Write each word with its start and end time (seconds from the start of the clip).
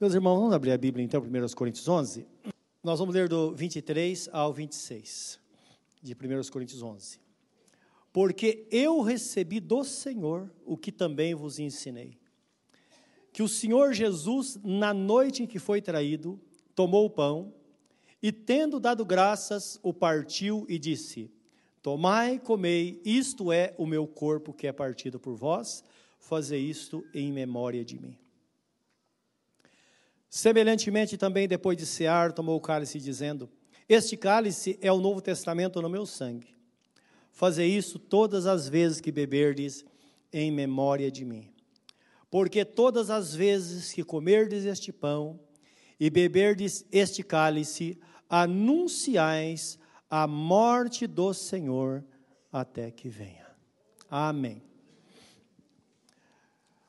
Meus 0.00 0.14
irmãos, 0.14 0.38
vamos 0.38 0.54
abrir 0.54 0.72
a 0.72 0.78
Bíblia 0.78 1.04
então, 1.04 1.20
1 1.20 1.54
Coríntios 1.54 1.86
11. 1.86 2.26
Nós 2.82 2.98
vamos 2.98 3.14
ler 3.14 3.28
do 3.28 3.54
23 3.54 4.30
ao 4.32 4.50
26 4.50 5.38
de 6.02 6.14
1 6.14 6.50
Coríntios 6.50 6.82
11. 6.82 7.20
Porque 8.10 8.66
eu 8.70 9.02
recebi 9.02 9.60
do 9.60 9.84
Senhor 9.84 10.50
o 10.64 10.74
que 10.74 10.90
também 10.90 11.34
vos 11.34 11.58
ensinei. 11.58 12.16
Que 13.30 13.42
o 13.42 13.48
Senhor 13.48 13.92
Jesus, 13.92 14.58
na 14.64 14.94
noite 14.94 15.42
em 15.42 15.46
que 15.46 15.58
foi 15.58 15.82
traído, 15.82 16.40
tomou 16.74 17.04
o 17.04 17.10
pão 17.10 17.52
e, 18.22 18.32
tendo 18.32 18.80
dado 18.80 19.04
graças, 19.04 19.78
o 19.82 19.92
partiu 19.92 20.64
e 20.66 20.78
disse: 20.78 21.30
Tomai, 21.82 22.38
comei, 22.38 23.02
isto 23.04 23.52
é 23.52 23.74
o 23.76 23.84
meu 23.84 24.06
corpo 24.06 24.54
que 24.54 24.66
é 24.66 24.72
partido 24.72 25.20
por 25.20 25.36
vós, 25.36 25.84
fazei 26.18 26.62
isto 26.62 27.04
em 27.12 27.30
memória 27.30 27.84
de 27.84 28.00
mim. 28.00 28.16
Semelhantemente, 30.30 31.18
também 31.18 31.48
depois 31.48 31.76
de 31.76 31.84
cear, 31.84 32.32
tomou 32.32 32.56
o 32.56 32.60
cálice, 32.60 33.00
dizendo: 33.00 33.50
Este 33.88 34.16
cálice 34.16 34.78
é 34.80 34.92
o 34.92 35.00
Novo 35.00 35.20
Testamento 35.20 35.82
no 35.82 35.90
meu 35.90 36.06
sangue. 36.06 36.54
Fazei 37.32 37.68
isso 37.76 37.98
todas 37.98 38.46
as 38.46 38.68
vezes 38.68 39.00
que 39.00 39.10
beberdes, 39.10 39.84
em 40.32 40.52
memória 40.52 41.10
de 41.10 41.24
mim. 41.24 41.52
Porque 42.30 42.64
todas 42.64 43.10
as 43.10 43.34
vezes 43.34 43.92
que 43.92 44.04
comerdes 44.04 44.64
este 44.64 44.92
pão 44.92 45.40
e 45.98 46.08
beberdes 46.08 46.86
este 46.92 47.24
cálice, 47.24 47.98
anunciais 48.28 49.76
a 50.08 50.28
morte 50.28 51.08
do 51.08 51.34
Senhor 51.34 52.04
até 52.52 52.92
que 52.92 53.08
venha. 53.08 53.46
Amém. 54.08 54.62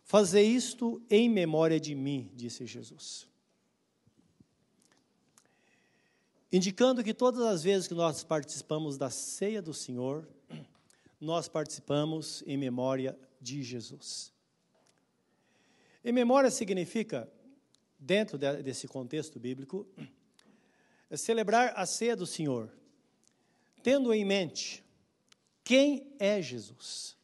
Fazei 0.04 0.46
isto 0.46 1.02
em 1.10 1.28
memória 1.28 1.80
de 1.80 1.96
mim, 1.96 2.30
disse 2.36 2.68
Jesus. 2.68 3.31
Indicando 6.52 7.04
que 7.04 7.14
todas 7.14 7.42
as 7.44 7.64
vezes 7.64 7.88
que 7.88 7.94
nós 7.94 8.24
participamos 8.24 8.98
da 8.98 9.10
ceia 9.10 9.62
do 9.62 9.74
Senhor, 9.74 10.28
nós 11.20 11.48
participamos 11.48 12.44
em 12.46 12.58
memória 12.58 13.18
de 13.40 13.64
Jesus. 13.64 14.34
Em 16.04 16.12
memória 16.12 16.50
significa, 16.50 17.32
dentro 17.98 18.38
desse 18.38 18.88
contexto 18.88 19.40
bíblico, 19.40 19.88
é 21.10 21.16
celebrar 21.16 21.74
a 21.76 21.86
ceia 21.86 22.16
do 22.16 22.26
Senhor, 22.26 22.72
tendo 23.84 24.14
em 24.14 24.26
mente 24.26 24.84
quem 25.64 26.14
é 26.20 26.42
Jesus, 26.42 27.16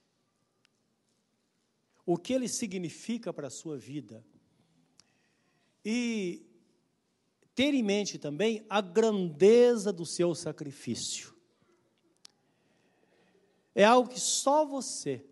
o 2.05 2.17
que 2.17 2.33
ele 2.33 2.47
significa 2.47 3.33
para 3.33 3.47
a 3.47 3.51
sua 3.51 3.77
vida, 3.77 4.23
e 5.83 6.46
ter 7.57 7.73
em 7.73 7.81
mente 7.81 8.19
também 8.19 8.63
a 8.69 8.79
grandeza 8.79 9.91
do 9.91 10.05
seu 10.05 10.35
sacrifício. 10.35 11.33
É 13.73 13.83
algo 13.83 14.07
que 14.07 14.19
só 14.19 14.63
você, 14.63 15.25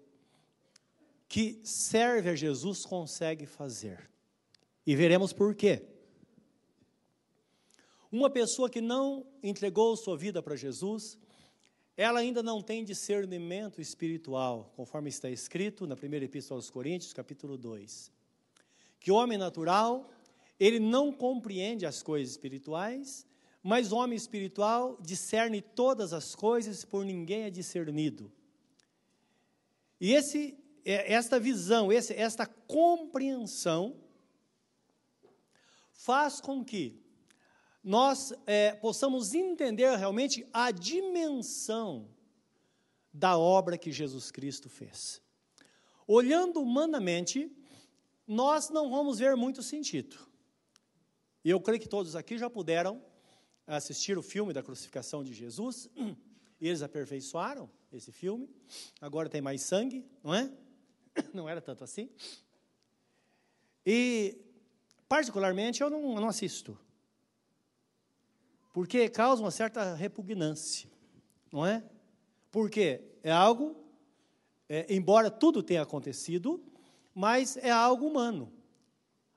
que 1.28 1.62
serve 1.64 2.31
a 2.31 2.36
Jesus, 2.36 2.84
consegue 2.84 3.46
fazer. 3.46 4.09
E 4.88 4.96
veremos 4.96 5.34
por 5.34 5.53
quê. 5.53 5.84
Uma 8.12 8.31
pessoa 8.31 8.72
que 8.72 8.81
não 8.81 9.28
entregou 9.44 9.96
sua 9.96 10.18
vida 10.18 10.42
para 10.42 10.56
Jesus, 10.56 11.20
ela 11.96 12.22
ainda 12.22 12.42
não 12.42 12.59
tem 12.59 12.84
discernimento 12.84 13.80
espiritual, 13.80 14.73
conforme 14.76 15.09
está 15.09 15.30
escrito 15.30 15.86
na 15.86 15.96
primeira 15.96 16.26
epístola 16.26 16.58
aos 16.58 16.72
Coríntios, 16.72 17.14
capítulo 17.14 17.56
2. 17.56 18.12
Que 19.00 19.12
o 19.12 19.16
homem 19.16 19.38
natural 19.38 20.09
ele 20.59 20.80
não 20.80 21.11
compreende 21.11 21.86
as 21.86 22.02
coisas 22.02 22.31
espirituais, 22.31 23.25
mas 23.61 23.92
o 23.92 23.95
homem 23.95 24.16
espiritual 24.16 24.97
discerne 25.02 25.62
todas 25.62 26.14
as 26.14 26.36
coisas, 26.36 26.86
por 26.86 27.03
ninguém 27.03 27.44
é 27.44 27.50
discernido. 27.50 28.31
E 30.00 30.13
esse, 30.13 30.57
é, 30.85 31.13
esta 31.13 31.40
visão, 31.40 31.91
esse, 31.91 32.13
esta 32.13 32.46
compreensão, 32.46 33.96
faz 35.91 36.40
com 36.40 36.63
que 36.63 37.01
nós 37.84 38.34
é, 38.46 38.74
possamos 38.74 39.34
entender 39.34 39.96
realmente 39.97 40.47
a 40.53 40.72
dimensão 40.72 42.07
da 43.13 43.38
obra 43.38 43.78
que 43.78 43.91
Jesus 43.91 44.30
Cristo 44.30 44.69
fez. 44.69 45.22
Olhando 46.06 46.62
humanamente, 46.62 47.51
nós 48.28 48.69
não 48.69 48.90
vamos 48.90 49.19
ver 49.19 49.35
muito 49.35 49.63
sentido. 49.63 50.18
E 51.45 51.51
eu 51.51 51.61
creio 51.61 51.79
que 51.79 51.88
todos 51.88 52.16
aqui 52.16 52.39
já 52.39 52.50
puderam 52.50 53.00
assistir 53.67 54.17
o 54.17 54.23
filme 54.23 54.51
da 54.51 54.63
crucificação 54.63 55.23
de 55.23 55.31
Jesus. 55.31 55.88
Eles 56.59 56.81
aperfeiçoaram 56.81 57.69
esse 57.94 58.11
filme. 58.11 58.50
Agora 59.00 59.29
tem 59.29 59.41
mais 59.41 59.61
sangue, 59.61 60.03
não 60.23 60.33
é? 60.33 60.51
Não 61.35 61.47
era 61.47 61.61
tanto 61.61 61.83
assim. 61.83 62.09
E, 63.85 64.38
particularmente, 65.07 65.81
eu 65.81 65.89
não, 65.89 66.16
eu 66.16 66.19
não 66.19 66.28
assisto. 66.28 66.78
Porque 68.73 69.07
causa 69.07 69.41
uma 69.41 69.51
certa 69.51 69.94
repugnância, 69.94 70.89
não 71.53 71.66
é? 71.66 71.81
Porque 72.51 73.01
é 73.23 73.31
algo, 73.31 73.77
é, 74.67 74.94
embora 74.94 75.31
tudo 75.31 75.63
tenha 75.63 75.83
acontecido, 75.83 76.62
mas 77.13 77.56
é 77.56 77.69
algo 77.69 78.07
humano 78.07 78.51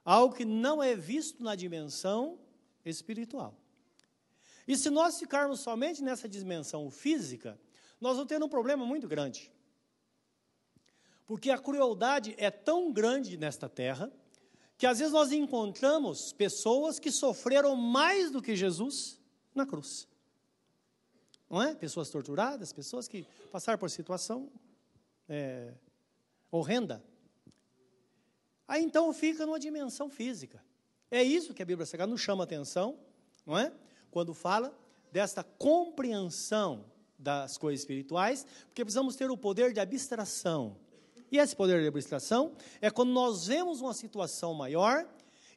algo 0.08 0.34
que 0.34 0.44
não 0.46 0.82
é 0.82 0.96
visto 0.96 1.44
na 1.44 1.54
dimensão 1.54 2.38
espiritual. 2.82 3.54
E 4.66 4.74
se 4.74 4.88
nós 4.88 5.18
ficarmos 5.18 5.60
somente 5.60 6.02
nessa 6.02 6.26
dimensão 6.26 6.90
física, 6.90 7.60
nós 8.00 8.16
vamos 8.16 8.28
ter 8.28 8.42
um 8.42 8.48
problema 8.48 8.86
muito 8.86 9.06
grande. 9.06 9.52
Porque 11.26 11.50
a 11.50 11.58
crueldade 11.58 12.34
é 12.38 12.50
tão 12.50 12.90
grande 12.90 13.36
nesta 13.36 13.68
terra, 13.68 14.10
que 14.78 14.86
às 14.86 14.98
vezes 14.98 15.12
nós 15.12 15.30
encontramos 15.30 16.32
pessoas 16.32 16.98
que 16.98 17.12
sofreram 17.12 17.76
mais 17.76 18.30
do 18.30 18.40
que 18.40 18.56
Jesus 18.56 19.20
na 19.54 19.66
cruz. 19.66 20.08
Não 21.50 21.62
é? 21.62 21.74
Pessoas 21.74 22.08
torturadas, 22.08 22.72
pessoas 22.72 23.06
que 23.06 23.26
passaram 23.52 23.78
por 23.78 23.90
situação 23.90 24.50
é, 25.28 25.74
horrenda. 26.50 27.04
Aí 28.68 28.84
então 28.84 29.10
fica 29.14 29.46
numa 29.46 29.58
dimensão 29.58 30.10
física. 30.10 30.62
É 31.10 31.22
isso 31.22 31.54
que 31.54 31.62
a 31.62 31.64
Bíblia 31.64 31.86
Sagrada 31.86 32.12
nos 32.12 32.20
chama 32.20 32.42
a 32.42 32.44
atenção, 32.44 32.98
não 33.46 33.58
é? 33.58 33.72
Quando 34.10 34.34
fala 34.34 34.78
desta 35.10 35.42
compreensão 35.42 36.84
das 37.18 37.56
coisas 37.56 37.80
espirituais, 37.80 38.46
porque 38.66 38.84
precisamos 38.84 39.16
ter 39.16 39.30
o 39.30 39.36
poder 39.36 39.72
de 39.72 39.80
abstração. 39.80 40.76
E 41.32 41.38
esse 41.38 41.56
poder 41.56 41.80
de 41.80 41.88
abstração 41.88 42.52
é 42.80 42.90
quando 42.90 43.10
nós 43.10 43.46
vemos 43.46 43.80
uma 43.80 43.94
situação 43.94 44.52
maior 44.52 45.08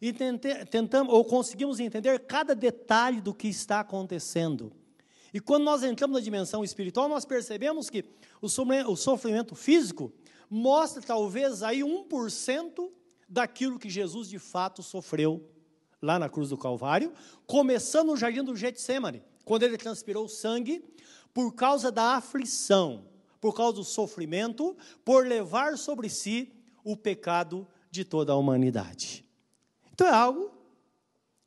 e 0.02 0.12
tentamos 0.14 1.14
ou 1.14 1.24
conseguimos 1.24 1.80
entender 1.80 2.20
cada 2.22 2.56
detalhe 2.56 3.22
do 3.22 3.34
que 3.34 3.48
está 3.48 3.82
acontecendo. 3.82 4.72
E 5.34 5.40
quando 5.40 5.64
nós 5.64 5.84
entramos 5.84 6.16
na 6.16 6.24
dimensão 6.24 6.64
espiritual, 6.64 7.08
nós 7.08 7.26
percebemos 7.26 7.90
que 7.90 8.06
o 8.42 8.50
sofrimento 8.96 9.54
físico 9.54 10.12
mostra 10.50 11.02
talvez 11.02 11.62
aí 11.62 11.82
1% 11.82 12.90
daquilo 13.32 13.80
que 13.80 13.90
Jesus 13.90 14.28
de 14.28 14.38
fato 14.38 14.84
sofreu 14.84 15.50
lá 16.02 16.20
na 16.20 16.28
cruz 16.28 16.50
do 16.50 16.58
Calvário, 16.58 17.14
começando 17.48 18.08
no 18.08 18.18
jardim 18.18 18.44
do 18.44 18.56
Getsemane, 18.56 19.24
quando 19.46 19.64
ele 19.64 19.78
transpirou 19.78 20.28
sangue 20.28 20.84
por 21.34 21.54
causa 21.54 21.90
da 21.90 22.16
aflição, 22.16 23.06
por 23.40 23.56
causa 23.56 23.78
do 23.78 23.84
sofrimento, 23.86 24.76
por 25.06 25.26
levar 25.26 25.78
sobre 25.78 26.10
si 26.10 26.52
o 26.84 26.98
pecado 26.98 27.66
de 27.90 28.04
toda 28.04 28.34
a 28.34 28.36
humanidade. 28.36 29.24
Então 29.94 30.08
é 30.08 30.12
algo 30.12 30.52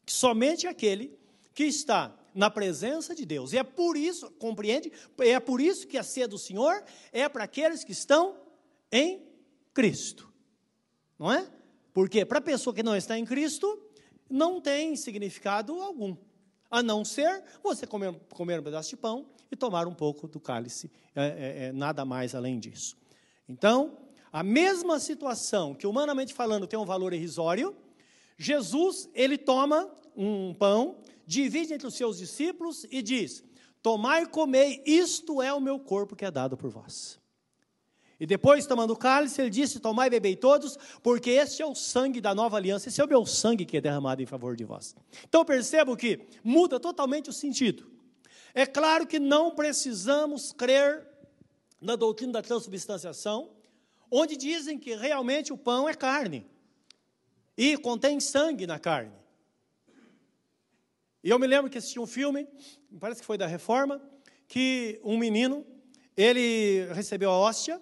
que 0.06 0.12
somente 0.12 0.66
aquele 0.66 1.18
que 1.52 1.64
está 1.64 2.16
na 2.34 2.48
presença 2.50 3.14
de 3.14 3.26
Deus. 3.26 3.52
E 3.52 3.58
é 3.58 3.62
por 3.62 3.96
isso, 3.96 4.30
compreende? 4.32 4.90
É 5.18 5.38
por 5.38 5.60
isso 5.60 5.86
que 5.86 5.98
a 5.98 6.02
ceia 6.02 6.26
do 6.26 6.38
Senhor 6.38 6.82
é 7.12 7.28
para 7.28 7.44
aqueles 7.44 7.84
que 7.84 7.92
estão 7.92 8.36
em 8.90 9.22
Cristo. 9.72 10.32
Não 11.18 11.30
é? 11.30 11.46
Porque 11.94 12.24
para 12.26 12.38
a 12.38 12.42
pessoa 12.42 12.74
que 12.74 12.82
não 12.82 12.96
está 12.96 13.16
em 13.16 13.24
Cristo, 13.24 13.80
não 14.28 14.60
tem 14.60 14.96
significado 14.96 15.80
algum, 15.80 16.16
a 16.68 16.82
não 16.82 17.04
ser 17.04 17.44
você 17.62 17.86
comer, 17.86 18.12
comer 18.34 18.58
um 18.58 18.64
pedaço 18.64 18.90
de 18.90 18.96
pão 18.96 19.26
e 19.50 19.54
tomar 19.54 19.86
um 19.86 19.94
pouco 19.94 20.26
do 20.26 20.40
cálice, 20.40 20.90
é, 21.14 21.24
é, 21.24 21.66
é, 21.66 21.72
nada 21.72 22.04
mais 22.04 22.34
além 22.34 22.58
disso. 22.58 22.96
Então, 23.48 23.96
a 24.32 24.42
mesma 24.42 24.98
situação 24.98 25.72
que 25.72 25.86
humanamente 25.86 26.34
falando 26.34 26.66
tem 26.66 26.76
um 26.76 26.84
valor 26.84 27.12
irrisório, 27.12 27.76
Jesus, 28.36 29.08
ele 29.14 29.38
toma 29.38 29.88
um 30.16 30.52
pão, 30.52 30.96
divide 31.24 31.72
entre 31.72 31.86
os 31.86 31.94
seus 31.94 32.18
discípulos 32.18 32.84
e 32.90 33.00
diz: 33.00 33.44
Tomai 33.80 34.24
e 34.24 34.26
comei, 34.26 34.82
isto 34.84 35.40
é 35.40 35.54
o 35.54 35.60
meu 35.60 35.78
corpo 35.78 36.16
que 36.16 36.24
é 36.24 36.30
dado 36.30 36.56
por 36.56 36.70
vós. 36.70 37.20
E 38.18 38.26
depois, 38.26 38.66
tomando 38.66 38.92
o 38.92 38.96
cálice, 38.96 39.40
ele 39.40 39.50
disse: 39.50 39.80
Tomai 39.80 40.06
e 40.06 40.10
bebei 40.10 40.36
todos, 40.36 40.78
porque 41.02 41.30
este 41.30 41.62
é 41.62 41.66
o 41.66 41.74
sangue 41.74 42.20
da 42.20 42.34
nova 42.34 42.56
aliança, 42.56 42.88
esse 42.88 43.00
é 43.00 43.04
o 43.04 43.08
meu 43.08 43.26
sangue 43.26 43.64
que 43.64 43.76
é 43.76 43.80
derramado 43.80 44.22
em 44.22 44.26
favor 44.26 44.56
de 44.56 44.64
vós. 44.64 44.94
Então 45.28 45.44
percebo 45.44 45.96
que 45.96 46.20
muda 46.42 46.78
totalmente 46.78 47.28
o 47.30 47.32
sentido. 47.32 47.90
É 48.54 48.64
claro 48.64 49.06
que 49.06 49.18
não 49.18 49.50
precisamos 49.50 50.52
crer 50.52 51.06
na 51.80 51.96
doutrina 51.96 52.34
da 52.34 52.42
transubstanciação, 52.42 53.50
onde 54.10 54.36
dizem 54.36 54.78
que 54.78 54.94
realmente 54.94 55.52
o 55.52 55.58
pão 55.58 55.88
é 55.88 55.94
carne 55.94 56.46
e 57.56 57.76
contém 57.76 58.20
sangue 58.20 58.66
na 58.66 58.78
carne. 58.78 59.12
E 61.22 61.30
eu 61.30 61.38
me 61.38 61.46
lembro 61.46 61.70
que 61.70 61.78
assisti 61.78 61.98
um 61.98 62.06
filme, 62.06 62.46
parece 63.00 63.20
que 63.20 63.26
foi 63.26 63.38
da 63.38 63.46
Reforma, 63.46 64.00
que 64.46 65.00
um 65.02 65.16
menino, 65.16 65.66
ele 66.16 66.86
recebeu 66.92 67.30
a 67.30 67.38
hóstia, 67.38 67.80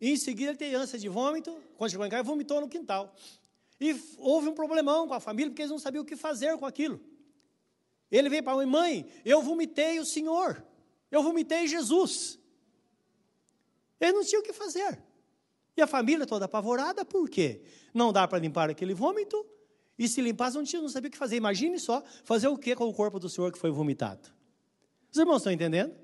e 0.00 0.10
em 0.10 0.16
seguida 0.16 0.50
ele 0.50 0.58
teve 0.58 0.74
ânsia 0.74 0.98
de 0.98 1.08
vômito, 1.08 1.56
quando 1.76 1.90
chegou 1.90 2.06
em 2.06 2.10
casa, 2.10 2.22
vomitou 2.22 2.60
no 2.60 2.68
quintal. 2.68 3.14
E 3.78 3.94
houve 4.18 4.48
um 4.48 4.54
problemão 4.54 5.06
com 5.06 5.14
a 5.14 5.20
família, 5.20 5.50
porque 5.50 5.62
eles 5.62 5.70
não 5.70 5.78
sabiam 5.78 6.02
o 6.02 6.06
que 6.06 6.16
fazer 6.16 6.56
com 6.56 6.66
aquilo. 6.66 7.00
Ele 8.10 8.28
veio 8.28 8.42
para 8.42 8.52
a 8.52 8.56
mãe, 8.56 8.66
mãe, 8.66 9.12
eu 9.24 9.42
vomitei 9.42 10.00
o 10.00 10.04
Senhor, 10.04 10.64
eu 11.10 11.22
vomitei 11.22 11.68
Jesus. 11.68 12.38
Ele 14.00 14.12
não 14.12 14.24
tinha 14.24 14.40
o 14.40 14.42
que 14.42 14.52
fazer. 14.52 15.02
E 15.76 15.82
a 15.82 15.86
família 15.86 16.26
toda 16.26 16.46
apavorada, 16.46 17.04
por 17.04 17.28
quê? 17.28 17.62
Não 17.94 18.12
dá 18.12 18.26
para 18.26 18.38
limpar 18.38 18.70
aquele 18.70 18.94
vômito, 18.94 19.46
e 19.98 20.08
se 20.08 20.22
limpasse, 20.22 20.56
não, 20.56 20.64
tinha, 20.64 20.80
não 20.80 20.88
sabia 20.88 21.08
o 21.08 21.10
que 21.10 21.18
fazer. 21.18 21.36
Imagine 21.36 21.78
só, 21.78 22.02
fazer 22.24 22.48
o 22.48 22.56
que 22.56 22.74
com 22.74 22.88
o 22.88 22.94
corpo 22.94 23.18
do 23.18 23.28
Senhor 23.28 23.52
que 23.52 23.58
foi 23.58 23.70
vomitado. 23.70 24.30
Os 25.12 25.18
irmãos 25.18 25.36
estão 25.36 25.52
entendendo? 25.52 25.94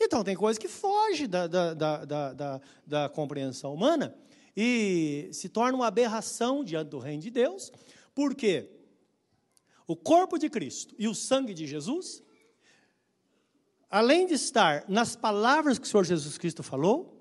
Então, 0.00 0.24
tem 0.24 0.34
coisa 0.34 0.58
que 0.58 0.66
foge 0.66 1.26
da, 1.26 1.46
da, 1.46 1.74
da, 1.74 2.04
da, 2.32 2.60
da 2.86 3.08
compreensão 3.10 3.74
humana 3.74 4.16
e 4.56 5.28
se 5.32 5.48
torna 5.48 5.76
uma 5.76 5.86
aberração 5.86 6.64
diante 6.64 6.88
do 6.88 6.98
reino 6.98 7.22
de 7.22 7.30
Deus, 7.30 7.70
porque 8.14 8.70
o 9.86 9.94
corpo 9.94 10.38
de 10.38 10.48
Cristo 10.48 10.94
e 10.98 11.06
o 11.06 11.14
sangue 11.14 11.52
de 11.52 11.66
Jesus, 11.66 12.22
além 13.90 14.26
de 14.26 14.34
estar 14.34 14.88
nas 14.88 15.14
palavras 15.14 15.78
que 15.78 15.86
o 15.86 15.88
Senhor 15.88 16.04
Jesus 16.04 16.38
Cristo 16.38 16.62
falou, 16.62 17.20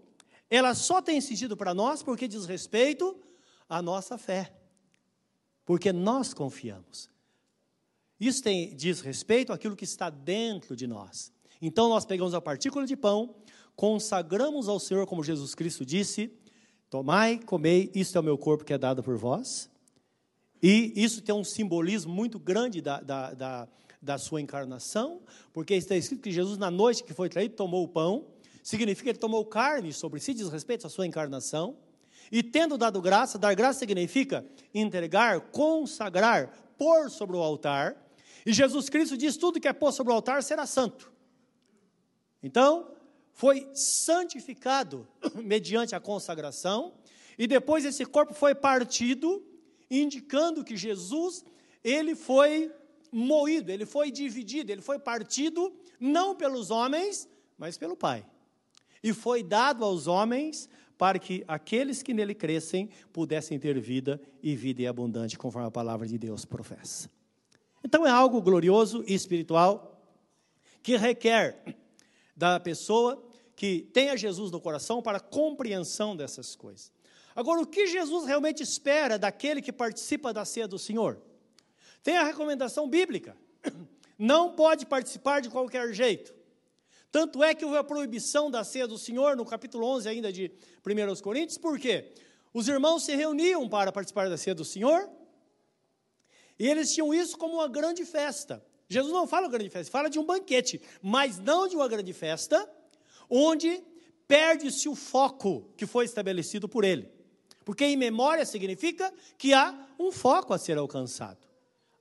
ela 0.49 0.73
só 0.73 1.01
tem 1.01 1.19
sentido 1.19 1.57
para 1.57 1.73
nós 1.73 2.01
porque 2.01 2.27
diz 2.27 2.45
respeito 2.45 3.19
à 3.67 3.81
nossa 3.81 4.17
fé. 4.17 4.53
Porque 5.65 5.91
nós 5.91 6.33
confiamos. 6.33 7.09
Isso 8.19 8.41
tem, 8.41 8.75
diz 8.75 9.01
respeito 9.01 9.53
àquilo 9.53 9.75
que 9.75 9.83
está 9.83 10.09
dentro 10.09 10.75
de 10.75 10.87
nós. 10.87 11.31
Então 11.61 11.89
nós 11.89 12.05
pegamos 12.05 12.33
a 12.33 12.41
partícula 12.41 12.85
de 12.85 12.95
pão, 12.95 13.35
consagramos 13.75 14.67
ao 14.67 14.79
Senhor, 14.79 15.05
como 15.05 15.23
Jesus 15.23 15.53
Cristo 15.53 15.85
disse: 15.85 16.31
Tomai, 16.89 17.39
comei, 17.39 17.91
isto 17.93 18.17
é 18.17 18.21
o 18.21 18.23
meu 18.23 18.37
corpo 18.37 18.63
que 18.63 18.73
é 18.73 18.77
dado 18.77 19.03
por 19.03 19.17
vós. 19.17 19.69
E 20.61 20.93
isso 20.95 21.21
tem 21.21 21.33
um 21.33 21.43
simbolismo 21.43 22.11
muito 22.13 22.37
grande 22.37 22.81
da, 22.81 22.99
da, 22.99 23.33
da, 23.33 23.67
da 24.01 24.17
sua 24.17 24.41
encarnação, 24.41 25.21
porque 25.53 25.73
está 25.73 25.95
escrito 25.95 26.21
que 26.21 26.31
Jesus, 26.31 26.57
na 26.57 26.69
noite 26.69 27.03
que 27.03 27.13
foi 27.13 27.29
traído, 27.29 27.55
tomou 27.55 27.83
o 27.83 27.87
pão 27.87 28.27
significa 28.61 29.05
que 29.05 29.09
ele 29.11 29.17
tomou 29.17 29.45
carne 29.45 29.91
sobre 29.93 30.19
si, 30.19 30.33
diz 30.33 30.49
respeito 30.49 30.85
à 30.85 30.89
sua 30.89 31.07
encarnação. 31.07 31.77
E 32.31 32.43
tendo 32.43 32.77
dado 32.77 33.01
graça, 33.01 33.37
dar 33.37 33.55
graça 33.55 33.79
significa 33.79 34.45
entregar, 34.73 35.39
consagrar, 35.51 36.51
pôr 36.77 37.09
sobre 37.09 37.35
o 37.35 37.41
altar. 37.41 37.95
E 38.45 38.53
Jesus 38.53 38.89
Cristo 38.89 39.17
diz: 39.17 39.37
tudo 39.37 39.59
que 39.59 39.67
é 39.67 39.73
pôr 39.73 39.91
sobre 39.91 40.11
o 40.11 40.15
altar 40.15 40.43
será 40.43 40.65
santo. 40.65 41.11
Então, 42.41 42.91
foi 43.33 43.69
santificado 43.73 45.07
mediante 45.35 45.95
a 45.95 45.99
consagração, 45.99 46.93
e 47.37 47.47
depois 47.47 47.85
esse 47.85 48.05
corpo 48.05 48.33
foi 48.33 48.53
partido, 48.53 49.45
indicando 49.89 50.63
que 50.63 50.75
Jesus, 50.75 51.43
ele 51.83 52.15
foi 52.15 52.71
moído, 53.11 53.71
ele 53.71 53.85
foi 53.85 54.11
dividido, 54.11 54.71
ele 54.71 54.81
foi 54.81 54.99
partido 54.99 55.73
não 55.99 56.35
pelos 56.35 56.69
homens, 56.69 57.27
mas 57.57 57.77
pelo 57.77 57.95
Pai 57.95 58.25
e 59.03 59.13
foi 59.13 59.43
dado 59.43 59.83
aos 59.83 60.07
homens 60.07 60.69
para 60.97 61.17
que 61.17 61.43
aqueles 61.47 62.03
que 62.03 62.13
nele 62.13 62.35
crescem 62.35 62.89
pudessem 63.13 63.57
ter 63.57 63.79
vida 63.79 64.21
e 64.43 64.55
vida 64.55 64.89
abundante, 64.89 65.37
conforme 65.37 65.67
a 65.67 65.71
palavra 65.71 66.05
de 66.05 66.17
Deus 66.17 66.43
professa. 66.43 67.09
Então 67.83 68.05
é 68.05 68.09
algo 68.09 68.41
glorioso 68.41 69.03
e 69.07 69.13
espiritual 69.13 70.03
que 70.83 70.97
requer 70.97 71.77
da 72.39 72.57
pessoa 72.57 73.21
que 73.53 73.81
tenha 73.91 74.15
Jesus 74.15 74.49
no 74.49 74.61
coração 74.61 75.01
para 75.01 75.19
compreensão 75.19 76.15
dessas 76.15 76.55
coisas. 76.55 76.89
Agora, 77.35 77.59
o 77.59 77.67
que 77.67 77.85
Jesus 77.85 78.25
realmente 78.25 78.63
espera 78.63 79.19
daquele 79.19 79.61
que 79.61 79.73
participa 79.73 80.31
da 80.31 80.45
ceia 80.45 80.65
do 80.65 80.79
Senhor? 80.79 81.21
Tem 82.01 82.15
a 82.15 82.23
recomendação 82.23 82.87
bíblica. 82.87 83.35
Não 84.17 84.53
pode 84.53 84.85
participar 84.85 85.41
de 85.41 85.49
qualquer 85.49 85.93
jeito. 85.93 86.33
Tanto 87.11 87.43
é 87.43 87.53
que 87.53 87.65
houve 87.65 87.77
a 87.77 87.83
proibição 87.83 88.49
da 88.49 88.63
ceia 88.63 88.87
do 88.87 88.97
Senhor, 88.97 89.35
no 89.35 89.45
capítulo 89.45 89.85
11 89.85 90.07
ainda 90.07 90.31
de 90.31 90.49
1 90.85 91.21
Coríntios, 91.21 91.57
por 91.57 91.77
quê? 91.77 92.13
Os 92.53 92.69
irmãos 92.69 93.03
se 93.03 93.13
reuniam 93.15 93.67
para 93.67 93.91
participar 93.91 94.29
da 94.29 94.37
ceia 94.37 94.55
do 94.55 94.63
Senhor, 94.63 95.09
e 96.57 96.65
eles 96.65 96.93
tinham 96.93 97.13
isso 97.13 97.37
como 97.37 97.55
uma 97.55 97.67
grande 97.67 98.05
festa. 98.05 98.63
Jesus 98.89 99.13
não 99.13 99.27
fala 99.27 99.47
grande 99.47 99.69
festa, 99.69 99.91
fala 99.91 100.09
de 100.09 100.17
um 100.17 100.25
banquete, 100.25 100.81
mas 101.01 101.37
não 101.37 101.67
de 101.67 101.75
uma 101.75 101.87
grande 101.87 102.11
festa, 102.11 102.67
onde 103.29 103.83
perde-se 104.27 104.89
o 104.89 104.95
foco 104.95 105.71
que 105.77 105.85
foi 105.85 106.05
estabelecido 106.05 106.67
por 106.67 106.83
ele. 106.83 107.07
Porque 107.63 107.85
em 107.85 107.95
memória 107.95 108.43
significa 108.45 109.13
que 109.37 109.53
há 109.53 109.75
um 109.99 110.11
foco 110.11 110.53
a 110.55 110.57
ser 110.57 110.77
alcançado. 110.77 111.37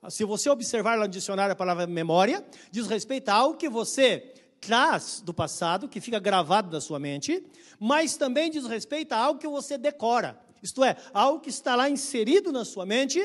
Se 0.09 0.23
você 0.23 0.49
observar 0.49 0.97
lá 0.97 1.05
no 1.05 1.11
dicionário 1.11 1.53
a 1.53 1.55
palavra 1.55 1.85
memória, 1.85 2.43
diz 2.71 2.87
respeito 2.87 3.29
a 3.29 3.35
algo 3.35 3.57
que 3.57 3.69
você 3.69 4.33
traz 4.59 5.21
do 5.21 5.33
passado, 5.33 5.87
que 5.87 6.01
fica 6.01 6.19
gravado 6.19 6.71
na 6.71 6.81
sua 6.81 6.99
mente, 6.99 7.45
mas 7.79 8.17
também 8.17 8.49
diz 8.49 8.65
respeito 8.65 9.13
a 9.13 9.17
algo 9.17 9.39
que 9.39 9.47
você 9.47 9.77
decora. 9.77 10.39
Isto 10.63 10.83
é, 10.83 10.97
algo 11.13 11.39
que 11.39 11.49
está 11.49 11.75
lá 11.75 11.89
inserido 11.89 12.51
na 12.51 12.65
sua 12.65 12.85
mente, 12.85 13.19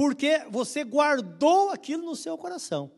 porque 0.00 0.46
você 0.48 0.82
guardou 0.82 1.68
aquilo 1.68 2.06
no 2.06 2.16
seu 2.16 2.38
coração. 2.38 2.90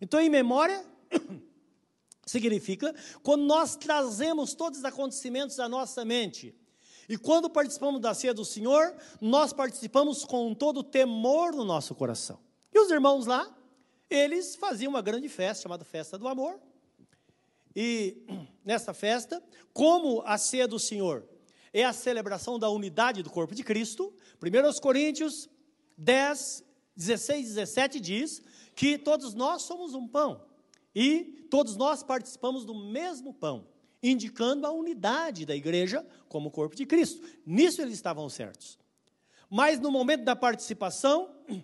Então, 0.00 0.20
em 0.20 0.30
memória, 0.30 0.86
significa 2.24 2.94
quando 3.24 3.42
nós 3.42 3.74
trazemos 3.74 4.54
todos 4.54 4.78
os 4.78 4.84
acontecimentos 4.84 5.58
à 5.58 5.68
nossa 5.68 6.04
mente. 6.04 6.54
E 7.08 7.18
quando 7.18 7.50
participamos 7.50 8.00
da 8.00 8.14
ceia 8.14 8.32
do 8.32 8.44
Senhor, 8.44 8.94
nós 9.20 9.52
participamos 9.52 10.24
com 10.24 10.54
todo 10.54 10.78
o 10.78 10.84
temor 10.84 11.52
no 11.52 11.64
nosso 11.64 11.92
coração. 11.92 12.38
E 12.72 12.78
os 12.78 12.88
irmãos 12.88 13.26
lá, 13.26 13.52
eles 14.08 14.54
faziam 14.54 14.90
uma 14.90 15.02
grande 15.02 15.28
festa, 15.28 15.64
chamada 15.64 15.84
Festa 15.84 16.16
do 16.16 16.28
Amor, 16.28 16.60
e 17.74 18.24
nessa 18.64 18.94
festa, 18.94 19.42
como 19.72 20.22
a 20.24 20.38
ceia 20.38 20.68
do 20.68 20.78
Senhor 20.78 21.28
é 21.72 21.84
a 21.84 21.92
celebração 21.92 22.60
da 22.60 22.70
unidade 22.70 23.24
do 23.24 23.30
corpo 23.30 23.56
de 23.56 23.64
Cristo, 23.64 24.14
1 24.40 24.80
Coríntios 24.80 25.48
10, 25.96 26.64
16 26.96 27.46
17 27.48 28.00
diz 28.00 28.42
que 28.74 28.98
todos 28.98 29.34
nós 29.34 29.62
somos 29.62 29.94
um 29.94 30.06
pão 30.06 30.44
e 30.94 31.46
todos 31.50 31.76
nós 31.76 32.02
participamos 32.02 32.64
do 32.64 32.74
mesmo 32.74 33.34
pão, 33.34 33.66
indicando 34.02 34.66
a 34.66 34.70
unidade 34.70 35.44
da 35.44 35.54
igreja 35.54 36.06
como 36.28 36.50
corpo 36.50 36.76
de 36.76 36.86
Cristo. 36.86 37.26
Nisso 37.44 37.82
eles 37.82 37.94
estavam 37.94 38.28
certos. 38.28 38.78
Mas 39.50 39.78
no 39.78 39.90
momento 39.90 40.24
da 40.24 40.36
participação, 40.36 41.34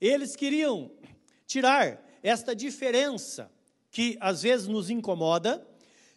eles 0.00 0.36
queriam 0.36 0.90
tirar 1.46 2.04
esta 2.22 2.54
diferença 2.54 3.50
que 3.90 4.16
às 4.20 4.42
vezes 4.42 4.66
nos 4.66 4.90
incomoda, 4.90 5.66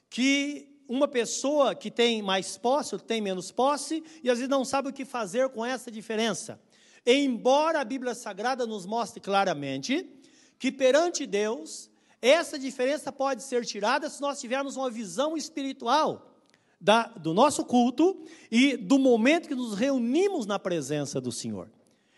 que 0.10 0.70
uma 0.88 1.08
pessoa 1.08 1.76
que 1.76 1.92
tem 1.92 2.22
mais 2.22 2.58
posse 2.58 2.96
ou 2.96 3.00
tem 3.00 3.22
menos 3.22 3.52
posse, 3.52 4.04
e 4.24 4.30
às 4.30 4.40
vezes 4.40 4.50
não 4.50 4.66
sabe 4.66 4.90
o 4.90 4.94
que 4.94 5.06
fazer 5.06 5.50
com 5.50 5.64
essa 5.64 5.92
diferença. 5.92 6.60
Embora 7.06 7.82
a 7.82 7.86
Bíblia 7.86 8.14
Sagrada 8.14 8.66
nos 8.66 8.86
mostre 8.86 9.20
claramente 9.20 10.08
que 10.58 10.72
perante 10.72 11.26
Deus, 11.26 11.90
essa 12.22 12.60
diferença 12.60 13.12
pode 13.12 13.44
ser 13.44 13.66
tirada 13.66 14.10
se 14.10 14.22
nós 14.22 14.40
tivermos 14.40 14.76
uma 14.76 14.90
visão 14.90 15.38
espiritual 15.38 16.36
da, 16.80 17.04
do 17.08 17.34
nosso 17.34 17.64
culto 17.66 18.22
e 18.52 18.76
do 18.78 19.00
momento 19.00 19.48
que 19.48 19.56
nos 19.56 19.74
reunimos 19.74 20.46
na 20.46 20.60
presença 20.60 21.20
do 21.20 21.32
Senhor. 21.32 21.70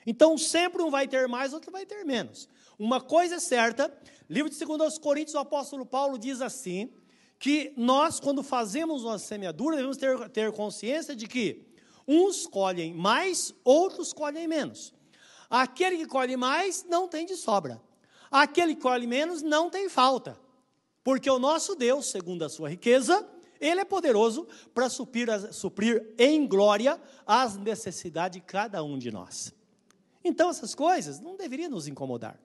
Então, 0.06 0.38
sempre 0.38 0.82
um 0.82 0.90
vai 0.90 1.08
ter 1.08 1.28
mais, 1.28 1.54
outro 1.54 1.72
vai 1.72 1.86
ter 1.86 2.04
menos. 2.04 2.50
Uma 2.78 3.00
coisa 3.00 3.36
é 3.36 3.40
certa, 3.40 3.92
livro 4.28 4.50
de 4.50 4.58
2 4.58 4.98
Coríntios, 4.98 5.36
o 5.36 5.40
apóstolo 5.40 5.86
Paulo 5.86 6.18
diz 6.18 6.42
assim, 6.42 6.92
que 7.38 7.74
nós, 7.76 8.20
quando 8.20 8.44
fazemos 8.44 9.04
uma 9.04 9.18
semeadura, 9.18 9.76
devemos 9.76 9.98
ter, 9.98 10.30
ter 10.30 10.52
consciência 10.52 11.16
de 11.16 11.28
que 11.28 11.66
uns 12.08 12.48
colhem 12.48 12.94
mais, 12.94 13.54
outros 13.64 14.14
colhem 14.14 14.48
menos. 14.48 14.94
Aquele 15.50 15.98
que 15.98 16.06
colhe 16.06 16.38
mais 16.38 16.86
não 16.88 17.08
tem 17.08 17.26
de 17.26 17.36
sobra. 17.36 17.82
Aquele 18.32 18.76
que 18.76 18.82
colhe 18.82 19.06
menos 19.06 19.42
não 19.42 19.70
tem 19.70 19.90
falta. 19.90 20.40
Porque 21.04 21.30
o 21.30 21.40
nosso 21.40 21.76
Deus, 21.76 22.06
segundo 22.08 22.44
a 22.44 22.50
sua 22.50 22.70
riqueza, 22.70 23.28
Ele 23.60 23.82
é 23.82 23.86
poderoso 23.86 24.48
para 24.74 24.90
suprir, 24.90 25.28
suprir 25.54 26.14
em 26.18 26.48
glória 26.48 27.00
as 27.26 27.58
necessidades 27.58 28.40
de 28.40 28.46
cada 28.46 28.84
um 28.84 28.98
de 28.98 29.12
nós. 29.12 29.54
Então, 30.24 30.50
essas 30.50 30.76
coisas 30.76 31.20
não 31.20 31.36
deveriam 31.36 31.72
nos 31.72 31.88
incomodar. 31.88 32.40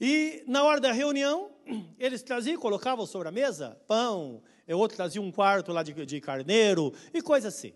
E 0.00 0.42
na 0.46 0.64
hora 0.64 0.80
da 0.80 0.92
reunião, 0.92 1.50
eles 1.98 2.22
traziam, 2.22 2.60
colocavam 2.60 3.06
sobre 3.06 3.28
a 3.28 3.32
mesa 3.32 3.80
pão, 3.86 4.42
outro 4.78 4.96
trazia 4.96 5.20
um 5.20 5.30
quarto 5.30 5.72
lá 5.72 5.82
de, 5.82 5.92
de 6.06 6.20
carneiro 6.20 6.92
e 7.12 7.20
coisa 7.20 7.48
assim. 7.48 7.72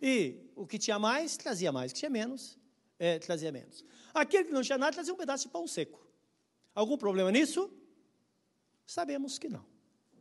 E 0.00 0.36
o 0.56 0.66
que 0.66 0.78
tinha 0.78 0.98
mais, 0.98 1.36
trazia 1.36 1.70
mais, 1.70 1.90
o 1.90 1.94
que 1.94 2.00
tinha 2.00 2.10
menos, 2.10 2.58
é, 2.98 3.18
trazia 3.18 3.52
menos. 3.52 3.84
Aquele 4.12 4.44
que 4.44 4.52
não 4.52 4.62
tinha 4.62 4.78
nada, 4.78 4.92
trazia 4.92 5.12
um 5.12 5.16
pedaço 5.16 5.44
de 5.44 5.50
pão 5.50 5.66
seco. 5.66 6.06
Algum 6.74 6.96
problema 6.96 7.30
nisso? 7.30 7.70
Sabemos 8.86 9.38
que 9.38 9.48
não, 9.48 9.64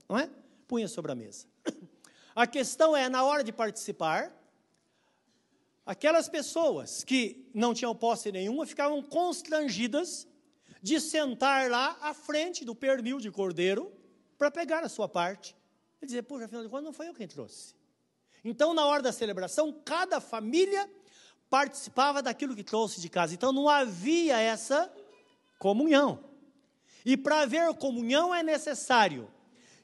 não 0.07 0.17
é? 0.17 0.29
Punha 0.67 0.87
sobre 0.87 1.11
a 1.11 1.15
mesa. 1.15 1.47
A 2.35 2.45
questão 2.47 2.95
é, 2.95 3.09
na 3.09 3.23
hora 3.23 3.43
de 3.43 3.51
participar, 3.51 4.33
aquelas 5.85 6.29
pessoas 6.29 7.03
que 7.03 7.49
não 7.53 7.73
tinham 7.73 7.95
posse 7.95 8.31
nenhuma 8.31 8.65
ficavam 8.65 9.01
constrangidas 9.01 10.27
de 10.81 10.99
sentar 10.99 11.69
lá 11.69 11.97
à 12.01 12.13
frente 12.13 12.63
do 12.63 12.75
pernil 12.75 13.19
de 13.19 13.31
cordeiro 13.31 13.91
para 14.37 14.49
pegar 14.49 14.83
a 14.83 14.89
sua 14.89 15.09
parte. 15.09 15.55
E 16.01 16.05
dizer, 16.05 16.23
poxa, 16.23 16.45
afinal 16.45 16.63
de 16.63 16.69
contas, 16.69 16.85
não 16.85 16.93
foi 16.93 17.07
eu 17.07 17.13
quem 17.13 17.27
trouxe. 17.27 17.75
Então, 18.43 18.73
na 18.73 18.85
hora 18.85 19.01
da 19.01 19.11
celebração, 19.11 19.73
cada 19.83 20.21
família 20.21 20.89
participava 21.49 22.21
daquilo 22.21 22.55
que 22.55 22.63
trouxe 22.63 23.01
de 23.01 23.09
casa. 23.09 23.33
Então, 23.33 23.51
não 23.51 23.67
havia 23.67 24.39
essa 24.39 24.91
comunhão. 25.57 26.23
E 27.05 27.17
para 27.17 27.41
haver 27.41 27.73
comunhão 27.75 28.33
é 28.33 28.43
necessário 28.43 29.29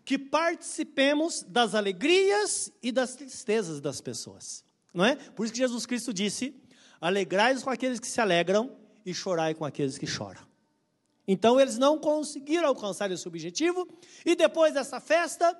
que 0.05 0.17
participemos 0.17 1.41
das 1.43 1.74
alegrias 1.74 2.72
e 2.81 2.91
das 2.91 3.15
tristezas 3.15 3.81
das 3.81 4.00
pessoas. 4.00 4.63
Não 4.93 5.03
é? 5.03 5.15
Por 5.15 5.45
isso 5.45 5.53
que 5.53 5.60
Jesus 5.60 5.86
Cristo 5.86 6.13
disse: 6.13 6.55
alegrai-vos 7.01 7.63
com 7.63 7.69
aqueles 7.69 8.00
que 8.00 8.07
se 8.07 8.22
alegram 8.22 8.77
e 9.05 9.13
chorai 9.13 9.53
com 9.53 9.65
aqueles 9.65 9.98
que 9.98 10.07
choram. 10.07 10.45
Então 11.27 11.60
eles 11.60 11.77
não 11.77 11.98
conseguiram 11.98 12.67
alcançar 12.67 13.12
esse 13.12 13.27
objetivo, 13.27 13.88
e 14.24 14.36
depois 14.36 14.74
dessa 14.74 15.00
festa, 15.00 15.60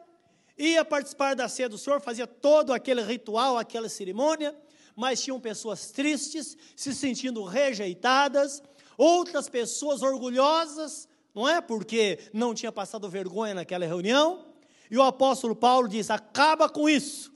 ia 0.58 0.86
participar 0.86 1.36
da 1.36 1.50
ceia 1.50 1.68
do 1.68 1.78
Senhor, 1.78 2.00
fazia 2.02 2.26
todo 2.26 2.74
aquele 2.74 3.02
ritual, 3.02 3.58
aquela 3.58 3.90
cerimônia, 3.90 4.56
mas 4.96 5.22
tinham 5.22 5.40
pessoas 5.40 5.92
tristes, 5.92 6.58
se 6.76 6.96
sentindo 6.96 7.44
rejeitadas, 7.44 8.64
outras 8.98 9.50
pessoas 9.50 10.02
orgulhosas, 10.02 11.08
não 11.34 11.48
é? 11.48 11.60
Porque 11.60 12.20
não 12.32 12.54
tinha 12.54 12.72
passado 12.72 13.10
vergonha 13.10 13.54
naquela 13.54 13.86
reunião. 13.86 14.46
E 14.90 14.98
o 14.98 15.04
apóstolo 15.04 15.56
Paulo 15.56 15.90
diz: 15.90 16.10
acaba 16.10 16.70
com 16.70 16.88
isso, 16.88 17.34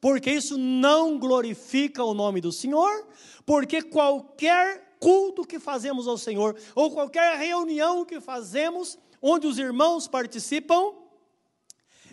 porque 0.00 0.30
isso 0.30 0.56
não 0.56 1.18
glorifica 1.18 2.02
o 2.02 2.14
nome 2.14 2.40
do 2.40 2.50
Senhor, 2.50 3.06
porque 3.44 3.82
qualquer 3.82 4.96
culto 4.98 5.44
que 5.44 5.58
fazemos 5.58 6.06
ao 6.08 6.16
Senhor, 6.16 6.56
ou 6.74 6.92
qualquer 6.92 7.36
reunião 7.36 8.04
que 8.04 8.20
fazemos, 8.20 8.96
onde 9.20 9.46
os 9.46 9.58
irmãos 9.58 10.06
participam, 10.06 10.94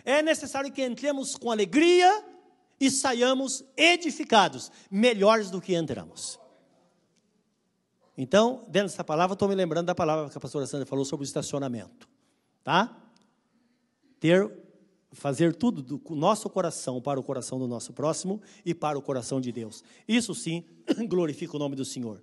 é 0.04 0.22
necessário 0.22 0.72
que 0.72 0.84
entremos 0.84 1.36
com 1.36 1.50
alegria 1.50 2.24
e 2.80 2.90
saiamos 2.90 3.62
edificados, 3.76 4.72
melhores 4.90 5.50
do 5.50 5.60
que 5.60 5.74
entramos. 5.74 6.40
Então, 8.16 8.64
dentro 8.68 8.88
dessa 8.88 9.04
palavra, 9.04 9.34
estou 9.34 9.48
me 9.48 9.54
lembrando 9.54 9.86
da 9.86 9.94
palavra 9.94 10.30
que 10.30 10.36
a 10.36 10.40
pastora 10.40 10.66
Sandra 10.66 10.86
falou 10.86 11.04
sobre 11.04 11.24
o 11.24 11.26
estacionamento. 11.26 12.08
Tá? 12.64 12.96
Ter, 14.18 14.50
fazer 15.12 15.54
tudo 15.54 15.82
do 15.82 16.14
nosso 16.14 16.48
coração 16.50 17.00
para 17.00 17.18
o 17.18 17.22
coração 17.22 17.58
do 17.58 17.66
nosso 17.66 17.92
próximo 17.92 18.40
e 18.64 18.74
para 18.74 18.98
o 18.98 19.02
coração 19.02 19.40
de 19.40 19.52
Deus. 19.52 19.82
Isso 20.06 20.34
sim 20.34 20.64
glorifica 21.08 21.56
o 21.56 21.58
nome 21.58 21.76
do 21.76 21.84
Senhor. 21.84 22.22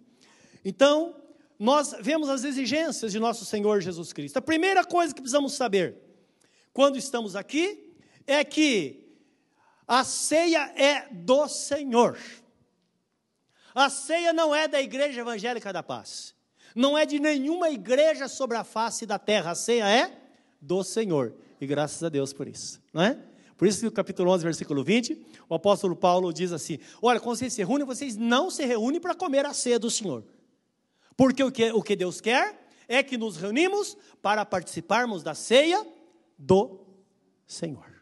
Então, 0.64 1.16
nós 1.58 1.96
vemos 2.02 2.30
as 2.30 2.44
exigências 2.44 3.12
de 3.12 3.20
nosso 3.20 3.46
Senhor 3.46 3.82
Jesus 3.82 4.14
Cristo. 4.14 4.38
A 4.38 4.42
primeira 4.42 4.86
coisa 4.86 5.14
que 5.14 5.22
precisamos 5.22 5.54
saber 5.54 6.07
quando 6.78 6.96
estamos 6.96 7.36
aqui 7.36 7.92
é 8.28 8.44
que 8.44 9.04
a 9.88 10.04
ceia 10.04 10.72
é 10.80 11.08
do 11.12 11.48
Senhor. 11.48 12.20
A 13.74 13.90
ceia 13.90 14.32
não 14.32 14.54
é 14.54 14.68
da 14.68 14.80
Igreja 14.80 15.22
Evangélica 15.22 15.74
da 15.74 15.82
Paz. 15.82 16.36
Não 16.76 16.96
é 16.96 17.04
de 17.04 17.18
nenhuma 17.18 17.72
igreja 17.72 18.28
sobre 18.28 18.58
a 18.58 18.64
face 18.64 19.08
da 19.08 19.18
terra. 19.18 19.50
A 19.50 19.56
ceia 19.56 19.90
é 19.90 20.22
do 20.62 20.84
Senhor. 20.84 21.34
E 21.60 21.66
graças 21.66 22.04
a 22.04 22.10
Deus 22.10 22.32
por 22.32 22.48
isso, 22.48 22.80
não 22.94 23.02
é? 23.02 23.18
Por 23.58 23.68
isso 23.68 23.80
que 23.80 23.86
no 23.86 23.92
capítulo 23.92 24.30
11, 24.30 24.44
versículo 24.44 24.84
20, 24.84 25.20
o 25.50 25.56
apóstolo 25.56 25.96
Paulo 25.96 26.32
diz 26.32 26.52
assim: 26.52 26.78
Olha, 27.02 27.20
quando 27.20 27.40
vocês 27.40 27.54
se 27.54 27.64
reúnem, 27.64 27.88
vocês 27.88 28.16
não 28.16 28.52
se 28.52 28.64
reúnem 28.64 29.02
para 29.02 29.16
comer 29.16 29.48
a 29.48 29.54
ceia 29.56 29.80
do 29.80 29.90
Senhor. 29.90 30.24
Porque 31.16 31.44
o 31.44 31.52
que, 31.52 31.72
o 31.72 31.82
que 31.82 31.96
Deus 31.96 32.22
quer 32.22 32.68
é 32.88 33.02
que 33.02 33.18
nos 33.18 33.36
reunimos 33.36 33.98
para 34.22 34.46
participarmos 34.46 35.24
da 35.24 35.34
ceia 35.34 35.97
do 36.38 36.86
Senhor. 37.46 38.02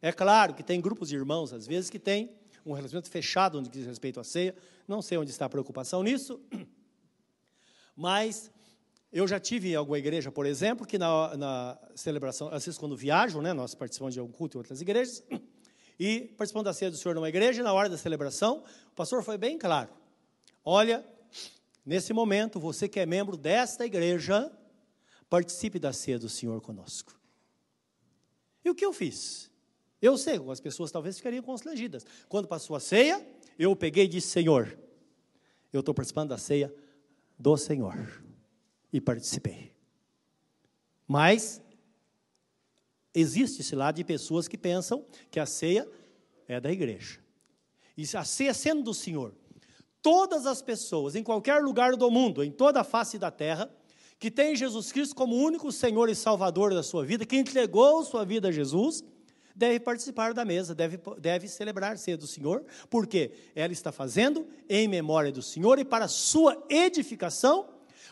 É 0.00 0.12
claro 0.12 0.54
que 0.54 0.62
tem 0.62 0.80
grupos 0.80 1.08
de 1.08 1.16
irmãos, 1.16 1.52
às 1.52 1.66
vezes, 1.66 1.90
que 1.90 1.98
têm 1.98 2.36
um 2.64 2.72
relacionamento 2.72 3.10
fechado 3.10 3.60
no 3.60 3.68
que 3.68 3.78
diz 3.78 3.86
respeito 3.86 4.18
à 4.18 4.24
ceia. 4.24 4.54
Não 4.86 5.00
sei 5.00 5.18
onde 5.18 5.30
está 5.30 5.46
a 5.46 5.48
preocupação 5.48 6.02
nisso, 6.02 6.40
mas 7.94 8.50
eu 9.12 9.26
já 9.26 9.38
tive 9.38 9.70
em 9.70 9.74
alguma 9.74 9.98
igreja, 9.98 10.30
por 10.30 10.46
exemplo, 10.46 10.86
que 10.86 10.98
na, 10.98 11.36
na 11.36 11.78
celebração, 11.94 12.48
às 12.48 12.64
vezes 12.64 12.78
quando 12.78 12.96
viajo, 12.96 13.40
né, 13.40 13.52
nós 13.52 13.74
participamos 13.74 14.14
de 14.14 14.20
algum 14.20 14.32
culto 14.32 14.56
em 14.56 14.60
outras 14.60 14.80
igrejas, 14.80 15.22
e 15.98 16.20
participando 16.36 16.64
da 16.64 16.72
ceia 16.72 16.90
do 16.90 16.96
Senhor 16.96 17.14
numa 17.14 17.28
igreja, 17.28 17.62
na 17.62 17.72
hora 17.72 17.88
da 17.88 17.96
celebração, 17.96 18.62
o 18.92 18.94
pastor 18.94 19.22
foi 19.22 19.38
bem 19.38 19.58
claro. 19.58 19.90
Olha, 20.64 21.04
Nesse 21.86 22.12
momento, 22.12 22.58
você 22.58 22.88
que 22.88 22.98
é 22.98 23.06
membro 23.06 23.36
desta 23.36 23.86
igreja, 23.86 24.50
participe 25.30 25.78
da 25.78 25.92
ceia 25.92 26.18
do 26.18 26.28
Senhor 26.28 26.60
conosco. 26.60 27.15
E 28.66 28.68
o 28.68 28.74
que 28.74 28.84
eu 28.84 28.92
fiz? 28.92 29.48
Eu 30.02 30.18
sei, 30.18 30.40
as 30.50 30.58
pessoas 30.58 30.90
talvez 30.90 31.16
ficariam 31.16 31.40
constrangidas. 31.40 32.04
Quando 32.28 32.48
passou 32.48 32.74
a 32.74 32.80
ceia, 32.80 33.24
eu 33.56 33.76
peguei 33.76 34.06
e 34.06 34.08
disse: 34.08 34.26
Senhor, 34.26 34.76
eu 35.72 35.78
estou 35.78 35.94
participando 35.94 36.30
da 36.30 36.36
ceia 36.36 36.74
do 37.38 37.56
Senhor. 37.56 37.94
E 38.92 39.00
participei. 39.00 39.72
Mas, 41.06 41.62
existe 43.14 43.60
esse 43.60 43.76
lado 43.76 43.94
de 43.94 44.04
pessoas 44.04 44.48
que 44.48 44.58
pensam 44.58 45.06
que 45.30 45.38
a 45.38 45.46
ceia 45.46 45.88
é 46.48 46.58
da 46.60 46.72
igreja. 46.72 47.20
E 47.96 48.02
a 48.16 48.24
ceia 48.24 48.52
sendo 48.52 48.82
do 48.82 48.92
Senhor, 48.92 49.32
todas 50.02 50.44
as 50.44 50.60
pessoas, 50.60 51.14
em 51.14 51.22
qualquer 51.22 51.62
lugar 51.62 51.94
do 51.94 52.10
mundo, 52.10 52.42
em 52.42 52.50
toda 52.50 52.80
a 52.80 52.84
face 52.84 53.16
da 53.16 53.30
terra, 53.30 53.70
que 54.18 54.30
tem 54.30 54.56
Jesus 54.56 54.92
Cristo 54.92 55.14
como 55.14 55.36
único 55.36 55.70
Senhor 55.70 56.08
e 56.08 56.14
Salvador 56.14 56.72
da 56.72 56.82
sua 56.82 57.04
vida, 57.04 57.26
que 57.26 57.36
entregou 57.36 58.02
sua 58.04 58.24
vida 58.24 58.48
a 58.48 58.52
Jesus, 58.52 59.04
deve 59.54 59.80
participar 59.80 60.34
da 60.34 60.44
mesa, 60.44 60.74
deve, 60.74 60.98
deve 61.18 61.48
celebrar 61.48 61.96
ceia 61.96 62.16
do 62.16 62.26
Senhor, 62.26 62.64
porque 62.90 63.30
ela 63.54 63.72
está 63.72 63.90
fazendo 63.90 64.46
em 64.68 64.86
memória 64.86 65.32
do 65.32 65.42
Senhor 65.42 65.78
e 65.78 65.84
para 65.84 66.08
sua 66.08 66.62
edificação, 66.68 67.68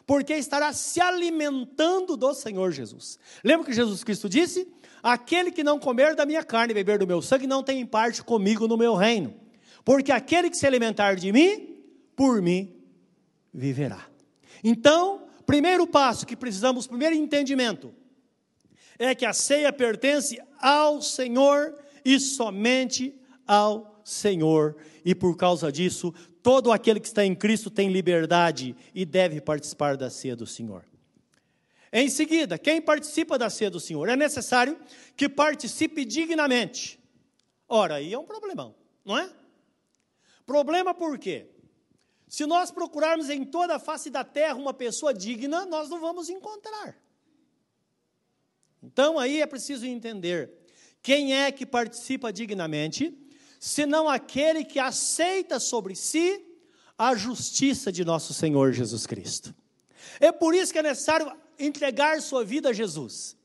porque 0.07 0.35
estará 0.35 0.73
se 0.73 1.01
alimentando 1.01 2.17
do 2.17 2.35
Senhor 2.35 2.73
Jesus. 2.73 3.19
Lembra 3.43 3.67
que 3.67 3.73
Jesus 3.73 4.05
Cristo 4.05 4.29
disse: 4.29 4.69
Aquele 5.03 5.51
que 5.51 5.65
não 5.65 5.79
comer 5.79 6.15
da 6.15 6.27
minha 6.27 6.43
carne 6.43 6.73
e 6.73 6.75
beber 6.75 6.99
do 6.99 7.07
meu 7.07 7.21
sangue 7.21 7.47
não 7.47 7.63
tem 7.63 7.85
parte 7.85 8.23
comigo 8.23 8.67
no 8.67 8.77
meu 8.77 8.95
reino, 8.95 9.35
porque 9.85 10.13
aquele 10.13 10.51
que 10.51 10.57
se 10.57 10.67
alimentar 10.67 11.15
de 11.15 11.33
mim 11.33 11.85
por 12.17 12.41
mim 12.41 12.75
viverá. 13.53 14.07
Então, 14.63 15.24
primeiro 15.47 15.87
passo 15.87 16.27
que 16.27 16.37
precisamos, 16.37 16.87
primeiro 16.87 17.15
entendimento, 17.15 17.95
é 18.99 19.15
que 19.15 19.27
a 19.27 19.33
ceia 19.33 19.73
pertence 19.73 20.41
ao 20.61 21.03
Senhor 21.03 21.75
e 22.05 22.19
somente 22.21 23.15
ao 23.47 24.01
Senhor, 24.05 24.77
e 25.05 25.15
por 25.15 25.37
causa 25.37 25.73
disso, 25.73 26.13
todo 26.43 26.71
aquele 26.71 27.01
que 27.01 27.07
está 27.07 27.25
em 27.25 27.35
Cristo 27.35 27.71
tem 27.71 27.91
liberdade 27.91 28.77
e 28.95 29.05
deve 29.05 29.41
participar 29.41 29.97
da 29.97 30.11
ceia 30.11 30.37
do 30.37 30.47
Senhor. 30.47 30.85
Em 31.93 32.09
seguida, 32.09 32.59
quem 32.59 32.83
participa 32.83 33.39
da 33.39 33.49
ceia 33.49 33.71
do 33.71 33.81
Senhor 33.81 34.09
é 34.09 34.17
necessário 34.17 34.79
que 35.17 35.29
participe 35.29 36.05
dignamente. 36.05 36.99
Ora, 37.69 37.95
aí 37.95 38.13
é 38.13 38.19
um 38.19 38.25
problemão, 38.25 38.75
não 39.05 39.17
é? 39.17 39.31
Problema 40.45 40.93
por 40.93 41.19
quê? 41.19 41.47
Se 42.29 42.47
nós 42.47 42.71
procurarmos 42.71 43.31
em 43.31 43.45
toda 43.45 43.77
a 43.77 43.79
face 43.79 44.11
da 44.11 44.25
terra 44.25 44.55
uma 44.55 44.75
pessoa 44.75 45.13
digna, 45.15 45.67
nós 45.67 45.89
não 45.89 46.01
vamos 46.01 46.29
encontrar. 46.29 46.97
Então 48.83 49.19
aí 49.19 49.41
é 49.41 49.47
preciso 49.47 49.87
entender 49.87 50.53
quem 51.03 51.35
é 51.35 51.53
que 51.53 51.65
participa 51.65 52.33
dignamente, 52.33 53.17
senão 53.61 54.09
aquele 54.09 54.65
que 54.65 54.79
aceita 54.79 55.59
sobre 55.61 55.95
si 55.95 56.45
a 56.99 57.15
justiça 57.15 57.91
de 57.91 58.05
nosso 58.05 58.35
Senhor 58.35 58.73
Jesus 58.73 59.07
Cristo. 59.07 59.55
É 60.21 60.31
por 60.31 60.55
isso 60.55 60.73
que 60.73 60.79
é 60.79 60.83
necessário 60.83 61.33
entregar 61.59 62.21
sua 62.21 62.45
vida 62.45 62.71
a 62.71 62.73
Jesus. 62.73 63.37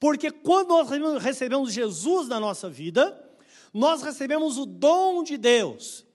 Porque 0.00 0.30
quando 0.30 0.68
nós 0.68 1.22
recebemos 1.22 1.72
Jesus 1.72 2.28
na 2.28 2.40
nossa 2.40 2.68
vida, 2.68 3.22
nós 3.72 4.02
recebemos 4.02 4.56
o 4.56 4.66
dom 4.66 5.22
de 5.22 5.36
Deus. 5.36 6.05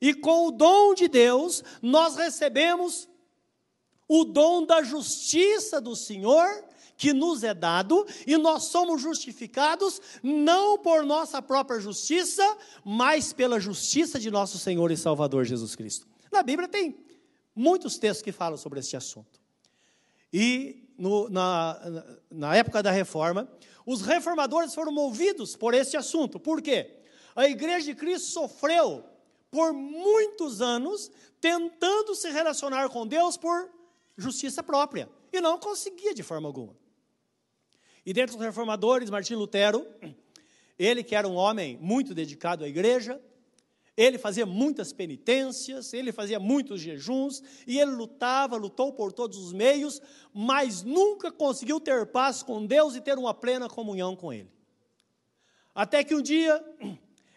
E 0.00 0.14
com 0.14 0.46
o 0.46 0.50
dom 0.50 0.94
de 0.94 1.08
Deus, 1.08 1.62
nós 1.82 2.16
recebemos 2.16 3.08
o 4.06 4.24
dom 4.24 4.64
da 4.64 4.82
justiça 4.82 5.80
do 5.80 5.94
Senhor 5.94 6.64
que 6.98 7.12
nos 7.12 7.44
é 7.44 7.54
dado, 7.54 8.04
e 8.26 8.36
nós 8.36 8.64
somos 8.64 9.00
justificados 9.00 10.02
não 10.20 10.76
por 10.76 11.04
nossa 11.04 11.40
própria 11.40 11.78
justiça, 11.78 12.44
mas 12.84 13.32
pela 13.32 13.60
justiça 13.60 14.18
de 14.18 14.32
nosso 14.32 14.58
Senhor 14.58 14.90
e 14.90 14.96
Salvador 14.96 15.44
Jesus 15.44 15.76
Cristo. 15.76 16.08
Na 16.32 16.42
Bíblia 16.42 16.66
tem 16.66 16.98
muitos 17.54 17.98
textos 17.98 18.22
que 18.22 18.32
falam 18.32 18.56
sobre 18.56 18.80
este 18.80 18.96
assunto. 18.96 19.40
E 20.32 20.92
no, 20.98 21.30
na, 21.30 21.80
na 22.28 22.56
época 22.56 22.82
da 22.82 22.90
reforma, 22.90 23.48
os 23.86 24.02
reformadores 24.02 24.74
foram 24.74 24.90
movidos 24.90 25.54
por 25.54 25.74
este 25.74 25.96
assunto. 25.96 26.40
Por 26.40 26.60
quê? 26.60 26.96
A 27.36 27.46
igreja 27.46 27.86
de 27.86 27.94
Cristo 27.94 28.28
sofreu 28.28 29.04
por 29.50 29.72
muitos 29.72 30.60
anos 30.60 31.10
tentando 31.40 32.14
se 32.14 32.30
relacionar 32.30 32.88
com 32.88 33.06
Deus 33.06 33.36
por 33.36 33.70
justiça 34.16 34.62
própria 34.62 35.08
e 35.32 35.40
não 35.40 35.58
conseguia 35.58 36.14
de 36.14 36.22
forma 36.22 36.48
alguma. 36.48 36.76
E 38.04 38.12
dentre 38.12 38.36
os 38.36 38.42
reformadores, 38.42 39.10
Martim 39.10 39.34
Lutero, 39.34 39.86
ele 40.78 41.02
que 41.02 41.14
era 41.14 41.28
um 41.28 41.34
homem 41.34 41.76
muito 41.80 42.14
dedicado 42.14 42.64
à 42.64 42.68
igreja, 42.68 43.20
ele 43.98 44.16
fazia 44.16 44.46
muitas 44.46 44.92
penitências, 44.92 45.92
ele 45.92 46.12
fazia 46.12 46.38
muitos 46.38 46.80
jejuns, 46.80 47.42
e 47.66 47.80
ele 47.80 47.90
lutava, 47.90 48.56
lutou 48.56 48.92
por 48.92 49.12
todos 49.12 49.36
os 49.36 49.52
meios, 49.52 50.00
mas 50.32 50.84
nunca 50.84 51.32
conseguiu 51.32 51.80
ter 51.80 52.06
paz 52.06 52.40
com 52.40 52.64
Deus 52.64 52.94
e 52.94 53.00
ter 53.00 53.18
uma 53.18 53.34
plena 53.34 53.68
comunhão 53.68 54.14
com 54.14 54.32
Ele. 54.32 54.48
Até 55.74 56.04
que 56.04 56.14
um 56.14 56.22
dia, 56.22 56.64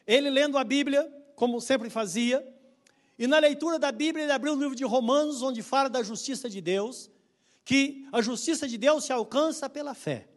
ele 0.06 0.30
lendo 0.30 0.56
a 0.56 0.64
Bíblia, 0.64 1.12
como 1.42 1.60
sempre 1.60 1.90
fazia, 1.90 2.48
e 3.18 3.26
na 3.26 3.40
leitura 3.40 3.80
da 3.80 3.92
Bíblia 3.92 4.26
ele 4.26 4.32
abriu 4.32 4.54
o 4.54 4.56
livro 4.56 4.76
de 4.76 4.84
Romanos, 4.84 5.42
onde 5.42 5.64
fala 5.64 5.90
da 5.90 6.04
justiça 6.04 6.48
de 6.48 6.62
Deus, 6.62 7.10
que 7.66 8.06
a 8.12 8.22
justiça 8.22 8.68
de 8.68 8.78
Deus 8.78 9.06
se 9.06 9.12
alcança 9.12 9.68
pela 9.68 9.96
fé. 9.96 10.28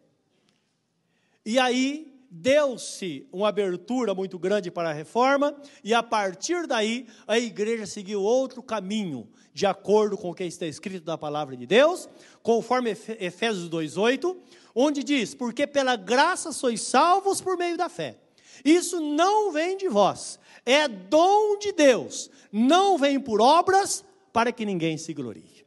E 1.44 1.58
aí 1.58 2.10
deu-se 2.30 3.28
uma 3.30 3.48
abertura 3.48 4.14
muito 4.14 4.38
grande 4.38 4.70
para 4.70 4.88
a 4.88 4.92
reforma, 4.94 5.54
e 5.84 5.92
a 5.92 6.02
partir 6.02 6.66
daí 6.66 7.06
a 7.26 7.38
igreja 7.38 7.84
seguiu 7.84 8.22
outro 8.22 8.62
caminho, 8.62 9.28
de 9.52 9.66
acordo 9.66 10.16
com 10.16 10.30
o 10.30 10.34
que 10.34 10.44
está 10.44 10.64
escrito 10.64 11.06
na 11.06 11.18
palavra 11.18 11.54
de 11.54 11.66
Deus, 11.66 12.08
conforme 12.42 12.92
Efésios 13.20 13.68
2,8, 13.68 14.34
onde 14.74 15.04
diz: 15.04 15.34
Porque 15.34 15.66
pela 15.66 15.96
graça 15.96 16.50
sois 16.50 16.80
salvos 16.80 17.42
por 17.42 17.58
meio 17.58 17.76
da 17.76 17.90
fé. 17.90 18.23
Isso 18.64 19.00
não 19.00 19.52
vem 19.52 19.76
de 19.76 19.88
vós, 19.88 20.38
é 20.66 20.86
dom 20.86 21.58
de 21.58 21.72
Deus, 21.72 22.30
não 22.52 22.98
vem 22.98 23.18
por 23.18 23.40
obras 23.40 24.04
para 24.32 24.52
que 24.52 24.66
ninguém 24.66 24.98
se 24.98 25.14
glorie. 25.14 25.64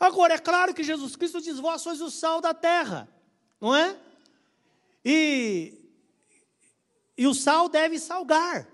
Agora, 0.00 0.34
é 0.34 0.38
claro 0.38 0.74
que 0.74 0.82
Jesus 0.82 1.14
Cristo 1.14 1.40
diz: 1.40 1.60
Vós 1.60 1.82
sois 1.82 2.00
o 2.00 2.10
sal 2.10 2.40
da 2.40 2.52
terra, 2.52 3.08
não 3.60 3.74
é? 3.74 3.96
E, 5.04 5.74
e 7.16 7.26
o 7.26 7.32
sal 7.32 7.68
deve 7.68 7.98
salgar. 8.00 8.68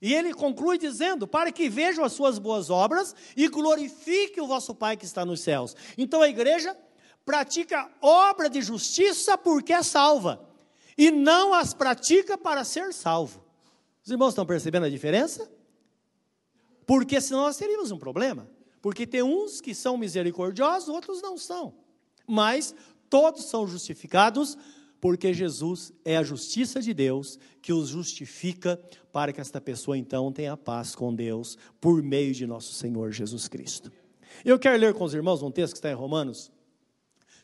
E 0.00 0.12
ele 0.12 0.34
conclui 0.34 0.76
dizendo: 0.76 1.28
para 1.28 1.52
que 1.52 1.68
vejam 1.68 2.04
as 2.04 2.12
suas 2.12 2.36
boas 2.36 2.68
obras 2.68 3.14
e 3.36 3.46
glorifique 3.46 4.40
o 4.40 4.46
vosso 4.48 4.74
Pai 4.74 4.96
que 4.96 5.04
está 5.04 5.24
nos 5.24 5.40
céus. 5.40 5.76
Então 5.96 6.20
a 6.20 6.28
igreja 6.28 6.76
pratica 7.24 7.88
obra 8.00 8.50
de 8.50 8.60
justiça 8.60 9.38
porque 9.38 9.72
é 9.72 9.84
salva, 9.84 10.44
e 10.96 11.10
não 11.10 11.54
as 11.54 11.74
pratica 11.74 12.36
para 12.36 12.64
ser 12.64 12.92
salvo. 12.92 13.42
Os 14.04 14.10
irmãos 14.10 14.30
estão 14.30 14.46
percebendo 14.46 14.86
a 14.86 14.90
diferença? 14.90 15.50
Porque 16.86 17.20
senão 17.20 17.42
nós 17.42 17.56
teríamos 17.56 17.90
um 17.90 17.98
problema. 17.98 18.48
Porque 18.80 19.06
tem 19.06 19.22
uns 19.22 19.60
que 19.60 19.74
são 19.74 19.96
misericordiosos, 19.96 20.88
outros 20.88 21.22
não 21.22 21.38
são. 21.38 21.74
Mas 22.26 22.74
todos 23.08 23.44
são 23.44 23.66
justificados 23.66 24.58
porque 25.00 25.34
Jesus 25.34 25.92
é 26.04 26.16
a 26.16 26.22
justiça 26.22 26.80
de 26.80 26.94
Deus 26.94 27.36
que 27.60 27.72
os 27.72 27.88
justifica 27.88 28.80
para 29.12 29.32
que 29.32 29.40
esta 29.40 29.60
pessoa 29.60 29.98
então 29.98 30.32
tenha 30.32 30.56
paz 30.56 30.94
com 30.94 31.12
Deus 31.12 31.58
por 31.80 32.00
meio 32.02 32.32
de 32.32 32.46
nosso 32.46 32.72
Senhor 32.72 33.10
Jesus 33.10 33.48
Cristo. 33.48 33.90
Eu 34.44 34.58
quero 34.58 34.78
ler 34.78 34.94
com 34.94 35.04
os 35.04 35.12
irmãos 35.12 35.42
um 35.42 35.50
texto 35.50 35.74
que 35.74 35.78
está 35.78 35.90
em 35.90 35.94
Romanos 35.94 36.52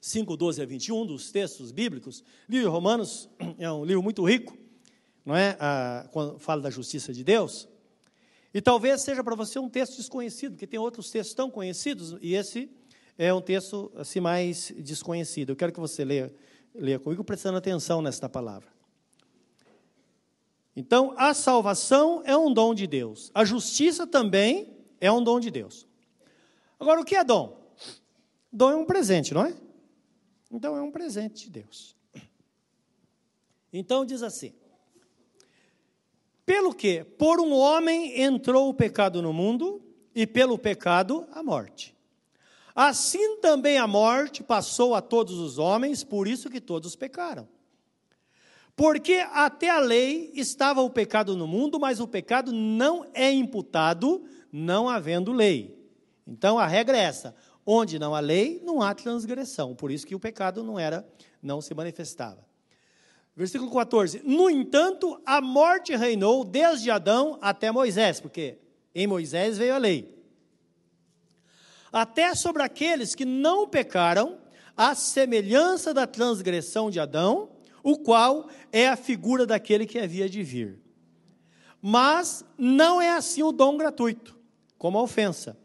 5, 0.09 0.37
12 0.37 0.63
a 0.63 0.67
21, 0.67 1.07
dos 1.07 1.31
textos 1.31 1.71
bíblicos. 1.71 2.21
O 2.21 2.53
livro 2.53 2.69
de 2.69 2.73
Romanos 2.73 3.29
é 3.59 3.71
um 3.71 3.85
livro 3.85 4.03
muito 4.03 4.25
rico, 4.25 4.57
não 5.25 5.37
é? 5.37 5.57
Ah, 5.61 6.09
quando 6.13 6.39
fala 6.39 6.63
da 6.63 6.71
justiça 6.71 7.13
de 7.13 7.23
Deus. 7.23 7.69
E 8.53 8.61
talvez 8.61 9.03
seja 9.03 9.23
para 9.23 9.35
você 9.35 9.59
um 9.59 9.69
texto 9.69 9.97
desconhecido, 9.97 10.53
porque 10.53 10.67
tem 10.67 10.81
outros 10.81 11.11
textos 11.11 11.35
tão 11.35 11.51
conhecidos, 11.51 12.17
e 12.21 12.35
esse 12.35 12.71
é 13.17 13.33
um 13.33 13.41
texto 13.41 13.93
assim 13.95 14.21
mais 14.21 14.73
desconhecido. 14.79 15.51
Eu 15.51 15.57
quero 15.57 15.73
que 15.73 15.81
você 15.81 16.05
leia 16.05 16.33
leia 16.75 16.99
comigo 16.99 17.25
prestando 17.25 17.59
atenção 17.59 18.01
nesta 18.01 18.29
palavra. 18.29 18.69
Então, 20.77 21.13
a 21.17 21.35
salvação 21.35 22.23
é 22.25 22.37
um 22.37 22.53
dom 22.53 22.73
de 22.73 22.87
Deus. 22.87 23.33
A 23.35 23.45
justiça 23.45 24.07
também 24.07 24.77
é 25.01 25.11
um 25.11 25.23
dom 25.23 25.41
de 25.41 25.51
Deus. 25.51 25.87
Agora, 26.79 27.01
o 27.01 27.05
que 27.05 27.17
é 27.17 27.25
dom? 27.25 27.59
Dom 28.53 28.71
é 28.71 28.77
um 28.77 28.85
presente, 28.85 29.35
não 29.35 29.45
é? 29.45 29.55
Então, 30.51 30.77
é 30.77 30.83
um 30.83 30.91
presente 30.91 31.45
de 31.45 31.51
Deus. 31.51 31.97
Então, 33.73 34.05
diz 34.05 34.23
assim: 34.23 34.53
Pelo 36.47 36.75
que? 36.75 37.05
Por 37.05 37.41
um 37.41 37.53
homem 37.53 38.21
entrou 38.23 38.69
o 38.69 38.75
pecado 38.75 39.21
no 39.21 39.33
mundo, 39.33 39.83
e 40.15 40.27
pelo 40.27 40.59
pecado 40.59 41.29
a 41.31 41.45
morte. 41.45 41.95
Assim 42.75 43.37
também 43.37 43.79
a 43.79 43.87
morte 43.87 44.43
passou 44.43 44.95
a 44.95 45.01
todos 45.01 45.39
os 45.39 45.59
homens, 45.59 46.03
por 46.03 46.27
isso 46.27 46.51
que 46.51 46.61
todos 46.61 46.97
pecaram. 46.97 47.49
Porque 48.75 49.25
até 49.33 49.71
a 49.71 49.79
lei 49.79 50.33
estava 50.35 50.81
o 50.81 50.91
pecado 50.91 51.37
no 51.37 51.47
mundo, 51.47 51.79
mas 51.79 52.01
o 52.01 52.09
pecado 52.09 52.53
não 52.53 53.07
é 53.15 53.31
imputado, 53.31 54.25
não 54.53 54.89
havendo 54.89 55.33
lei. 55.33 55.77
Então 56.27 56.59
a 56.59 56.67
regra 56.67 56.97
é 56.97 57.03
essa: 57.03 57.35
onde 57.71 57.99
não 57.99 58.15
há 58.15 58.21
lei, 58.21 58.61
não 58.65 58.81
há 58.81 58.95
transgressão. 58.95 59.75
Por 59.75 59.91
isso 59.91 60.07
que 60.07 60.15
o 60.15 60.21
pecado 60.21 60.65
não 60.65 60.79
era, 60.79 61.07
não 61.43 61.61
se 61.61 61.75
manifestava. 61.75 62.47
Versículo 63.37 63.71
14: 63.71 64.23
No 64.25 64.49
entanto, 64.49 65.21
a 65.27 65.41
morte 65.41 65.95
reinou 65.95 66.45
desde 66.45 66.91
Adão 66.91 67.39
até 67.41 67.71
Moisés, 67.71 68.21
porque 68.21 68.59
em 68.95 69.07
Moisés 69.07 69.59
veio 69.59 69.75
a 69.75 69.79
lei 69.79 70.19
até 71.93 72.35
sobre 72.35 72.63
aqueles 72.63 73.15
que 73.15 73.25
não 73.25 73.67
pecaram, 73.67 74.39
à 74.77 74.95
semelhança 74.95 75.93
da 75.93 76.07
transgressão 76.07 76.91
de 76.91 77.01
Adão, 77.01 77.51
o 77.83 77.99
qual 77.99 78.49
é 78.73 78.89
a 78.89 78.97
figura 78.97 79.47
daquele 79.47 79.87
que 79.87 79.99
havia 79.99 80.29
de 80.29 80.43
vir. 80.43 80.81
Mas 81.81 82.45
não 82.57 83.01
é 83.01 83.11
assim 83.11 83.43
o 83.43 83.53
dom 83.53 83.77
gratuito, 83.77 84.37
como 84.77 84.99
a 84.99 85.03
ofensa. 85.03 85.57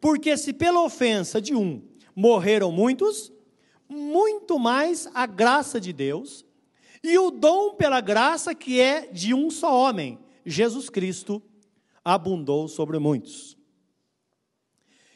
Porque 0.00 0.36
se 0.36 0.52
pela 0.52 0.82
ofensa 0.82 1.40
de 1.40 1.54
um 1.54 1.82
morreram 2.14 2.72
muitos, 2.72 3.32
muito 3.88 4.58
mais 4.58 5.08
a 5.14 5.26
graça 5.26 5.80
de 5.80 5.92
Deus, 5.92 6.44
e 7.02 7.18
o 7.18 7.30
dom 7.30 7.74
pela 7.74 8.00
graça 8.00 8.54
que 8.54 8.80
é 8.80 9.06
de 9.06 9.34
um 9.34 9.50
só 9.50 9.72
homem, 9.72 10.18
Jesus 10.44 10.88
Cristo, 10.88 11.42
abundou 12.04 12.68
sobre 12.68 12.98
muitos. 12.98 13.56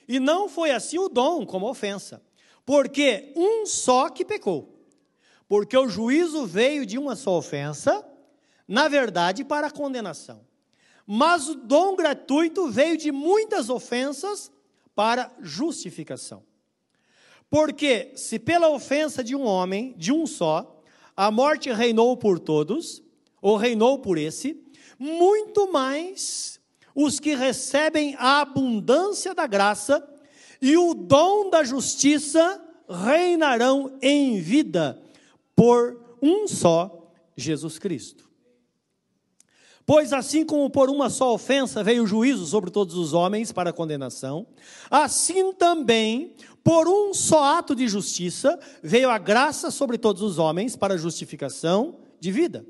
E 0.07 0.19
não 0.19 0.49
foi 0.49 0.73
assim 0.73 0.99
o 0.99 1.09
dom 1.09 1.47
como 1.47 1.69
ofensa, 1.69 2.23
porque 2.67 3.33
um 3.37 3.65
só 3.65 4.09
que 4.09 4.25
pecou. 4.25 4.77
Porque 5.49 5.77
o 5.77 5.89
juízo 5.89 6.47
veio 6.47 6.87
de 6.87 6.99
uma 6.99 7.17
só 7.17 7.37
ofensa, 7.37 8.07
na 8.69 8.87
verdade, 8.87 9.45
para 9.45 9.67
a 9.67 9.71
condenação. 9.71 10.47
Mas 11.07 11.49
o 11.49 11.57
dom 11.57 11.97
gratuito 11.97 12.69
veio 12.71 12.97
de 12.97 13.11
muitas 13.11 13.69
ofensas 13.69 14.53
para 14.95 15.33
justificação. 15.41 16.43
Porque 17.49 18.13
se 18.15 18.39
pela 18.39 18.69
ofensa 18.69 19.25
de 19.25 19.35
um 19.35 19.43
homem, 19.43 19.95
de 19.97 20.13
um 20.13 20.27
só, 20.27 20.83
a 21.17 21.31
morte 21.31 21.71
reinou 21.73 22.17
por 22.17 22.39
todos, 22.39 23.03
ou 23.43 23.57
reinou 23.57 23.99
por 23.99 24.17
esse, 24.17 24.63
muito 24.99 25.71
mais 25.73 26.61
os 26.95 27.19
que 27.19 27.35
recebem 27.35 28.15
a 28.19 28.41
abundância 28.41 29.35
da 29.35 29.47
graça 29.47 30.07
e 30.61 30.77
o 30.77 30.95
dom 30.95 31.51
da 31.51 31.65
justiça 31.65 32.63
reinarão 32.89 33.97
em 34.03 34.41
vida 34.41 35.01
por 35.55 36.17
um 36.21 36.47
só 36.47 37.13
Jesus 37.37 37.79
Cristo. 37.79 38.30
Pois 39.93 40.13
assim 40.13 40.45
como 40.45 40.71
por 40.71 40.89
uma 40.89 41.11
só 41.11 41.35
ofensa 41.35 41.83
veio 41.83 42.05
o 42.05 42.07
juízo 42.07 42.47
sobre 42.47 42.71
todos 42.71 42.95
os 42.95 43.13
homens 43.13 43.51
para 43.51 43.73
condenação, 43.73 44.47
assim 44.89 45.53
também 45.53 46.37
por 46.63 46.87
um 46.87 47.13
só 47.13 47.59
ato 47.59 47.75
de 47.75 47.89
justiça 47.89 48.57
veio 48.85 49.11
a 49.11 49.19
graça 49.19 49.69
sobre 49.69 49.99
todos 49.99 50.23
os 50.23 50.39
homens 50.39 50.77
para 50.77 50.97
justificação 50.97 51.97
de 52.21 52.31
vida. 52.31 52.65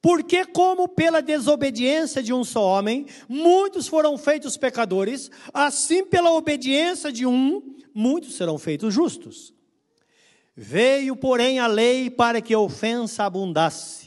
Porque, 0.00 0.44
como 0.44 0.86
pela 0.86 1.20
desobediência 1.20 2.22
de 2.22 2.32
um 2.32 2.44
só 2.44 2.64
homem, 2.64 3.06
muitos 3.28 3.88
foram 3.88 4.16
feitos 4.16 4.56
pecadores, 4.56 5.32
assim 5.52 6.04
pela 6.04 6.30
obediência 6.30 7.10
de 7.10 7.26
um, 7.26 7.74
muitos 7.92 8.36
serão 8.36 8.56
feitos 8.56 8.94
justos. 8.94 9.52
Veio, 10.54 11.16
porém, 11.16 11.58
a 11.58 11.66
lei 11.66 12.08
para 12.08 12.40
que 12.40 12.54
a 12.54 12.60
ofensa 12.60 13.24
abundasse. 13.24 13.99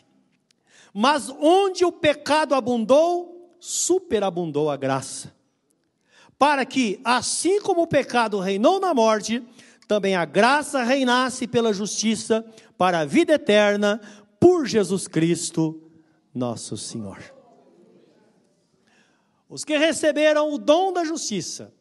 Mas 0.93 1.29
onde 1.39 1.83
o 1.83 1.91
pecado 1.91 2.53
abundou, 2.53 3.57
superabundou 3.59 4.69
a 4.69 4.77
graça. 4.77 5.33
Para 6.37 6.65
que, 6.65 6.99
assim 7.03 7.61
como 7.61 7.81
o 7.81 7.87
pecado 7.87 8.39
reinou 8.39 8.79
na 8.79 8.93
morte, 8.93 9.41
também 9.87 10.15
a 10.15 10.25
graça 10.25 10.83
reinasse 10.83 11.47
pela 11.47 11.73
justiça 11.73 12.45
para 12.77 12.99
a 12.99 13.05
vida 13.05 13.33
eterna 13.33 13.99
por 14.39 14.65
Jesus 14.65 15.07
Cristo, 15.07 15.81
nosso 16.33 16.77
Senhor. 16.77 17.19
Os 19.49 19.63
que 19.63 19.77
receberam 19.77 20.51
o 20.51 20.57
dom 20.57 20.91
da 20.91 21.03
justiça 21.03 21.73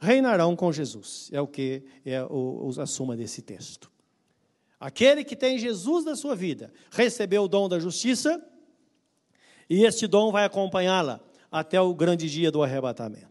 reinarão 0.00 0.56
com 0.56 0.72
Jesus. 0.72 1.28
É 1.32 1.40
o 1.40 1.46
que 1.46 1.82
é 2.04 2.18
a 2.18 2.86
suma 2.86 3.16
desse 3.16 3.42
texto. 3.42 3.90
Aquele 4.80 5.22
que 5.24 5.36
tem 5.36 5.58
Jesus 5.58 6.04
na 6.04 6.16
sua 6.16 6.34
vida 6.34 6.72
recebeu 6.90 7.44
o 7.44 7.48
dom 7.48 7.68
da 7.68 7.78
justiça 7.78 8.42
e 9.70 9.84
este 9.84 10.06
dom 10.06 10.30
vai 10.30 10.44
acompanhá-la 10.44 11.20
até 11.50 11.80
o 11.80 11.94
grande 11.94 12.28
dia 12.28 12.50
do 12.50 12.62
arrebatamento. 12.62 13.30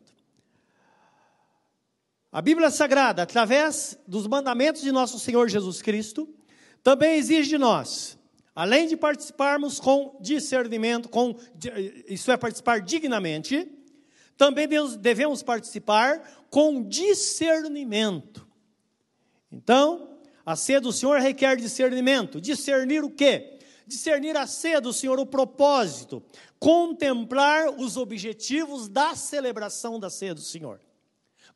A 2.32 2.41
Bíblia 2.41 2.71
Sagrada, 2.71 3.21
através 3.21 3.99
dos 4.08 4.25
mandamentos 4.25 4.82
de 4.82 4.91
nosso 4.91 5.19
Senhor 5.19 5.49
Jesus 5.49 5.82
Cristo, 5.82 6.28
também 6.82 7.17
exige 7.17 7.49
de 7.49 7.58
nós 7.58 8.17
além 8.60 8.88
de 8.88 8.97
participarmos 8.97 9.80
com 9.80 10.17
discernimento, 10.19 11.08
com, 11.08 11.34
isso 12.10 12.30
é, 12.30 12.36
participar 12.36 12.82
dignamente, 12.82 13.71
também 14.36 14.67
devemos 14.99 15.41
participar 15.41 16.43
com 16.49 16.84
discernimento. 16.84 18.45
Então, 19.49 20.17
a 20.45 20.58
ceia 20.58 20.82
do 20.82 20.91
Senhor 20.91 21.21
requer 21.21 21.56
discernimento. 21.56 22.41
Discernir 22.41 23.02
o 23.02 23.10
quê? 23.10 23.58
Discernir 23.89 24.38
a 24.38 24.45
ceia 24.45 24.80
do 24.80 24.93
Senhor, 24.93 25.19
o 25.19 25.25
propósito, 25.25 26.21
contemplar 26.60 27.69
os 27.69 27.97
objetivos 27.97 28.88
da 28.88 29.15
celebração 29.15 29.99
da 29.99 30.12
ceia 30.12 30.36
do 30.36 30.41
Senhor. 30.41 30.80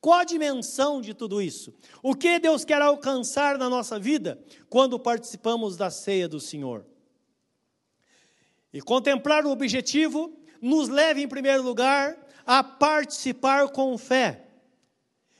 Qual 0.01 0.17
a 0.17 0.23
dimensão 0.23 0.99
de 0.99 1.13
tudo 1.13 1.39
isso? 1.39 1.71
O 2.01 2.15
que 2.15 2.39
Deus 2.39 2.65
quer 2.65 2.81
alcançar 2.81 3.59
na 3.59 3.69
nossa 3.69 3.99
vida 3.99 4.43
quando 4.67 4.97
participamos 4.97 5.77
da 5.77 5.91
ceia 5.91 6.27
do 6.27 6.39
Senhor? 6.39 6.83
E 8.73 8.81
contemplar 8.81 9.45
o 9.45 9.51
objetivo 9.51 10.35
nos 10.59 10.89
leva, 10.89 11.19
em 11.19 11.27
primeiro 11.27 11.61
lugar, 11.61 12.17
a 12.47 12.63
participar 12.63 13.69
com 13.69 13.95
fé. 13.95 14.47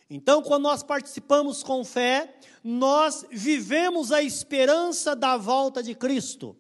Então, 0.08 0.44
quando 0.44 0.62
nós 0.62 0.84
participamos 0.84 1.64
com 1.64 1.84
fé, 1.84 2.36
nós 2.64 3.26
vivemos 3.32 4.12
a 4.12 4.22
esperança 4.22 5.16
da 5.16 5.38
volta 5.38 5.82
de 5.82 5.96
Cristo. 5.96 6.56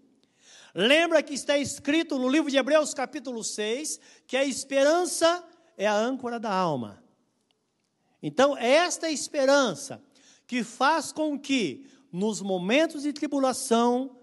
Lembra 0.75 1.21
que 1.21 1.33
está 1.33 1.57
escrito 1.57 2.17
no 2.17 2.27
livro 2.27 2.49
de 2.49 2.57
Hebreus, 2.57 2.93
capítulo 2.93 3.43
6, 3.43 3.99
que 4.25 4.35
a 4.35 4.43
esperança 4.43 5.43
é 5.77 5.85
a 5.85 5.95
âncora 5.95 6.39
da 6.39 6.51
alma. 6.51 7.03
Então, 8.21 8.57
é 8.57 8.69
esta 8.69 9.11
esperança 9.11 10.01
que 10.47 10.63
faz 10.63 11.11
com 11.11 11.37
que, 11.37 11.85
nos 12.11 12.41
momentos 12.41 13.03
de 13.03 13.13
tribulação, 13.13 14.17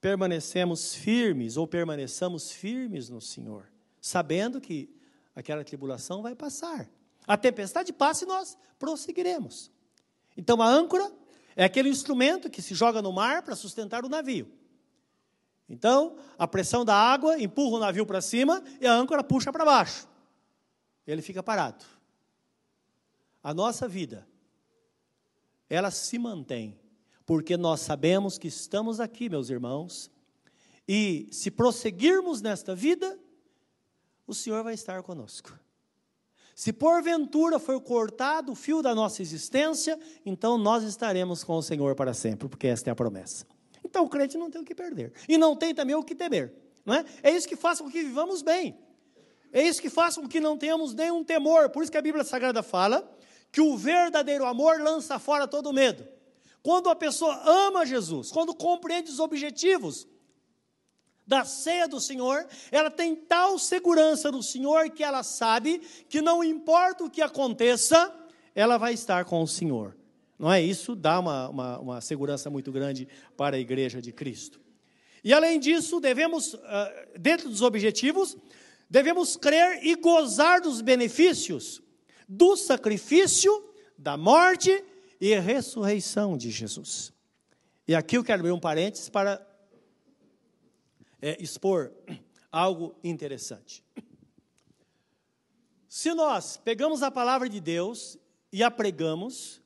permanecemos 0.00 0.94
firmes 0.94 1.56
ou 1.56 1.66
permaneçamos 1.66 2.50
firmes 2.50 3.08
no 3.10 3.20
Senhor, 3.20 3.68
sabendo 4.00 4.60
que 4.60 4.88
aquela 5.34 5.62
tribulação 5.62 6.22
vai 6.22 6.34
passar. 6.34 6.88
A 7.26 7.36
tempestade 7.36 7.92
passa 7.92 8.24
e 8.24 8.28
nós 8.28 8.56
prosseguiremos. 8.78 9.70
Então 10.36 10.60
a 10.60 10.66
âncora 10.66 11.12
é 11.54 11.64
aquele 11.64 11.88
instrumento 11.88 12.50
que 12.50 12.62
se 12.62 12.74
joga 12.74 13.02
no 13.02 13.12
mar 13.12 13.42
para 13.42 13.54
sustentar 13.54 14.04
o 14.04 14.08
navio. 14.08 14.50
Então, 15.72 16.16
a 16.38 16.46
pressão 16.46 16.84
da 16.84 16.94
água 16.94 17.40
empurra 17.40 17.78
o 17.78 17.80
navio 17.80 18.04
para 18.04 18.20
cima 18.20 18.62
e 18.78 18.86
a 18.86 18.92
âncora 18.92 19.24
puxa 19.24 19.50
para 19.50 19.64
baixo. 19.64 20.06
Ele 21.06 21.22
fica 21.22 21.42
parado. 21.42 21.82
A 23.42 23.54
nossa 23.54 23.88
vida, 23.88 24.28
ela 25.70 25.90
se 25.90 26.18
mantém 26.18 26.78
porque 27.24 27.56
nós 27.56 27.80
sabemos 27.80 28.36
que 28.36 28.48
estamos 28.48 29.00
aqui, 29.00 29.30
meus 29.30 29.48
irmãos, 29.48 30.10
e 30.86 31.26
se 31.32 31.50
prosseguirmos 31.50 32.42
nesta 32.42 32.74
vida, 32.74 33.18
o 34.26 34.34
Senhor 34.34 34.62
vai 34.62 34.74
estar 34.74 35.02
conosco. 35.02 35.58
Se 36.54 36.70
porventura 36.70 37.58
for 37.58 37.80
cortado 37.80 38.52
o 38.52 38.54
fio 38.54 38.82
da 38.82 38.94
nossa 38.94 39.22
existência, 39.22 39.98
então 40.26 40.58
nós 40.58 40.84
estaremos 40.84 41.42
com 41.42 41.56
o 41.56 41.62
Senhor 41.62 41.94
para 41.94 42.12
sempre, 42.12 42.46
porque 42.46 42.66
esta 42.66 42.90
é 42.90 42.92
a 42.92 42.94
promessa. 42.94 43.46
Então 43.92 44.04
o 44.04 44.08
crente 44.08 44.38
não 44.38 44.50
tem 44.50 44.62
o 44.62 44.64
que 44.64 44.74
perder, 44.74 45.12
e 45.28 45.36
não 45.36 45.54
tem 45.54 45.74
também 45.74 45.94
o 45.94 46.02
que 46.02 46.14
temer, 46.14 46.50
não 46.82 46.94
é? 46.94 47.04
É 47.22 47.30
isso 47.30 47.46
que 47.46 47.54
faz 47.54 47.78
com 47.78 47.90
que 47.90 48.02
vivamos 48.02 48.40
bem, 48.40 48.74
é 49.52 49.62
isso 49.62 49.82
que 49.82 49.90
faz 49.90 50.16
com 50.16 50.26
que 50.26 50.40
não 50.40 50.56
tenhamos 50.56 50.94
nenhum 50.94 51.22
temor, 51.22 51.68
por 51.68 51.82
isso 51.82 51.92
que 51.92 51.98
a 51.98 52.02
Bíblia 52.02 52.24
Sagrada 52.24 52.62
fala 52.62 53.06
que 53.52 53.60
o 53.60 53.76
verdadeiro 53.76 54.46
amor 54.46 54.80
lança 54.80 55.18
fora 55.18 55.46
todo 55.46 55.74
medo. 55.74 56.08
Quando 56.62 56.88
a 56.88 56.96
pessoa 56.96 57.38
ama 57.44 57.84
Jesus, 57.84 58.32
quando 58.32 58.54
compreende 58.54 59.10
os 59.10 59.20
objetivos 59.20 60.08
da 61.26 61.44
ceia 61.44 61.86
do 61.86 62.00
Senhor, 62.00 62.46
ela 62.70 62.90
tem 62.90 63.14
tal 63.14 63.58
segurança 63.58 64.32
no 64.32 64.42
Senhor 64.42 64.88
que 64.88 65.04
ela 65.04 65.22
sabe 65.22 65.80
que 66.08 66.22
não 66.22 66.42
importa 66.42 67.04
o 67.04 67.10
que 67.10 67.20
aconteça, 67.20 68.10
ela 68.54 68.78
vai 68.78 68.94
estar 68.94 69.26
com 69.26 69.42
o 69.42 69.46
Senhor. 69.46 69.94
Não 70.42 70.52
é 70.52 70.60
isso? 70.60 70.96
Dá 70.96 71.20
uma, 71.20 71.48
uma, 71.48 71.78
uma 71.78 72.00
segurança 72.00 72.50
muito 72.50 72.72
grande 72.72 73.06
para 73.36 73.54
a 73.54 73.60
igreja 73.60 74.02
de 74.02 74.10
Cristo. 74.10 74.60
E 75.22 75.32
além 75.32 75.60
disso, 75.60 76.00
devemos, 76.00 76.56
ah, 76.64 77.06
dentro 77.16 77.48
dos 77.48 77.62
objetivos, 77.62 78.36
devemos 78.90 79.36
crer 79.36 79.86
e 79.86 79.94
gozar 79.94 80.60
dos 80.60 80.80
benefícios 80.80 81.80
do 82.28 82.56
sacrifício, 82.56 83.72
da 83.96 84.16
morte 84.16 84.84
e 85.20 85.32
ressurreição 85.38 86.36
de 86.36 86.50
Jesus. 86.50 87.12
E 87.86 87.94
aqui 87.94 88.16
eu 88.16 88.24
quero 88.24 88.40
abrir 88.40 88.50
um 88.50 88.58
parênteses 88.58 89.08
para 89.08 89.40
é, 91.20 91.40
expor 91.40 91.92
algo 92.50 92.96
interessante. 93.04 93.84
Se 95.88 96.12
nós 96.12 96.56
pegamos 96.56 97.00
a 97.00 97.12
palavra 97.12 97.48
de 97.48 97.60
Deus 97.60 98.18
e 98.52 98.60
a 98.64 98.72
pregamos, 98.72 99.61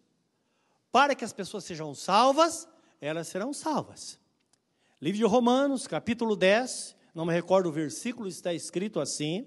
para 0.97 1.15
que 1.15 1.27
as 1.27 1.33
pessoas 1.35 1.63
sejam 1.65 1.95
salvas, 1.95 2.67
elas 3.01 3.29
serão 3.29 3.53
salvas. 3.53 4.19
Livro 4.99 5.19
de 5.19 5.25
Romanos, 5.25 5.87
capítulo 5.87 6.35
10, 6.35 6.97
não 7.15 7.27
me 7.27 7.35
recordo 7.35 7.69
o 7.69 7.73
versículo, 7.73 8.27
está 8.27 8.55
escrito 8.55 8.99
assim. 8.99 9.47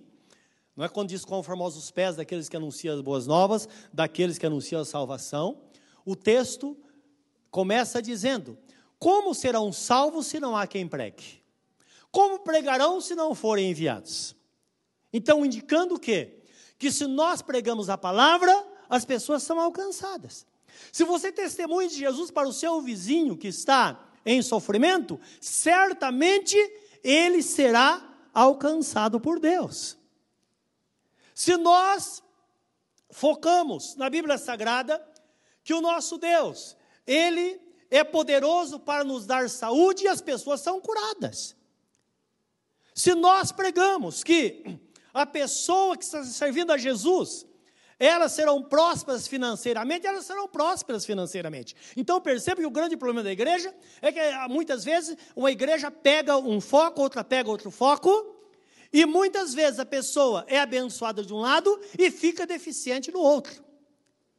Não 0.75 0.85
é 0.85 0.87
quando 0.87 1.09
diz 1.09 1.23
formosos 1.23 1.85
os 1.85 1.89
pés 1.89 2.17
daqueles 2.17 2.47
que 2.47 2.55
anunciam 2.55 2.93
as 2.93 3.01
boas 3.01 3.25
novas, 3.25 3.67
daqueles 3.91 4.37
que 4.37 4.45
anunciam 4.45 4.81
a 4.81 4.85
salvação 4.85 5.59
o 6.05 6.15
texto 6.15 6.77
começa 7.51 7.99
dizendo: 7.99 8.57
Como 8.97 9.33
serão 9.33 9.71
salvos 9.71 10.27
se 10.27 10.39
não 10.39 10.55
há 10.55 10.67
quem 10.67 10.87
pregue? 10.87 11.43
Como 12.11 12.39
pregarão 12.39 13.01
se 13.01 13.15
não 13.15 13.33
forem 13.33 13.71
enviados? 13.71 14.35
Então, 15.11 15.43
indicando 15.43 15.95
o 15.95 15.99
quê? 15.99 16.43
Que 16.77 16.91
se 16.91 17.05
nós 17.05 17.41
pregamos 17.41 17.89
a 17.89 17.97
palavra, 17.97 18.51
as 18.89 19.05
pessoas 19.05 19.43
são 19.43 19.59
alcançadas. 19.59 20.47
Se 20.91 21.03
você 21.03 21.31
testemunha 21.31 21.87
de 21.87 21.95
Jesus 21.95 22.31
para 22.31 22.47
o 22.47 22.53
seu 22.53 22.81
vizinho 22.81 23.37
que 23.37 23.47
está 23.47 23.99
em 24.25 24.41
sofrimento, 24.41 25.19
certamente 25.39 26.57
ele 27.03 27.41
será 27.41 28.05
alcançado 28.33 29.19
por 29.19 29.39
Deus. 29.39 29.97
Se 31.33 31.55
nós 31.57 32.21
focamos 33.09 33.95
na 33.95 34.09
Bíblia 34.09 34.37
Sagrada, 34.37 35.03
que 35.63 35.73
o 35.73 35.81
nosso 35.81 36.17
Deus, 36.17 36.75
Ele 37.05 37.61
é 37.89 38.03
poderoso 38.03 38.79
para 38.79 39.03
nos 39.03 39.25
dar 39.25 39.49
saúde 39.49 40.03
e 40.03 40.07
as 40.07 40.21
pessoas 40.21 40.61
são 40.61 40.79
curadas. 40.79 41.55
Se 42.93 43.13
nós 43.13 43.51
pregamos 43.51 44.23
que 44.23 44.79
a 45.13 45.25
pessoa 45.25 45.97
que 45.97 46.03
está 46.03 46.23
servindo 46.23 46.71
a 46.71 46.77
Jesus, 46.77 47.45
elas 47.99 48.31
serão 48.31 48.63
prósperas 48.63 49.27
financeiramente, 49.27 50.07
elas 50.07 50.25
serão 50.25 50.47
prósperas 50.47 51.05
financeiramente. 51.05 51.75
Então 51.97 52.21
perceba 52.21 52.61
que 52.61 52.67
o 52.67 52.71
grande 52.71 52.95
problema 52.95 53.21
da 53.21 53.31
igreja 53.31 53.75
é 54.01 54.09
que 54.11 54.19
muitas 54.47 54.85
vezes 54.85 55.17
uma 55.35 55.51
igreja 55.51 55.91
pega 55.91 56.37
um 56.37 56.61
foco, 56.61 57.01
outra 57.01 57.23
pega 57.23 57.49
outro 57.49 57.69
foco, 57.69 58.37
E 58.91 59.05
muitas 59.05 59.53
vezes 59.53 59.79
a 59.79 59.85
pessoa 59.85 60.43
é 60.47 60.59
abençoada 60.59 61.23
de 61.23 61.31
um 61.31 61.37
lado 61.37 61.79
e 61.97 62.09
fica 62.09 62.47
deficiente 62.47 63.11
no 63.11 63.19
outro. 63.19 63.63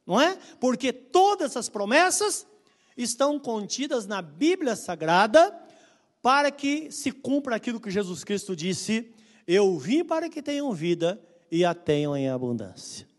Não 0.05 0.21
é? 0.21 0.37
Porque 0.59 0.93
todas 0.93 1.53
essas 1.53 1.69
promessas 1.69 2.45
estão 2.97 3.39
contidas 3.39 4.07
na 4.07 4.21
Bíblia 4.21 4.75
Sagrada 4.75 5.57
para 6.21 6.51
que 6.51 6.91
se 6.91 7.13
cumpra 7.13 7.57
aquilo 7.57 7.81
que 7.81 7.91
Jesus 7.91 8.25
Cristo 8.25 8.57
disse: 8.57 9.15
Eu 9.47 9.79
vim 9.79 10.03
para 10.03 10.29
que 10.29 10.43
tenham 10.43 10.73
vida 10.73 11.23
e 11.49 11.65
a 11.65 11.73
tenham 11.73 12.17
em 12.17 12.29
abundância. 12.29 13.10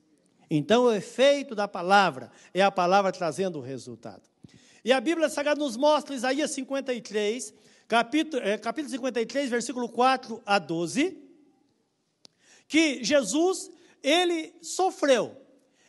Então, 0.54 0.84
o 0.84 0.92
efeito 0.92 1.56
da 1.56 1.66
palavra 1.66 2.30
é 2.54 2.62
a 2.62 2.70
palavra 2.70 3.10
trazendo 3.10 3.60
o 3.60 3.62
resultado. 3.62 4.24
E 4.84 4.92
a 4.92 5.00
Bíblia 5.00 5.30
Sagrada 5.30 5.58
nos 5.58 5.78
mostra, 5.78 6.14
Isaías 6.14 6.52
53, 6.52 7.54
capítulo, 7.88 8.44
é, 8.44 8.58
capítulo 8.58 8.92
53, 8.92 9.50
versículo 9.50 9.88
4 9.88 10.44
a 10.46 10.60
12, 10.60 11.18
que 12.68 13.02
Jesus, 13.02 13.72
ele 14.04 14.54
sofreu, 14.62 15.38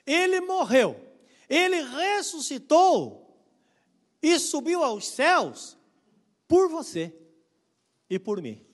ele 0.07 0.41
morreu, 0.41 0.95
ele 1.49 1.83
ressuscitou 1.83 3.37
e 4.23 4.39
subiu 4.39 4.85
aos 4.85 5.09
céus 5.09 5.77
por 6.47 6.69
você 6.69 7.13
e 8.09 8.17
por 8.17 8.41
mim. 8.41 8.65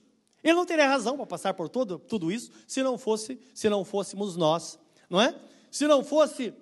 Ele 0.45 0.53
não 0.53 0.67
teria 0.67 0.87
razão 0.87 1.17
para 1.17 1.25
passar 1.25 1.55
por 1.55 1.71
todo, 1.71 1.99
tudo 1.99 2.31
isso 2.31 2.51
se 2.67 2.83
não 2.83 2.99
fosse, 2.99 3.41
se 3.55 3.71
não 3.71 3.87
fôssemos 3.87 4.37
nós, 4.37 4.79
não 5.09 5.19
é? 5.19 5.35
Se 5.71 5.87
não 5.87 6.03
fosse 6.03 6.55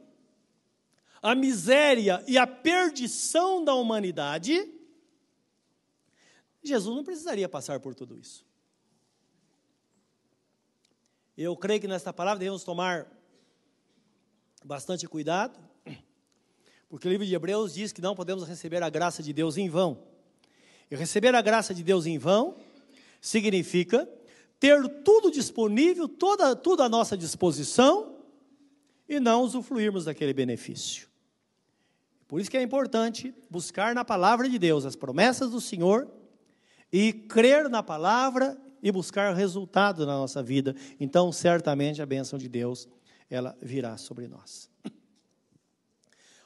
a 1.23 1.35
miséria 1.35 2.23
e 2.27 2.39
a 2.39 2.47
perdição 2.47 3.65
da 3.65 3.75
humanidade, 3.75 4.73
Jesus 6.63 6.95
não 6.95 7.05
precisaria 7.05 7.49
passar 7.49 7.81
por 7.81 7.95
tudo 7.95 8.19
isso. 8.19 8.45
Eu 11.37 11.57
creio 11.57 11.81
que 11.81 11.89
nesta 11.89 12.13
palavra 12.13 12.39
devemos 12.39 12.65
tomar 12.65 13.07
bastante 14.65 15.07
cuidado, 15.07 15.59
porque 16.89 17.07
o 17.07 17.11
livro 17.11 17.27
de 17.27 17.35
Hebreus 17.35 17.75
diz 17.75 17.93
que 17.93 18.01
não 18.01 18.15
podemos 18.15 18.49
receber 18.49 18.83
a 18.83 18.89
graça 18.89 19.23
de 19.23 19.33
Deus 19.33 19.57
em 19.57 19.69
vão. 19.69 20.03
E 20.91 20.97
receber 20.97 21.35
a 21.35 21.43
graça 21.43 21.75
de 21.75 21.83
Deus 21.83 22.07
em 22.07 22.19
vão 22.19 22.57
significa 23.21 24.09
ter 24.59 24.89
tudo 25.03 25.31
disponível, 25.31 26.09
toda, 26.09 26.57
tudo 26.57 26.83
à 26.83 26.89
nossa 26.89 27.17
disposição 27.17 28.16
e 29.09 29.21
não 29.21 29.43
usufruirmos 29.43 30.05
daquele 30.05 30.33
benefício. 30.33 31.09
Por 32.27 32.41
isso 32.41 32.51
que 32.51 32.57
é 32.57 32.63
importante 32.63 33.35
buscar 33.49 33.95
na 33.95 34.05
palavra 34.05 34.49
de 34.49 34.59
Deus 34.59 34.85
as 34.85 34.97
promessas 34.97 35.51
do 35.51 35.61
Senhor 35.61 36.11
e 36.93 37.13
crer 37.13 37.69
na 37.69 37.83
palavra 37.83 38.59
e 38.83 38.91
buscar 38.91 39.35
resultado 39.35 40.05
na 40.05 40.17
nossa 40.17 40.43
vida. 40.43 40.75
Então, 40.99 41.31
certamente 41.31 42.03
a 42.03 42.07
bênção 42.07 42.39
de 42.39 42.49
Deus 42.49 42.89
ela 43.31 43.57
virá 43.61 43.97
sobre 43.97 44.29
nós. 44.29 44.71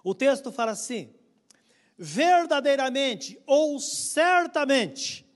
O 0.02 0.14
texto 0.14 0.50
fala 0.50 0.72
assim: 0.72 1.10
verdadeiramente 1.96 3.38
ou 3.46 3.78
certamente, 3.78 5.26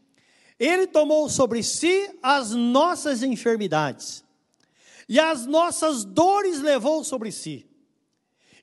Ele 0.58 0.86
tomou 0.86 1.28
sobre 1.28 1.62
si 1.62 2.18
as 2.22 2.52
nossas 2.52 3.22
enfermidades 3.22 4.23
e 5.08 5.20
as 5.20 5.46
nossas 5.46 6.04
dores 6.04 6.60
levou 6.60 7.04
sobre 7.04 7.30
si. 7.30 7.66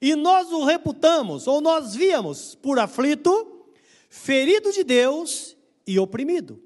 E 0.02 0.16
nós 0.16 0.52
o 0.52 0.64
reputamos, 0.64 1.48
ou 1.48 1.62
nós 1.62 1.94
víamos 1.94 2.56
por 2.56 2.80
aflito, 2.80 3.66
ferido 4.10 4.72
de 4.72 4.84
Deus 4.84 5.56
e 5.86 6.00
oprimido. 6.00 6.62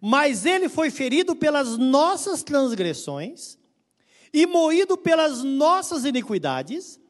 Mas 0.00 0.46
ele 0.46 0.68
foi 0.68 0.90
ferido 0.90 1.34
pelas 1.34 1.76
nossas 1.76 2.42
transgressões 2.42 3.58
e 4.32 4.46
moído 4.46 4.96
pelas 4.96 5.42
nossas 5.42 6.04
iniquidades. 6.04 7.00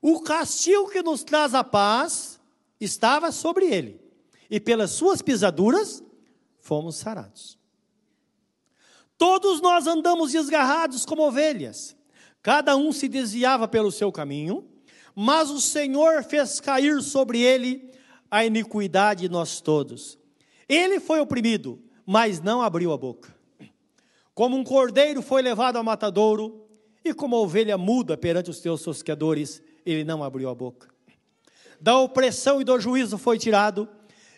O 0.00 0.20
castigo 0.20 0.90
que 0.90 1.02
nos 1.02 1.24
traz 1.24 1.54
a 1.54 1.64
paz 1.64 2.40
estava 2.80 3.30
sobre 3.30 3.66
ele, 3.66 4.00
e 4.50 4.60
pelas 4.60 4.90
suas 4.90 5.22
pisaduras 5.22 6.02
fomos 6.58 6.96
sarados. 6.96 7.61
Todos 9.22 9.60
nós 9.60 9.86
andamos 9.86 10.32
desgarrados 10.32 11.06
como 11.06 11.22
ovelhas, 11.22 11.94
cada 12.42 12.76
um 12.76 12.90
se 12.90 13.06
desviava 13.06 13.68
pelo 13.68 13.92
seu 13.92 14.10
caminho, 14.10 14.66
mas 15.14 15.48
o 15.48 15.60
Senhor 15.60 16.24
fez 16.24 16.58
cair 16.58 17.00
sobre 17.00 17.40
ele 17.40 17.88
a 18.28 18.44
iniquidade 18.44 19.20
de 19.20 19.28
nós 19.28 19.60
todos. 19.60 20.18
Ele 20.68 20.98
foi 20.98 21.20
oprimido, 21.20 21.80
mas 22.04 22.40
não 22.40 22.60
abriu 22.60 22.92
a 22.92 22.96
boca. 22.96 23.32
Como 24.34 24.56
um 24.56 24.64
cordeiro 24.64 25.22
foi 25.22 25.40
levado 25.40 25.76
ao 25.76 25.84
matadouro, 25.84 26.66
e 27.04 27.14
como 27.14 27.36
ovelha 27.36 27.78
muda 27.78 28.16
perante 28.16 28.50
os 28.50 28.58
teus 28.58 28.82
tosqueadores, 28.82 29.62
ele 29.86 30.02
não 30.02 30.24
abriu 30.24 30.48
a 30.48 30.54
boca 30.56 30.88
da 31.80 31.96
opressão 31.96 32.60
e 32.60 32.64
do 32.64 32.76
juízo 32.80 33.16
foi 33.16 33.38
tirado, 33.38 33.88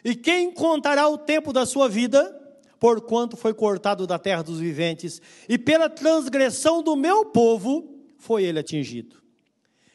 e 0.04 0.14
quem 0.14 0.52
contará 0.52 1.08
o 1.08 1.16
tempo 1.16 1.54
da 1.54 1.64
sua 1.64 1.88
vida, 1.88 2.43
porquanto 2.84 3.34
foi 3.34 3.54
cortado 3.54 4.06
da 4.06 4.18
terra 4.18 4.42
dos 4.42 4.60
viventes, 4.60 5.18
e 5.48 5.56
pela 5.56 5.88
transgressão 5.88 6.82
do 6.82 6.94
meu 6.94 7.24
povo 7.24 7.88
foi 8.18 8.44
ele 8.44 8.58
atingido. 8.58 9.22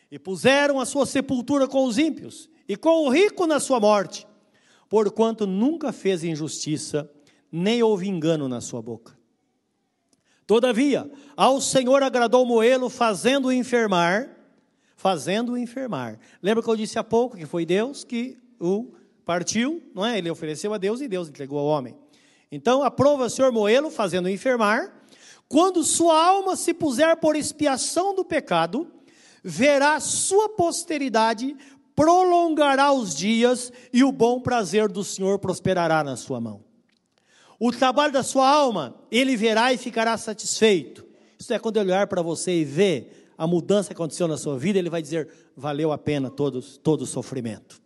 E 0.10 0.17
puseram 0.17 0.80
a 0.80 0.88
sua 0.88 1.06
sepultura 1.06 1.67
com 1.67 1.86
os 1.86 1.99
ímpios, 1.99 2.49
e 2.67 2.75
com 2.75 3.06
o 3.06 3.10
rico 3.12 3.45
na 3.45 3.60
sua 3.60 3.80
morte, 3.80 4.25
porquanto 4.89 5.45
nunca 5.45 5.93
fez 5.93 6.23
injustiça, 6.23 7.08
nem 7.52 7.84
houve 7.84 8.08
engano 8.08 8.49
na 8.49 8.60
sua 8.60 8.82
boca. 8.82 9.15
Todavia, 10.47 11.12
ao 11.38 11.62
Senhor 11.62 12.02
agradou 12.02 12.43
Moelo, 12.43 12.89
fazendo-o 12.89 13.54
enfermar, 13.54 14.36
fazendo-o 14.95 15.56
enfermar. 15.56 16.19
Lembra 16.41 16.63
que 16.63 16.69
eu 16.71 16.75
disse 16.75 16.97
há 16.97 17.04
pouco 17.04 17.38
que 17.38 17.45
foi 17.45 17.67
Deus 17.67 18.04
que 18.04 18.36
o 18.60 18.95
partiu, 19.23 19.80
não 19.93 20.04
é? 20.04 20.17
Ele 20.17 20.32
ofereceu 20.32 20.73
a 20.73 20.80
Deus 20.80 21.02
e 21.02 21.08
Deus 21.08 21.30
entregou 21.30 21.60
ao 21.60 21.67
homem. 21.67 21.95
Então, 22.52 22.84
aprova 22.84 23.26
o 23.26 23.30
Senhor 23.30 23.52
Moelo, 23.52 23.90
fazendo-o 23.92 24.30
enfermar. 24.30 24.94
Quando 25.48 25.84
sua 25.84 26.28
alma 26.28 26.56
se 26.56 26.74
puser 26.74 27.18
por 27.18 27.36
expiação 27.36 28.16
do 28.16 28.26
pecado, 28.26 28.88
verá 29.44 30.00
sua 30.00 30.50
posteridade, 30.50 31.56
prolongará 31.96 32.92
os 32.92 33.16
dias 33.16 33.72
e 33.92 34.04
o 34.04 34.12
bom 34.12 34.40
prazer 34.40 34.88
do 34.88 35.04
Senhor 35.04 35.40
prosperará 35.40 36.04
na 36.04 36.16
sua 36.16 36.40
mão. 36.40 36.64
O 37.60 37.72
trabalho 37.72 38.14
da 38.14 38.24
sua 38.24 38.50
alma, 38.50 38.96
ele 39.12 39.36
verá 39.36 39.74
e 39.74 39.78
ficará 39.78 40.18
satisfeito. 40.18 41.06
Isso 41.38 41.54
é 41.54 41.60
quando 41.60 41.78
ele 41.78 41.92
olhar 41.92 42.08
para 42.08 42.22
você 42.22 42.62
e 42.62 42.64
ver 42.64 43.34
a 43.38 43.46
mudança 43.46 43.90
que 43.90 43.94
aconteceu 43.94 44.28
na 44.28 44.38
sua 44.38 44.58
vida, 44.58 44.80
ele 44.80 44.90
vai 44.90 45.02
dizer: 45.02 45.30
valeu 45.56 45.92
a 45.92 45.98
pena 45.98 46.30
todo, 46.30 46.62
todo 46.62 47.02
o 47.02 47.06
sofrimento. 47.06 47.82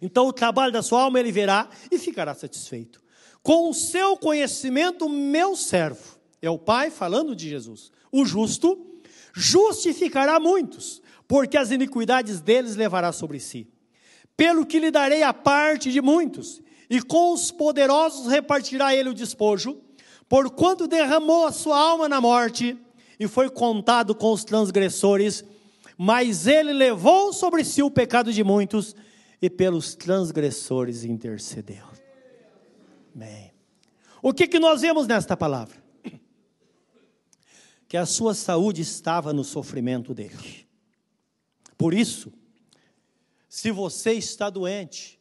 Então, 0.00 0.26
o 0.26 0.32
trabalho 0.32 0.72
da 0.72 0.82
sua 0.82 1.02
alma 1.02 1.18
ele 1.18 1.32
verá 1.32 1.68
e 1.90 1.98
ficará 1.98 2.34
satisfeito. 2.34 3.02
Com 3.46 3.70
o 3.70 3.74
seu 3.74 4.16
conhecimento, 4.16 5.08
meu 5.08 5.54
servo, 5.54 6.18
é 6.42 6.50
o 6.50 6.58
Pai 6.58 6.90
falando 6.90 7.32
de 7.32 7.48
Jesus, 7.48 7.92
o 8.10 8.24
justo 8.24 8.76
justificará 9.32 10.40
muitos, 10.40 11.00
porque 11.28 11.56
as 11.56 11.70
iniquidades 11.70 12.40
deles 12.40 12.74
levará 12.74 13.12
sobre 13.12 13.38
si. 13.38 13.68
Pelo 14.36 14.66
que 14.66 14.80
lhe 14.80 14.90
darei 14.90 15.22
a 15.22 15.32
parte 15.32 15.92
de 15.92 16.02
muitos, 16.02 16.60
e 16.90 17.00
com 17.00 17.32
os 17.32 17.52
poderosos 17.52 18.26
repartirá 18.26 18.96
ele 18.96 19.10
o 19.10 19.14
despojo, 19.14 19.80
porquanto 20.28 20.88
derramou 20.88 21.46
a 21.46 21.52
sua 21.52 21.78
alma 21.78 22.08
na 22.08 22.20
morte 22.20 22.76
e 23.16 23.28
foi 23.28 23.48
contado 23.48 24.12
com 24.12 24.32
os 24.32 24.42
transgressores, 24.42 25.44
mas 25.96 26.48
ele 26.48 26.72
levou 26.72 27.32
sobre 27.32 27.62
si 27.62 27.80
o 27.80 27.92
pecado 27.92 28.32
de 28.32 28.42
muitos 28.42 28.96
e 29.40 29.48
pelos 29.48 29.94
transgressores 29.94 31.04
intercedeu. 31.04 31.95
Bem, 33.16 33.50
o 34.20 34.30
que, 34.30 34.46
que 34.46 34.58
nós 34.58 34.82
vemos 34.82 35.06
nesta 35.06 35.34
palavra? 35.34 35.82
Que 37.88 37.96
a 37.96 38.04
sua 38.04 38.34
saúde 38.34 38.82
estava 38.82 39.32
no 39.32 39.42
sofrimento 39.42 40.12
dele. 40.12 40.68
Por 41.78 41.94
isso, 41.94 42.30
se 43.48 43.70
você 43.70 44.12
está 44.12 44.50
doente, 44.50 45.18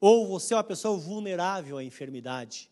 ou 0.00 0.26
você 0.26 0.54
é 0.54 0.56
uma 0.56 0.64
pessoa 0.64 0.98
vulnerável 0.98 1.78
à 1.78 1.84
enfermidade, 1.84 2.68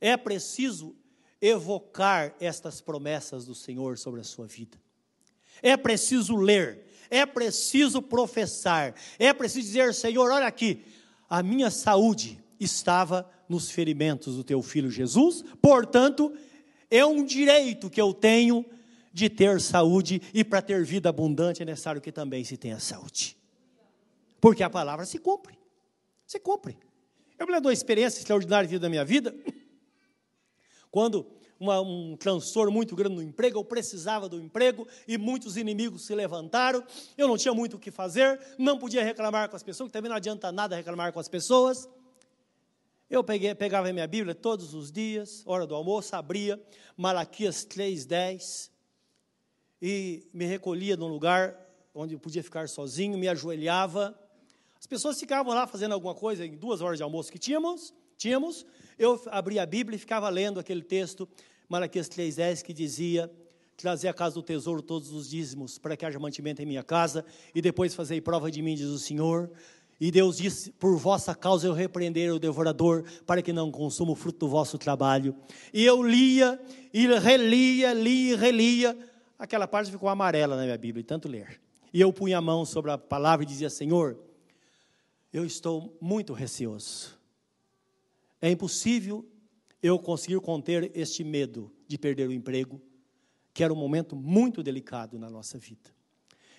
é 0.00 0.16
preciso 0.16 0.94
evocar 1.40 2.36
estas 2.38 2.80
promessas 2.80 3.44
do 3.44 3.56
Senhor 3.56 3.98
sobre 3.98 4.20
a 4.20 4.24
sua 4.24 4.46
vida. 4.46 4.78
É 5.60 5.76
preciso 5.76 6.36
ler, 6.36 6.86
é 7.10 7.26
preciso 7.26 8.00
professar, 8.00 8.94
é 9.18 9.32
preciso 9.32 9.66
dizer: 9.66 9.94
Senhor, 9.94 10.30
olha 10.30 10.46
aqui, 10.46 10.84
a 11.28 11.42
minha 11.42 11.72
saúde 11.72 12.41
estava 12.62 13.28
nos 13.48 13.70
ferimentos 13.70 14.36
do 14.36 14.44
teu 14.44 14.62
filho 14.62 14.90
Jesus, 14.90 15.44
portanto, 15.60 16.32
é 16.90 17.04
um 17.04 17.24
direito 17.24 17.90
que 17.90 18.00
eu 18.00 18.12
tenho 18.12 18.64
de 19.12 19.28
ter 19.28 19.60
saúde 19.60 20.22
e 20.32 20.42
para 20.42 20.62
ter 20.62 20.84
vida 20.84 21.08
abundante 21.08 21.62
é 21.62 21.64
necessário 21.64 22.00
que 22.00 22.10
também 22.10 22.44
se 22.44 22.56
tenha 22.56 22.80
saúde. 22.80 23.36
Porque 24.40 24.62
a 24.62 24.70
palavra 24.70 25.04
se 25.04 25.18
cumpre. 25.18 25.58
Se 26.26 26.40
cumpre. 26.40 26.76
Eu 27.38 27.46
me 27.46 27.52
lembro 27.52 27.62
de 27.62 27.68
uma 27.68 27.72
experiência 27.72 28.18
extraordinária 28.18 28.78
da 28.78 28.88
minha 28.88 29.04
vida 29.04 29.34
Quando 30.92 31.26
uma, 31.58 31.80
um 31.80 32.16
transtorno 32.18 32.70
muito 32.70 32.94
grande 32.94 33.16
no 33.16 33.22
emprego, 33.22 33.58
eu 33.58 33.64
precisava 33.64 34.28
do 34.28 34.38
emprego 34.38 34.86
e 35.08 35.16
muitos 35.16 35.56
inimigos 35.56 36.04
se 36.04 36.14
levantaram. 36.14 36.84
Eu 37.16 37.26
não 37.26 37.38
tinha 37.38 37.54
muito 37.54 37.76
o 37.76 37.78
que 37.78 37.90
fazer, 37.90 38.38
não 38.58 38.78
podia 38.78 39.02
reclamar 39.02 39.48
com 39.48 39.56
as 39.56 39.62
pessoas, 39.62 39.88
que 39.88 39.92
também 39.92 40.10
não 40.10 40.16
adianta 40.16 40.52
nada 40.52 40.76
reclamar 40.76 41.12
com 41.12 41.18
as 41.18 41.28
pessoas. 41.28 41.88
Eu 43.12 43.22
peguei, 43.22 43.54
pegava 43.54 43.90
a 43.90 43.92
minha 43.92 44.06
Bíblia 44.06 44.34
todos 44.34 44.72
os 44.72 44.90
dias, 44.90 45.42
hora 45.44 45.66
do 45.66 45.74
almoço, 45.74 46.16
abria 46.16 46.58
Malaquias 46.96 47.62
3,10 47.66 48.70
e 49.82 50.26
me 50.32 50.46
recolhia 50.46 50.96
num 50.96 51.08
lugar 51.08 51.54
onde 51.94 52.14
eu 52.14 52.18
podia 52.18 52.42
ficar 52.42 52.70
sozinho, 52.70 53.18
me 53.18 53.28
ajoelhava. 53.28 54.18
As 54.80 54.86
pessoas 54.86 55.20
ficavam 55.20 55.52
lá 55.52 55.66
fazendo 55.66 55.92
alguma 55.92 56.14
coisa 56.14 56.46
em 56.46 56.56
duas 56.56 56.80
horas 56.80 56.96
de 56.96 57.02
almoço 57.02 57.30
que 57.30 57.38
tínhamos, 57.38 57.92
tínhamos. 58.16 58.64
Eu 58.98 59.22
abria 59.26 59.64
a 59.64 59.66
Bíblia 59.66 59.96
e 59.96 59.98
ficava 59.98 60.30
lendo 60.30 60.58
aquele 60.58 60.80
texto 60.82 61.28
Malaquias 61.68 62.08
3,10, 62.08 62.62
que 62.62 62.72
dizia: 62.72 63.30
Trazer 63.76 64.08
a 64.08 64.14
casa 64.14 64.36
do 64.36 64.42
tesouro 64.42 64.80
todos 64.80 65.12
os 65.12 65.28
dízimos, 65.28 65.76
para 65.76 65.98
que 65.98 66.06
haja 66.06 66.18
mantimento 66.18 66.62
em 66.62 66.66
minha 66.66 66.82
casa, 66.82 67.26
e 67.54 67.60
depois 67.60 67.94
fazei 67.94 68.22
prova 68.22 68.50
de 68.50 68.62
mim, 68.62 68.74
diz 68.74 68.86
o 68.86 68.98
Senhor. 68.98 69.50
E 70.04 70.10
Deus 70.10 70.38
disse: 70.38 70.72
Por 70.72 70.96
vossa 70.96 71.32
causa 71.32 71.68
eu 71.68 71.72
repreender 71.72 72.34
o 72.34 72.38
devorador, 72.40 73.04
para 73.24 73.40
que 73.40 73.52
não 73.52 73.70
consuma 73.70 74.10
o 74.10 74.16
fruto 74.16 74.40
do 74.40 74.48
vosso 74.48 74.76
trabalho. 74.76 75.32
E 75.72 75.84
eu 75.84 76.02
lia, 76.02 76.60
e 76.92 77.06
relia, 77.06 77.92
lia 77.92 78.32
e 78.32 78.36
relia. 78.36 78.98
Aquela 79.38 79.68
parte 79.68 79.92
ficou 79.92 80.08
amarela 80.08 80.56
na 80.56 80.64
minha 80.64 80.76
Bíblia, 80.76 81.04
tanto 81.04 81.28
ler. 81.28 81.60
E 81.94 82.00
eu 82.00 82.12
punha 82.12 82.38
a 82.38 82.40
mão 82.40 82.64
sobre 82.64 82.90
a 82.90 82.98
palavra 82.98 83.44
e 83.44 83.46
dizia: 83.46 83.70
Senhor, 83.70 84.18
eu 85.32 85.44
estou 85.44 85.96
muito 86.00 86.32
receoso. 86.32 87.16
É 88.40 88.50
impossível 88.50 89.24
eu 89.80 90.00
conseguir 90.00 90.40
conter 90.40 90.90
este 90.96 91.22
medo 91.22 91.70
de 91.86 91.96
perder 91.96 92.28
o 92.28 92.32
emprego, 92.32 92.82
que 93.54 93.62
era 93.62 93.72
um 93.72 93.76
momento 93.76 94.16
muito 94.16 94.64
delicado 94.64 95.16
na 95.16 95.30
nossa 95.30 95.58
vida. 95.58 95.92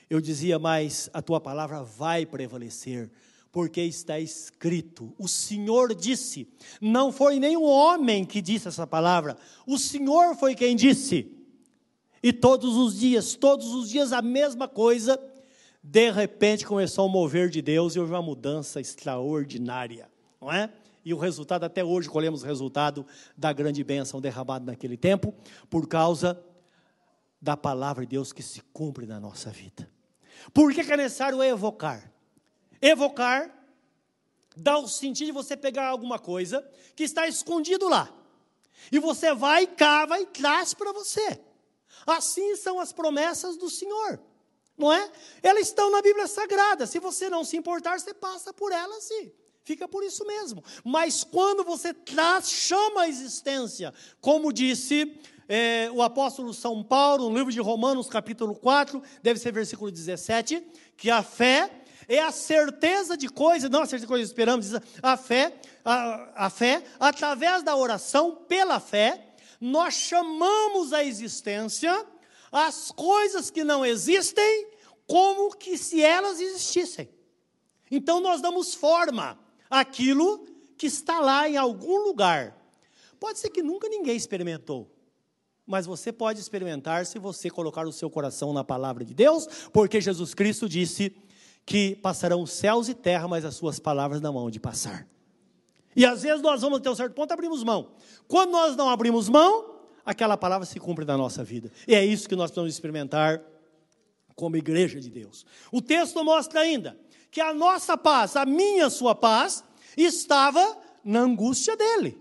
Eu 0.10 0.22
dizia, 0.22 0.60
mas 0.60 1.10
a 1.14 1.22
tua 1.22 1.42
palavra 1.42 1.84
vai 1.84 2.26
prevalecer, 2.26 3.10
porque 3.54 3.82
está 3.82 4.20
escrito. 4.20 5.14
O 5.18 5.28
Senhor 5.28 5.94
disse, 5.94 6.50
não 6.82 7.12
foi 7.12 7.40
nenhum 7.40 7.64
homem 7.64 8.26
que 8.26 8.42
disse 8.42 8.68
essa 8.68 8.88
palavra, 8.88 9.38
o 9.66 9.78
Senhor 9.78 10.36
foi 10.36 10.56
quem 10.56 10.76
disse. 10.76 11.32
E 12.22 12.34
todos 12.34 12.76
os 12.76 13.00
dias, 13.00 13.36
todos 13.36 13.68
os 13.68 13.90
dias 13.90 14.12
a 14.12 14.24
mesma 14.24 14.68
coisa, 14.68 15.20
de 15.84 16.10
repente 16.10 16.66
começou 16.66 17.06
a 17.06 17.12
mover 17.12 17.50
de 17.50 17.62
Deus 17.62 17.96
e 17.96 18.00
houve 18.00 18.12
uma 18.12 18.22
mudança 18.24 18.82
extraordinária, 18.82 20.10
não 20.42 20.52
é? 20.52 20.72
e 21.06 21.14
o 21.14 21.18
resultado, 21.18 21.66
até 21.66 21.84
hoje 21.84 22.10
colhemos 22.10 22.44
o 22.44 22.46
resultado 22.46 23.06
da 23.38 23.52
grande 23.52 23.84
bênção 23.84 24.22
derramada 24.22 24.72
naquele 24.72 24.98
tempo, 24.98 25.34
por 25.70 25.88
causa 25.88 26.42
da 27.42 27.58
palavra 27.58 28.06
de 28.06 28.12
Deus 28.12 28.32
que 28.32 28.42
se 28.42 28.62
cumpre 28.72 29.06
na 29.06 29.20
nossa 29.20 29.50
vida. 29.50 29.88
Por 30.54 30.74
que 30.74 30.80
é 30.80 30.98
necessário 30.98 31.44
evocar? 31.44 32.13
Evocar 32.86 33.50
dá 34.58 34.78
o 34.78 34.88
sentido 34.90 35.28
de 35.28 35.32
você 35.32 35.56
pegar 35.56 35.88
alguma 35.88 36.20
coisa 36.20 36.70
que 36.96 37.04
está 37.04 37.28
escondido 37.28 37.88
lá. 37.88 38.14
E 38.92 39.00
você 39.00 39.34
vai, 39.34 39.66
cava 39.66 40.20
e 40.20 40.26
traz 40.26 40.74
para 40.74 40.92
você. 40.92 41.40
Assim 42.06 42.58
são 42.58 42.82
as 42.82 42.92
promessas 42.92 43.56
do 43.56 43.70
Senhor. 43.70 44.20
Não 44.78 44.92
é? 44.92 45.12
Elas 45.42 45.68
estão 45.68 45.90
na 45.90 46.02
Bíblia 46.02 46.28
Sagrada. 46.28 46.86
Se 46.86 47.00
você 47.00 47.30
não 47.30 47.46
se 47.46 47.56
importar, 47.56 47.98
você 47.98 48.14
passa 48.14 48.54
por 48.54 48.72
elas 48.72 49.06
sim 49.06 49.32
fica 49.64 49.88
por 49.88 50.04
isso 50.04 50.26
mesmo. 50.26 50.64
Mas 50.84 51.24
quando 51.24 51.64
você 51.64 51.94
traz, 51.94 52.50
chama 52.50 53.04
a 53.04 53.08
existência, 53.08 53.94
como 54.20 54.52
disse 54.52 55.18
é, 55.48 55.90
o 55.92 56.02
apóstolo 56.02 56.54
São 56.54 56.84
Paulo, 56.84 57.30
no 57.30 57.38
livro 57.38 57.52
de 57.52 57.60
Romanos, 57.60 58.08
capítulo 58.08 58.56
4, 58.56 59.02
deve 59.22 59.40
ser 59.40 59.52
versículo 59.52 59.92
17, 59.92 60.62
que 60.98 61.10
a 61.10 61.24
fé 61.24 61.83
é 62.08 62.22
a 62.22 62.32
certeza 62.32 63.18
de 63.18 63.28
coisas, 63.30 63.70
não 63.70 63.82
a 63.82 63.86
certeza 63.86 64.06
de 64.06 64.08
coisas 64.08 64.28
que 64.28 64.34
esperamos, 64.34 64.72
a 65.02 65.18
fé, 65.18 65.54
a, 65.84 66.46
a 66.46 66.50
fé, 66.50 66.84
através 67.00 67.64
da 67.64 67.76
oração, 67.76 68.36
pela 68.48 68.80
fé, 68.80 69.34
nós 69.60 69.94
chamamos 69.94 70.94
a 70.94 71.04
existência 71.04 72.06
as 72.54 72.92
coisas 72.92 73.50
que 73.50 73.64
não 73.64 73.84
existem 73.84 74.68
como 75.08 75.56
que 75.58 75.76
se 75.76 76.04
elas 76.04 76.40
existissem. 76.40 77.10
Então 77.90 78.20
nós 78.20 78.42
damos 78.42 78.76
forma 78.76 79.40
aquilo 79.70 80.46
que 80.78 80.86
está 80.86 81.20
lá 81.20 81.50
em 81.50 81.58
algum 81.58 81.98
lugar. 81.98 82.56
Pode 83.20 83.40
ser 83.40 83.50
que 83.50 83.64
nunca 83.64 83.90
ninguém 83.90 84.16
experimentou, 84.16 84.88
mas 85.66 85.88
você 85.88 86.12
pode 86.12 86.40
experimentar 86.40 87.08
se 87.08 87.18
você 87.18 87.50
colocar 87.50 87.88
o 87.88 87.92
seu 87.92 88.10
coração 88.10 88.54
na 88.54 88.64
palavra 88.64 89.04
de 89.04 89.16
Deus, 89.16 89.48
porque 89.72 90.00
Jesus 90.00 90.36
Cristo 90.36 90.70
disse 90.70 91.16
que 91.66 91.96
passarão 91.96 92.46
céus 92.46 92.90
e 92.90 92.94
terra, 92.94 93.28
mas 93.28 93.46
as 93.46 93.56
suas 93.56 93.80
palavras 93.80 94.22
não 94.22 94.34
vão 94.34 94.50
de 94.50 94.60
passar. 94.60 95.08
E 95.96 96.06
às 96.06 96.24
vezes 96.24 96.42
nós 96.42 96.62
vamos 96.62 96.80
até 96.80 96.90
um 96.90 96.96
certo 96.96 97.14
ponto 97.14 97.32
abrimos 97.32 97.64
mão. 97.64 97.92
Quando 98.28 98.52
nós 98.52 98.76
não 98.76 98.90
abrimos 98.90 99.30
mão, 99.30 99.80
aquela 100.06 100.36
palavra 100.36 100.66
se 100.66 100.80
cumpre 100.80 101.06
na 101.06 101.18
nossa 101.18 101.44
vida. 101.44 101.72
E 101.88 101.96
é 101.96 102.04
isso 102.04 102.28
que 102.28 102.36
nós 102.36 102.50
precisamos 102.50 102.74
experimentar 102.74 103.42
como 104.36 104.58
igreja 104.58 105.00
de 105.00 105.10
Deus. 105.10 105.46
O 105.72 105.82
texto 105.82 106.24
mostra 106.24 106.62
ainda 106.62 106.98
que 107.30 107.40
a 107.40 107.54
nossa 107.54 107.98
paz, 107.98 108.36
a 108.36 108.46
minha 108.46 108.90
sua 108.90 109.16
paz, 109.16 109.64
estava 109.96 110.78
na 111.04 111.22
angústia 111.22 111.78
dele. 111.78 112.20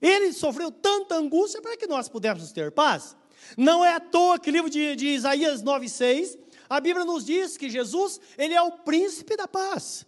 Ele 0.00 0.32
sofreu 0.32 0.70
tanta 0.70 1.16
angústia 1.16 1.60
para 1.60 1.76
que 1.76 1.86
nós 1.86 2.08
pudéssemos 2.08 2.52
ter 2.52 2.70
paz. 2.70 3.16
Não 3.56 3.84
é 3.84 3.94
à 3.94 4.00
toa 4.00 4.38
que 4.38 4.50
o 4.50 4.52
livro 4.52 4.70
de, 4.70 4.94
de 4.96 5.08
Isaías 5.08 5.62
9,6, 5.62 6.38
a 6.68 6.80
Bíblia 6.80 7.04
nos 7.04 7.24
diz 7.24 7.56
que 7.56 7.70
Jesus, 7.70 8.20
ele 8.36 8.54
é 8.54 8.62
o 8.62 8.72
príncipe 8.72 9.36
da 9.36 9.48
paz. 9.48 10.06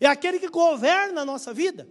É 0.00 0.06
aquele 0.06 0.38
que 0.38 0.48
governa 0.48 1.22
a 1.22 1.24
nossa 1.24 1.52
vida. 1.52 1.88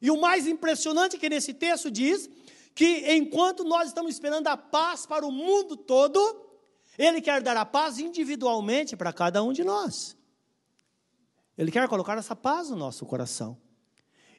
E 0.00 0.10
o 0.10 0.20
mais 0.20 0.46
impressionante 0.46 1.16
é 1.16 1.18
que 1.18 1.28
nesse 1.28 1.54
texto 1.54 1.90
diz 1.90 2.28
que 2.74 3.14
enquanto 3.14 3.64
nós 3.64 3.88
estamos 3.88 4.12
esperando 4.12 4.48
a 4.48 4.56
paz 4.56 5.06
para 5.06 5.26
o 5.26 5.32
mundo 5.32 5.76
todo, 5.76 6.18
ele 6.98 7.20
quer 7.20 7.42
dar 7.42 7.56
a 7.56 7.64
paz 7.64 7.98
individualmente 7.98 8.96
para 8.96 9.12
cada 9.12 9.42
um 9.42 9.52
de 9.52 9.64
nós. 9.64 10.16
Ele 11.56 11.70
quer 11.70 11.88
colocar 11.88 12.18
essa 12.18 12.36
paz 12.36 12.70
no 12.70 12.76
nosso 12.76 13.06
coração. 13.06 13.56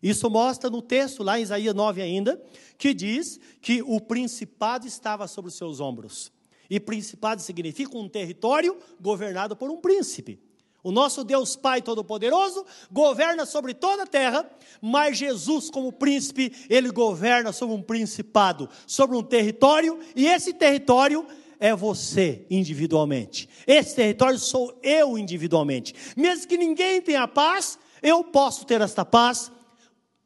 Isso 0.01 0.29
mostra 0.29 0.69
no 0.69 0.81
texto, 0.81 1.23
lá 1.23 1.39
em 1.39 1.43
Isaías 1.43 1.73
9 1.73 2.01
ainda, 2.01 2.41
que 2.77 2.93
diz 2.93 3.39
que 3.59 3.81
o 3.81 3.99
principado 3.99 4.85
estava 4.85 5.27
sobre 5.27 5.49
os 5.49 5.55
seus 5.55 5.79
ombros. 5.79 6.31
E 6.69 6.79
principado 6.79 7.41
significa 7.41 7.97
um 7.97 8.09
território 8.09 8.77
governado 8.99 9.55
por 9.55 9.69
um 9.69 9.77
príncipe. 9.77 10.39
O 10.83 10.91
nosso 10.91 11.23
Deus 11.23 11.55
Pai 11.55 11.81
Todo-Poderoso 11.81 12.65
governa 12.91 13.45
sobre 13.45 13.73
toda 13.73 14.03
a 14.03 14.07
terra, 14.07 14.49
mas 14.81 15.17
Jesus, 15.17 15.69
como 15.69 15.91
príncipe, 15.91 16.53
ele 16.69 16.91
governa 16.91 17.51
sobre 17.51 17.75
um 17.75 17.81
principado, 17.81 18.69
sobre 18.85 19.17
um 19.17 19.23
território, 19.23 19.99
e 20.15 20.27
esse 20.27 20.53
território 20.53 21.25
é 21.59 21.75
você 21.75 22.45
individualmente. 22.49 23.49
Esse 23.65 23.95
território 23.95 24.39
sou 24.39 24.79
eu 24.81 25.17
individualmente. 25.17 25.93
Mesmo 26.15 26.47
que 26.47 26.57
ninguém 26.57 27.01
tenha 27.01 27.27
paz, 27.27 27.77
eu 28.01 28.23
posso 28.23 28.65
ter 28.65 28.79
esta 28.79 29.03
paz 29.03 29.51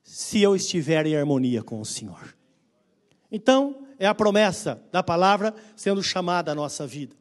se 0.03 0.41
eu 0.41 0.55
estiver 0.55 1.07
em 1.07 1.15
harmonia 1.15 1.63
com 1.63 1.79
o 1.79 1.85
Senhor. 1.85 2.35
Então, 3.31 3.87
é 4.01 4.07
a 4.07 4.15
promessa 4.15 4.83
da 4.91 5.03
palavra 5.03 5.53
sendo 5.75 6.01
chamada 6.01 6.51
à 6.51 6.55
nossa 6.55 6.87
vida. 6.87 7.15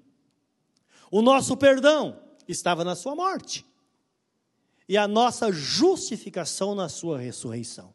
O 1.11 1.21
nosso 1.21 1.55
perdão 1.55 2.19
estava 2.49 2.83
na 2.83 2.97
sua 2.97 3.15
morte 3.15 3.67
e 4.89 4.97
a 4.97 5.07
nossa 5.07 5.53
justificação 5.53 6.75
na 6.75 6.89
sua 6.89 7.19
ressurreição. 7.19 7.93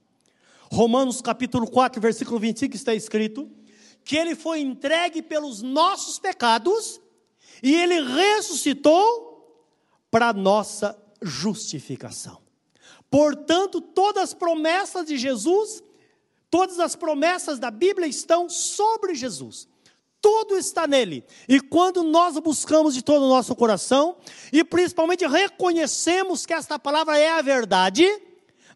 Romanos 0.71 1.19
capítulo 1.19 1.67
4, 1.67 1.99
versículo 1.99 2.37
25 2.37 2.75
está 2.75 2.93
escrito: 2.93 3.49
que 4.03 4.15
ele 4.15 4.35
foi 4.35 4.59
entregue 4.59 5.23
pelos 5.23 5.63
nossos 5.63 6.19
pecados 6.19 7.01
e 7.63 7.73
ele 7.73 7.99
ressuscitou 8.01 9.65
para 10.11 10.31
nossa 10.31 10.95
justificação. 11.23 12.39
Portanto, 13.09 13.81
todas 13.81 14.25
as 14.25 14.33
promessas 14.35 15.07
de 15.07 15.17
Jesus, 15.17 15.81
todas 16.49 16.79
as 16.79 16.95
promessas 16.95 17.59
da 17.59 17.71
Bíblia 17.71 18.07
estão 18.07 18.49
sobre 18.49 19.15
Jesus. 19.15 19.67
Tudo 20.21 20.57
está 20.57 20.87
nele. 20.87 21.23
E 21.47 21.61
quando 21.61 22.01
nós 22.01 22.37
buscamos 22.39 22.95
de 22.95 23.03
todo 23.03 23.23
o 23.25 23.29
nosso 23.29 23.55
coração, 23.55 24.17
e 24.51 24.63
principalmente 24.63 25.25
reconhecemos 25.27 26.45
que 26.45 26.53
esta 26.53 26.79
palavra 26.79 27.19
é 27.19 27.29
a 27.29 27.41
verdade, 27.43 28.05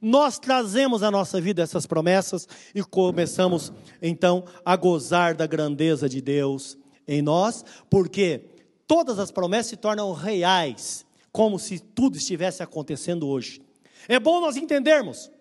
nós 0.01 0.37
trazemos 0.37 1.03
à 1.03 1.09
nossa 1.09 1.41
vida 1.41 1.61
essas 1.61 1.85
promessas 1.85 2.47
e 2.73 2.83
começamos 2.83 3.73
então 4.01 4.45
a 4.63 4.75
gozar 4.75 5.35
da 5.35 5.47
grandeza 5.47 6.07
de 6.07 6.21
Deus 6.21 6.77
em 7.07 7.21
nós, 7.21 7.65
porque 7.89 8.45
todas 8.85 9.17
as 9.19 9.31
promessas 9.31 9.71
se 9.71 9.75
tornam 9.75 10.13
reais, 10.13 11.05
como 11.31 11.57
se 11.57 11.79
tudo 11.79 12.17
estivesse 12.17 12.61
acontecendo 12.61 13.27
hoje. 13.27 13.61
É 14.07 14.19
bom 14.19 14.39
nós 14.39 14.55
entendermos 14.55 15.31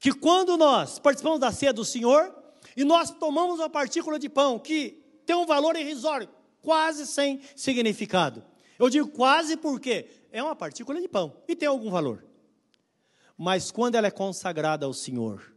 que 0.00 0.12
quando 0.12 0.56
nós 0.56 0.98
participamos 0.98 1.38
da 1.38 1.52
ceia 1.52 1.72
do 1.72 1.84
Senhor, 1.84 2.34
e 2.76 2.84
nós 2.84 3.10
tomamos 3.10 3.60
uma 3.60 3.68
partícula 3.68 4.18
de 4.18 4.28
pão 4.28 4.58
que 4.58 5.02
tem 5.26 5.36
um 5.36 5.44
valor 5.44 5.76
irrisório, 5.76 6.28
quase 6.62 7.06
sem 7.06 7.40
significado. 7.54 8.42
Eu 8.78 8.88
digo 8.88 9.08
quase 9.08 9.58
porque 9.58 10.06
é 10.32 10.42
uma 10.42 10.56
partícula 10.56 11.00
de 11.00 11.06
pão 11.06 11.36
e 11.46 11.54
tem 11.54 11.68
algum 11.68 11.90
valor. 11.90 12.24
Mas 13.36 13.70
quando 13.70 13.96
ela 13.96 14.06
é 14.06 14.10
consagrada 14.10 14.86
ao 14.86 14.94
Senhor, 14.94 15.54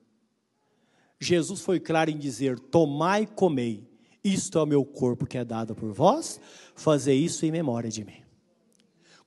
Jesus 1.20 1.62
foi 1.62 1.80
claro 1.80 2.12
em 2.12 2.18
dizer: 2.18 2.60
Tomai 2.60 3.24
e 3.24 3.28
comei, 3.28 3.89
isto 4.22 4.58
é 4.58 4.64
o 4.64 4.68
meu 4.68 4.84
corpo 4.84 5.26
que 5.26 5.38
é 5.38 5.46
dado 5.46 5.74
por 5.74 5.94
vós, 5.94 6.39
fazer 6.76 7.14
isso 7.14 7.46
em 7.46 7.52
memória 7.52 7.89
de 7.89 8.04
mim. 8.04 8.22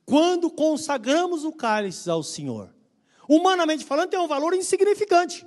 Quando 0.05 0.51
consagramos 0.51 1.45
o 1.45 1.53
cálice 1.53 2.09
ao 2.11 2.23
Senhor, 2.23 2.76
humanamente 3.29 3.85
falando, 3.85 4.11
tem 4.11 4.20
um 4.20 4.29
valor 4.29 4.55
insignificante. 4.55 5.47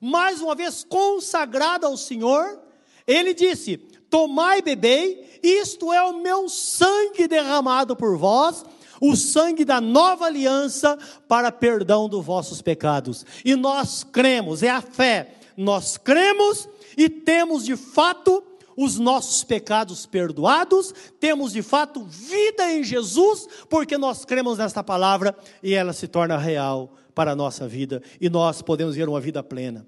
Mais 0.00 0.40
uma 0.40 0.54
vez 0.54 0.84
consagrado 0.84 1.86
ao 1.86 1.96
Senhor, 1.96 2.60
ele 3.06 3.34
disse: 3.34 3.76
Tomai 3.76 4.58
e 4.58 4.62
bebei, 4.62 5.40
isto 5.42 5.92
é 5.92 6.02
o 6.02 6.20
meu 6.20 6.48
sangue 6.48 7.28
derramado 7.28 7.94
por 7.94 8.16
vós, 8.16 8.64
o 9.00 9.16
sangue 9.16 9.64
da 9.64 9.80
nova 9.80 10.26
aliança 10.26 10.98
para 11.28 11.52
perdão 11.52 12.08
dos 12.08 12.24
vossos 12.24 12.60
pecados. 12.60 13.24
E 13.44 13.54
nós 13.54 14.04
cremos, 14.04 14.62
é 14.62 14.70
a 14.70 14.80
fé, 14.80 15.34
nós 15.56 15.96
cremos 15.96 16.68
e 16.96 17.08
temos 17.08 17.64
de 17.64 17.76
fato 17.76 18.42
os 18.76 18.98
nossos 18.98 19.44
pecados 19.44 20.06
perdoados, 20.06 20.94
temos 21.18 21.52
de 21.52 21.60
fato 21.60 22.02
vida 22.04 22.72
em 22.72 22.82
Jesus, 22.82 23.46
porque 23.68 23.98
nós 23.98 24.24
cremos 24.24 24.56
nesta 24.56 24.82
palavra 24.82 25.36
e 25.62 25.74
ela 25.74 25.92
se 25.92 26.08
torna 26.08 26.38
real 26.38 26.94
para 27.14 27.32
a 27.32 27.36
nossa 27.36 27.66
vida 27.66 28.02
e 28.20 28.28
nós 28.28 28.62
podemos 28.62 28.96
ver 28.96 29.08
uma 29.08 29.20
vida 29.20 29.42
plena. 29.42 29.86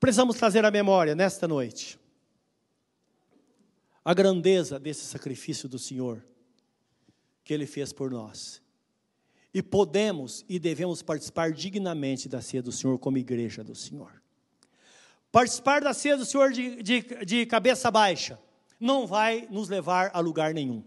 Precisamos 0.00 0.36
trazer 0.36 0.64
à 0.64 0.70
memória 0.70 1.14
nesta 1.14 1.48
noite 1.48 1.98
a 4.04 4.14
grandeza 4.14 4.78
desse 4.78 5.04
sacrifício 5.04 5.68
do 5.68 5.78
Senhor 5.78 6.24
que 7.44 7.52
ele 7.52 7.66
fez 7.66 7.92
por 7.92 8.10
nós. 8.10 8.62
E 9.52 9.62
podemos 9.62 10.44
e 10.48 10.58
devemos 10.58 11.02
participar 11.02 11.52
dignamente 11.52 12.28
da 12.28 12.40
ceia 12.40 12.62
do 12.62 12.70
Senhor 12.70 12.98
como 12.98 13.18
igreja 13.18 13.64
do 13.64 13.74
Senhor. 13.74 14.22
Participar 15.32 15.80
da 15.80 15.92
ceia 15.92 16.16
do 16.16 16.24
Senhor 16.24 16.52
de, 16.52 16.82
de, 16.82 17.02
de 17.24 17.46
cabeça 17.46 17.90
baixa 17.90 18.38
não 18.78 19.06
vai 19.06 19.48
nos 19.50 19.68
levar 19.68 20.10
a 20.14 20.20
lugar 20.20 20.54
nenhum. 20.54 20.82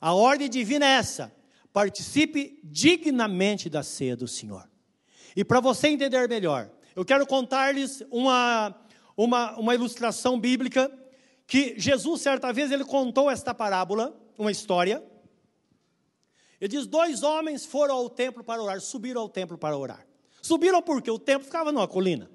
A 0.00 0.12
ordem 0.12 0.48
divina 0.48 0.86
é 0.86 0.90
essa: 0.90 1.32
participe 1.72 2.58
dignamente 2.64 3.68
da 3.68 3.82
ceia 3.82 4.16
do 4.16 4.26
Senhor. 4.26 4.68
E 5.36 5.44
para 5.44 5.60
você 5.60 5.88
entender 5.88 6.28
melhor, 6.28 6.70
eu 6.96 7.04
quero 7.04 7.26
contar-lhes 7.26 8.02
uma, 8.10 8.74
uma, 9.16 9.56
uma 9.58 9.74
ilustração 9.74 10.38
bíblica 10.38 10.90
que 11.46 11.78
Jesus, 11.78 12.20
certa 12.20 12.52
vez, 12.52 12.70
ele 12.70 12.84
contou 12.84 13.30
esta 13.30 13.54
parábola, 13.54 14.14
uma 14.36 14.50
história. 14.50 15.02
Ele 16.60 16.68
diz: 16.68 16.86
dois 16.86 17.22
homens 17.22 17.64
foram 17.64 17.94
ao 17.94 18.10
templo 18.10 18.44
para 18.44 18.62
orar, 18.62 18.80
subiram 18.80 19.22
ao 19.22 19.28
templo 19.28 19.56
para 19.56 19.76
orar. 19.76 20.06
Subiram 20.42 20.82
porque 20.82 21.10
o 21.10 21.18
templo 21.18 21.46
ficava 21.46 21.72
numa 21.72 21.88
colina. 21.88 22.30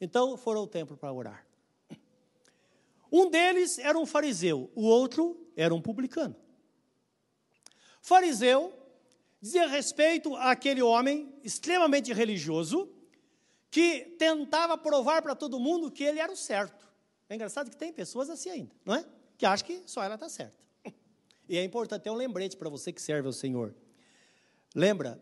Então 0.00 0.36
foram 0.36 0.60
ao 0.60 0.66
templo 0.66 0.96
para 0.96 1.12
orar. 1.12 1.46
Um 3.12 3.28
deles 3.28 3.78
era 3.78 3.98
um 3.98 4.06
fariseu, 4.06 4.70
o 4.74 4.82
outro 4.84 5.36
era 5.56 5.74
um 5.74 5.80
publicano. 5.80 6.36
Fariseu 8.00 8.72
dizia 9.40 9.66
respeito 9.66 10.34
àquele 10.36 10.82
homem 10.82 11.32
extremamente 11.42 12.12
religioso 12.12 12.88
que 13.70 14.16
tentava 14.18 14.76
provar 14.76 15.22
para 15.22 15.34
todo 15.34 15.60
mundo 15.60 15.90
que 15.90 16.04
ele 16.04 16.18
era 16.18 16.32
o 16.32 16.36
certo. 16.36 16.88
É 17.28 17.34
engraçado 17.34 17.70
que 17.70 17.76
tem 17.76 17.92
pessoas 17.92 18.28
assim 18.28 18.50
ainda, 18.50 18.74
não 18.84 18.94
é? 18.94 19.04
Que 19.38 19.46
acham 19.46 19.66
que 19.66 19.82
só 19.86 20.02
ela 20.02 20.14
está 20.14 20.28
certa. 20.28 20.58
E 21.48 21.56
é 21.56 21.64
importante 21.64 22.02
ter 22.02 22.10
um 22.10 22.14
lembrete 22.14 22.56
para 22.56 22.68
você 22.68 22.92
que 22.92 23.02
serve 23.02 23.26
ao 23.26 23.32
Senhor. 23.32 23.74
Lembra, 24.74 25.20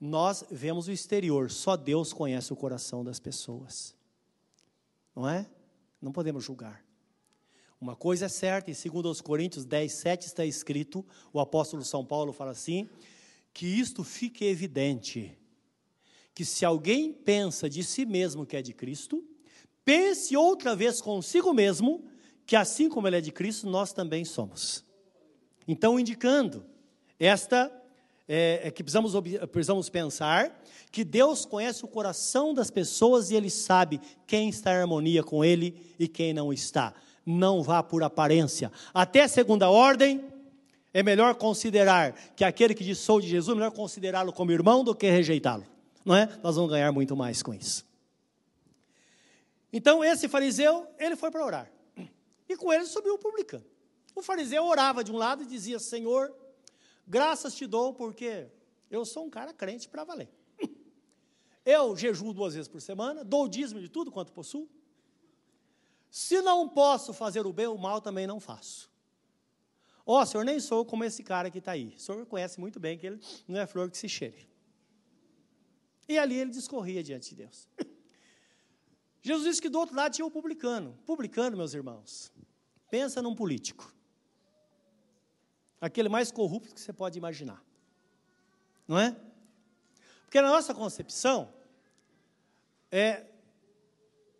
nós 0.00 0.44
vemos 0.50 0.88
o 0.88 0.92
exterior, 0.92 1.50
só 1.50 1.76
Deus 1.76 2.12
conhece 2.12 2.52
o 2.52 2.56
coração 2.56 3.04
das 3.04 3.20
pessoas 3.20 3.94
não 5.14 5.28
é? 5.28 5.46
Não 6.00 6.12
podemos 6.12 6.44
julgar. 6.44 6.82
Uma 7.80 7.96
coisa 7.96 8.26
é 8.26 8.28
certa, 8.28 8.70
em 8.70 8.74
2 8.74 9.22
Coríntios 9.22 9.64
10, 9.64 9.90
7 9.90 10.26
está 10.26 10.44
escrito, 10.44 11.02
o 11.32 11.40
apóstolo 11.40 11.82
São 11.82 12.04
Paulo 12.04 12.30
fala 12.30 12.50
assim, 12.50 12.86
que 13.54 13.66
isto 13.66 14.04
fique 14.04 14.44
evidente, 14.44 15.38
que 16.34 16.44
se 16.44 16.62
alguém 16.64 17.10
pensa 17.10 17.70
de 17.70 17.82
si 17.82 18.04
mesmo 18.04 18.44
que 18.44 18.54
é 18.54 18.60
de 18.60 18.74
Cristo, 18.74 19.24
pense 19.82 20.36
outra 20.36 20.76
vez 20.76 21.00
consigo 21.00 21.54
mesmo, 21.54 22.04
que 22.44 22.54
assim 22.54 22.86
como 22.86 23.08
ele 23.08 23.16
é 23.16 23.20
de 23.20 23.32
Cristo, 23.32 23.66
nós 23.66 23.94
também 23.94 24.26
somos. 24.26 24.84
Então, 25.66 25.98
indicando 25.98 26.66
esta 27.18 27.72
é, 28.28 28.60
é 28.64 28.70
que 28.70 28.84
precisamos, 28.84 29.12
precisamos 29.50 29.88
pensar 29.88 30.62
que 30.92 31.02
Deus 31.02 31.46
conhece 31.46 31.84
o 31.84 31.88
coração 31.88 32.52
das 32.52 32.70
pessoas 32.70 33.30
e 33.30 33.34
Ele 33.34 33.48
sabe 33.48 34.00
quem 34.26 34.50
está 34.50 34.72
em 34.72 34.76
harmonia 34.76 35.22
com 35.22 35.44
Ele 35.44 35.94
e 35.98 36.06
quem 36.06 36.34
não 36.34 36.52
está. 36.52 36.94
Não 37.30 37.62
vá 37.62 37.82
por 37.82 38.02
aparência. 38.02 38.70
Até 38.92 39.26
segunda 39.28 39.70
ordem, 39.70 40.24
é 40.92 41.02
melhor 41.02 41.34
considerar 41.34 42.12
que 42.34 42.44
aquele 42.44 42.74
que 42.74 42.84
diz 42.84 42.98
sou 42.98 43.20
de 43.20 43.28
Jesus, 43.28 43.56
melhor 43.56 43.70
considerá-lo 43.70 44.32
como 44.32 44.52
irmão 44.52 44.82
do 44.82 44.94
que 44.94 45.08
rejeitá-lo. 45.08 45.66
Não 46.04 46.16
é? 46.16 46.28
Nós 46.42 46.56
vamos 46.56 46.70
ganhar 46.70 46.90
muito 46.92 47.16
mais 47.16 47.42
com 47.42 47.54
isso. 47.54 47.86
Então, 49.72 50.02
esse 50.02 50.28
fariseu, 50.28 50.86
ele 50.98 51.14
foi 51.14 51.30
para 51.30 51.44
orar. 51.44 51.70
E 52.48 52.56
com 52.56 52.72
ele 52.72 52.84
subiu 52.86 53.14
o 53.14 53.18
publicano. 53.18 53.64
O 54.14 54.22
fariseu 54.22 54.64
orava 54.64 55.04
de 55.04 55.12
um 55.12 55.16
lado 55.16 55.44
e 55.44 55.46
dizia: 55.46 55.78
Senhor, 55.78 56.34
Graças 57.10 57.56
te 57.56 57.66
dou 57.66 57.92
porque 57.92 58.46
eu 58.88 59.04
sou 59.04 59.24
um 59.24 59.30
cara 59.30 59.52
crente 59.52 59.88
para 59.88 60.04
valer. 60.04 60.30
Eu 61.66 61.96
jejuo 61.96 62.32
duas 62.32 62.54
vezes 62.54 62.68
por 62.68 62.80
semana, 62.80 63.24
dou 63.24 63.48
dízimo 63.48 63.80
de 63.80 63.88
tudo 63.88 64.12
quanto 64.12 64.32
possuo. 64.32 64.68
Se 66.10 66.42
não 66.42 66.68
posso 66.68 67.12
fazer 67.12 67.46
o 67.46 67.52
bem, 67.52 67.66
o 67.66 67.78
mal 67.78 68.00
também 68.00 68.26
não 68.26 68.40
faço. 68.40 68.90
Ó, 70.04 70.20
oh, 70.20 70.26
senhor, 70.26 70.44
nem 70.44 70.58
sou 70.58 70.84
como 70.84 71.04
esse 71.04 71.22
cara 71.22 71.50
que 71.50 71.58
está 71.58 71.72
aí. 71.72 71.94
O 71.96 72.00
senhor 72.00 72.26
conhece 72.26 72.58
muito 72.58 72.80
bem 72.80 72.98
que 72.98 73.06
ele 73.06 73.20
não 73.46 73.60
é 73.60 73.66
flor 73.66 73.88
que 73.90 73.96
se 73.96 74.08
cheire. 74.08 74.48
E 76.08 76.18
ali 76.18 76.36
ele 76.36 76.50
discorria 76.50 77.02
diante 77.02 77.30
de 77.30 77.36
Deus. 77.36 77.68
Jesus 79.22 79.46
disse 79.46 79.62
que 79.62 79.68
do 79.68 79.78
outro 79.78 79.94
lado 79.94 80.12
tinha 80.12 80.26
o 80.26 80.30
publicano. 80.30 80.98
Publicano, 81.06 81.56
meus 81.56 81.74
irmãos, 81.74 82.32
pensa 82.90 83.22
num 83.22 83.34
político 83.34 83.94
aquele 85.80 86.08
mais 86.08 86.30
corrupto 86.30 86.74
que 86.74 86.80
você 86.80 86.92
pode 86.92 87.16
imaginar. 87.16 87.64
Não 88.86 88.98
é? 88.98 89.16
Porque 90.22 90.40
na 90.40 90.48
nossa 90.48 90.74
concepção, 90.74 91.52
é, 92.90 93.26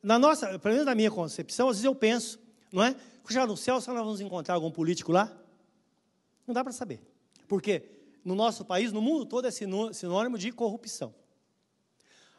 na 0.02 0.18
nossa, 0.18 0.58
pelo 0.58 0.74
menos 0.74 0.86
na 0.86 0.94
minha 0.94 1.10
concepção, 1.10 1.68
às 1.68 1.76
vezes 1.76 1.84
eu 1.84 1.94
penso, 1.94 2.38
não 2.72 2.82
é? 2.82 2.96
Já 3.28 3.46
no 3.46 3.56
céu, 3.56 3.80
será 3.80 3.94
nós 3.94 4.04
vamos 4.04 4.20
encontrar 4.20 4.54
algum 4.54 4.70
político 4.70 5.12
lá? 5.12 5.30
Não 6.46 6.52
dá 6.52 6.64
para 6.64 6.72
saber. 6.72 7.00
Porque 7.46 7.84
no 8.24 8.34
nosso 8.34 8.64
país, 8.64 8.92
no 8.92 9.00
mundo 9.00 9.24
todo, 9.24 9.46
é 9.46 9.50
sinônimo 9.50 10.36
de 10.36 10.50
corrupção. 10.50 11.14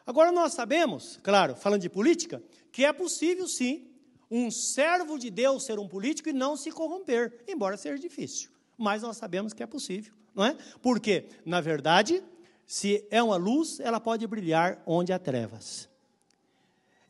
Agora 0.04 0.30
nós 0.30 0.52
sabemos, 0.52 1.18
claro, 1.22 1.56
falando 1.56 1.80
de 1.80 1.88
política, 1.88 2.42
que 2.70 2.84
é 2.84 2.92
possível 2.92 3.48
sim 3.48 3.88
um 4.30 4.50
servo 4.50 5.18
de 5.18 5.30
Deus 5.30 5.64
ser 5.64 5.78
um 5.78 5.88
político 5.88 6.28
e 6.28 6.32
não 6.32 6.56
se 6.56 6.70
corromper, 6.70 7.42
embora 7.46 7.76
seja 7.76 7.98
difícil 7.98 8.52
mas 8.82 9.02
nós 9.02 9.16
sabemos 9.16 9.52
que 9.52 9.62
é 9.62 9.66
possível, 9.66 10.12
não 10.34 10.44
é? 10.44 10.56
Porque, 10.82 11.26
na 11.44 11.60
verdade, 11.60 12.22
se 12.66 13.06
é 13.10 13.22
uma 13.22 13.36
luz, 13.36 13.78
ela 13.78 14.00
pode 14.00 14.26
brilhar 14.26 14.82
onde 14.84 15.12
há 15.12 15.18
trevas. 15.18 15.88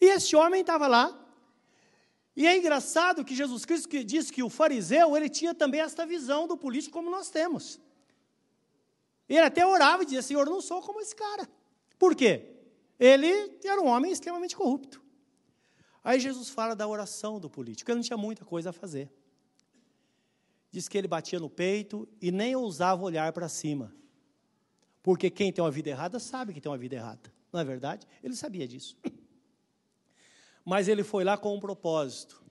E 0.02 0.06
este 0.06 0.34
homem 0.34 0.60
estava 0.62 0.86
lá, 0.86 1.06
e 2.34 2.46
é 2.46 2.56
engraçado 2.56 3.24
que 3.24 3.34
Jesus 3.34 3.64
Cristo 3.64 3.88
que 3.88 4.02
diz 4.02 4.30
que 4.30 4.42
o 4.42 4.50
fariseu, 4.50 5.16
ele 5.16 5.28
tinha 5.28 5.54
também 5.54 5.80
esta 5.80 6.04
visão 6.04 6.46
do 6.46 6.56
político 6.56 6.92
como 6.92 7.10
nós 7.10 7.30
temos. 7.30 7.80
Ele 9.28 9.46
até 9.50 9.64
orava 9.64 10.02
e 10.02 10.06
dizia, 10.06 10.22
Senhor, 10.22 10.46
não 10.46 10.60
sou 10.60 10.82
como 10.82 11.00
esse 11.00 11.14
cara. 11.14 11.48
Por 11.98 12.14
quê? 12.14 12.32
Ele 12.98 13.58
era 13.64 13.80
um 13.80 13.86
homem 13.86 14.12
extremamente 14.12 14.56
corrupto. 14.56 15.00
Aí 16.04 16.18
Jesus 16.18 16.50
fala 16.50 16.74
da 16.74 16.88
oração 16.88 17.38
do 17.38 17.48
político, 17.48 17.90
ele 17.90 18.00
não 18.00 18.04
tinha 18.04 18.16
muita 18.16 18.44
coisa 18.44 18.70
a 18.70 18.72
fazer 18.72 19.10
diz 20.72 20.88
que 20.88 20.96
ele 20.96 21.06
batia 21.06 21.38
no 21.38 21.50
peito 21.50 22.08
e 22.20 22.32
nem 22.32 22.56
ousava 22.56 23.02
olhar 23.02 23.30
para 23.32 23.48
cima. 23.48 23.94
Porque 25.02 25.30
quem 25.30 25.52
tem 25.52 25.62
uma 25.62 25.70
vida 25.70 25.90
errada 25.90 26.18
sabe 26.18 26.54
que 26.54 26.60
tem 26.60 26.72
uma 26.72 26.78
vida 26.78 26.96
errada. 26.96 27.30
Não 27.52 27.60
é 27.60 27.64
verdade? 27.64 28.06
Ele 28.24 28.34
sabia 28.34 28.66
disso. 28.66 28.96
Mas 30.64 30.88
ele 30.88 31.02
foi 31.02 31.24
lá 31.24 31.36
com 31.36 31.56
um 31.56 31.60
propósito. 31.60 32.42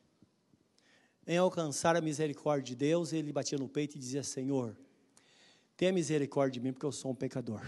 Em 1.26 1.38
alcançar 1.38 1.96
a 1.96 2.02
misericórdia 2.02 2.64
de 2.64 2.76
Deus, 2.76 3.14
ele 3.14 3.32
batia 3.32 3.58
no 3.58 3.70
peito 3.70 3.96
e 3.96 4.00
dizia: 4.00 4.24
Senhor, 4.24 4.76
tenha 5.78 5.94
misericórdia 5.94 6.60
de 6.60 6.66
mim, 6.66 6.74
porque 6.74 6.86
eu 6.86 6.92
sou 6.92 7.12
um 7.12 7.16
pecador. 7.16 7.62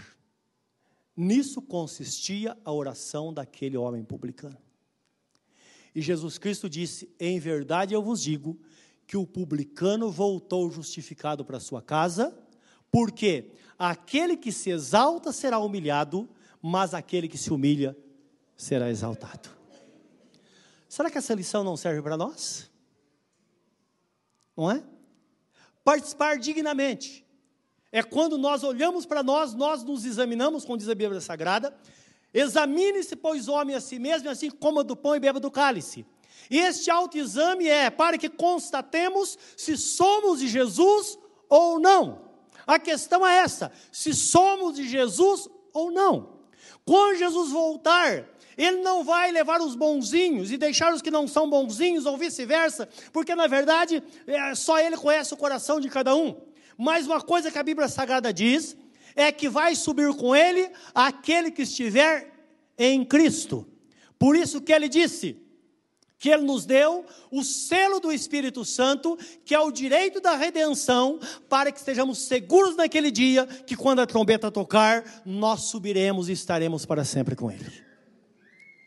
Nisso 1.16 1.62
consistia 1.62 2.56
a 2.64 2.72
oração 2.72 3.32
daquele 3.32 3.76
homem 3.76 4.04
publicano. 4.04 4.58
E 5.94 6.02
Jesus 6.02 6.36
Cristo 6.38 6.68
disse: 6.68 7.08
Em 7.18 7.38
verdade 7.38 7.94
eu 7.94 8.02
vos 8.02 8.20
digo 8.20 8.58
que 9.06 9.16
o 9.16 9.26
publicano 9.26 10.10
voltou 10.10 10.70
justificado 10.70 11.44
para 11.44 11.60
sua 11.60 11.80
casa, 11.80 12.36
porque 12.90 13.52
aquele 13.78 14.36
que 14.36 14.50
se 14.50 14.70
exalta 14.70 15.32
será 15.32 15.58
humilhado, 15.58 16.28
mas 16.60 16.94
aquele 16.94 17.28
que 17.28 17.38
se 17.38 17.52
humilha 17.52 17.96
será 18.56 18.90
exaltado. 18.90 19.50
Será 20.94 21.10
que 21.10 21.18
essa 21.18 21.34
lição 21.34 21.64
não 21.64 21.76
serve 21.76 22.00
para 22.00 22.16
nós? 22.16 22.70
Não 24.56 24.70
é? 24.70 24.80
Participar 25.82 26.38
dignamente. 26.38 27.26
É 27.90 28.00
quando 28.00 28.38
nós 28.38 28.62
olhamos 28.62 29.04
para 29.04 29.20
nós, 29.20 29.54
nós 29.54 29.82
nos 29.82 30.04
examinamos, 30.04 30.64
como 30.64 30.78
diz 30.78 30.88
a 30.88 30.94
Bíblia 30.94 31.20
Sagrada. 31.20 31.76
Examine-se, 32.32 33.16
pois, 33.16 33.48
homem 33.48 33.74
a 33.74 33.80
si 33.80 33.98
mesmo, 33.98 34.30
assim 34.30 34.48
coma 34.48 34.84
do 34.84 34.94
pão 34.94 35.16
e 35.16 35.18
beba 35.18 35.40
do 35.40 35.50
cálice. 35.50 36.06
E 36.48 36.60
este 36.60 36.88
autoexame 36.92 37.66
é 37.66 37.90
para 37.90 38.16
que 38.16 38.28
constatemos 38.28 39.36
se 39.56 39.76
somos 39.76 40.38
de 40.38 40.46
Jesus 40.46 41.18
ou 41.48 41.80
não. 41.80 42.30
A 42.64 42.78
questão 42.78 43.26
é 43.26 43.38
essa: 43.38 43.72
se 43.90 44.14
somos 44.14 44.76
de 44.76 44.88
Jesus 44.88 45.48
ou 45.72 45.90
não. 45.90 46.34
Quando 46.84 47.18
Jesus 47.18 47.50
voltar, 47.50 48.28
ele 48.56 48.82
não 48.82 49.04
vai 49.04 49.30
levar 49.30 49.60
os 49.60 49.74
bonzinhos 49.74 50.50
e 50.50 50.56
deixar 50.56 50.92
os 50.92 51.02
que 51.02 51.10
não 51.10 51.26
são 51.26 51.48
bonzinhos, 51.48 52.06
ou 52.06 52.16
vice-versa, 52.16 52.88
porque 53.12 53.34
na 53.34 53.46
verdade 53.46 54.02
é, 54.26 54.54
só 54.54 54.78
ele 54.78 54.96
conhece 54.96 55.34
o 55.34 55.36
coração 55.36 55.80
de 55.80 55.88
cada 55.88 56.14
um. 56.14 56.36
Mas 56.76 57.06
uma 57.06 57.20
coisa 57.20 57.50
que 57.50 57.58
a 57.58 57.62
Bíblia 57.62 57.88
Sagrada 57.88 58.32
diz 58.32 58.76
é 59.14 59.30
que 59.30 59.48
vai 59.48 59.74
subir 59.74 60.12
com 60.14 60.34
ele 60.34 60.70
aquele 60.94 61.50
que 61.50 61.62
estiver 61.62 62.32
em 62.76 63.04
Cristo. 63.04 63.66
Por 64.18 64.36
isso 64.36 64.60
que 64.60 64.72
ele 64.72 64.88
disse: 64.88 65.44
que 66.24 66.30
Ele 66.30 66.44
nos 66.44 66.64
deu 66.64 67.04
o 67.30 67.44
selo 67.44 68.00
do 68.00 68.10
Espírito 68.10 68.64
Santo, 68.64 69.18
que 69.44 69.54
é 69.54 69.60
o 69.60 69.70
direito 69.70 70.22
da 70.22 70.34
redenção, 70.34 71.20
para 71.50 71.70
que 71.70 71.78
estejamos 71.78 72.22
seguros 72.22 72.74
naquele 72.76 73.10
dia, 73.10 73.46
que 73.46 73.76
quando 73.76 73.98
a 73.98 74.06
trombeta 74.06 74.50
tocar, 74.50 75.04
nós 75.26 75.64
subiremos 75.64 76.30
e 76.30 76.32
estaremos 76.32 76.86
para 76.86 77.04
sempre 77.04 77.36
com 77.36 77.50
Ele. 77.50 77.70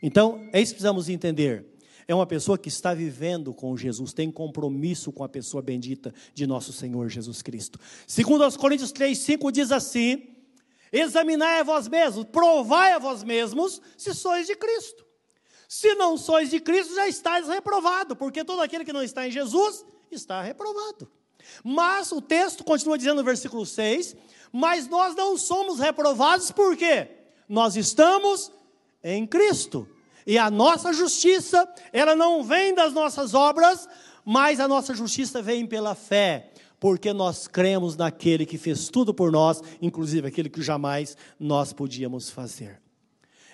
Então, 0.02 0.48
é 0.54 0.62
isso 0.62 0.74
que 0.74 0.78
precisamos 0.78 1.10
entender. 1.10 1.66
É 2.08 2.16
uma 2.16 2.26
pessoa 2.26 2.58
que 2.58 2.70
está 2.70 2.94
vivendo 2.94 3.54
com 3.54 3.76
Jesus, 3.76 4.14
tem 4.14 4.32
compromisso 4.32 5.12
com 5.12 5.24
a 5.24 5.30
pessoa 5.30 5.62
bendita 5.62 6.14
de 6.34 6.48
nosso 6.48 6.72
Senhor 6.72 7.10
Jesus 7.10 7.42
Cristo. 7.42 7.80
Segundo 8.08 8.44
aos 8.44 8.56
Coríntios 8.56 8.94
3, 8.94 9.18
5 9.18 9.52
diz 9.52 9.72
assim: 9.74 10.28
Examinai 10.92 11.60
a 11.60 11.64
vós 11.64 11.90
mesmos, 11.90 12.26
provai 12.26 12.94
a 12.94 13.00
vós 13.00 13.24
mesmos 13.24 13.82
se 13.98 14.14
sois 14.14 14.48
de 14.48 14.56
Cristo. 14.56 15.06
Se 15.68 15.96
não 15.96 16.18
sois 16.18 16.50
de 16.50 16.62
Cristo, 16.62 16.96
já 16.96 17.10
estáis 17.10 17.48
reprovado, 17.50 18.16
porque 18.16 18.46
todo 18.46 18.62
aquele 18.62 18.86
que 18.86 18.94
não 18.94 19.04
está 19.04 19.28
em 19.28 19.32
Jesus 19.32 19.86
está 20.10 20.42
reprovado. 20.42 21.12
Mas 21.62 22.12
o 22.14 22.22
texto 22.22 22.64
continua 22.64 22.98
dizendo 22.98 23.18
no 23.18 23.24
versículo 23.24 23.66
6: 23.66 24.16
Mas 24.52 24.88
nós 24.88 25.14
não 25.14 25.38
somos 25.38 25.80
reprovados, 25.80 26.52
por 26.52 26.78
quê? 26.78 27.10
Nós 27.50 27.76
estamos 27.76 28.50
em 29.04 29.26
Cristo. 29.26 29.88
E 30.26 30.38
a 30.38 30.52
nossa 30.52 30.92
justiça, 30.92 31.68
ela 31.94 32.16
não 32.16 32.44
vem 32.44 32.74
das 32.74 32.94
nossas 32.94 33.34
obras, 33.34 33.88
mas 34.26 34.60
a 34.60 34.68
nossa 34.68 34.94
justiça 34.94 35.42
vem 35.42 35.66
pela 35.66 35.96
fé, 35.96 36.52
porque 36.80 37.14
nós 37.14 37.48
cremos 37.48 37.96
naquele 37.96 38.46
que 38.46 38.58
fez 38.58 38.90
tudo 38.90 39.14
por 39.14 39.32
nós, 39.32 39.62
inclusive 39.82 40.28
aquele 40.28 40.50
que 40.50 40.62
jamais 40.62 41.16
nós 41.40 41.72
podíamos 41.72 42.30
fazer. 42.30 42.82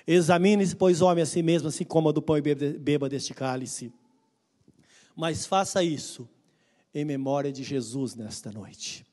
Examine-se, 0.06 0.76
pois, 0.76 1.02
homem 1.02 1.22
a 1.22 1.26
si 1.26 1.42
mesmo, 1.42 1.70
assim 1.70 1.84
coma 1.84 2.12
do 2.12 2.22
pão 2.22 2.38
e 2.38 2.42
beba 2.42 3.08
deste 3.08 3.34
cálice. 3.34 3.94
Mas 5.16 5.46
faça 5.46 5.84
isso 5.84 6.28
em 6.94 7.06
memória 7.06 7.52
de 7.52 7.64
Jesus 7.64 8.16
nesta 8.16 8.52
noite. 8.52 9.06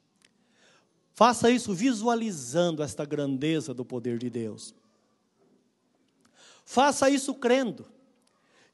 Faça 1.12 1.50
isso 1.50 1.74
visualizando 1.74 2.82
esta 2.82 3.04
grandeza 3.04 3.74
do 3.74 3.84
poder 3.84 4.18
de 4.18 4.30
Deus. 4.30 4.74
Faça 6.64 7.10
isso 7.10 7.34
crendo 7.34 7.86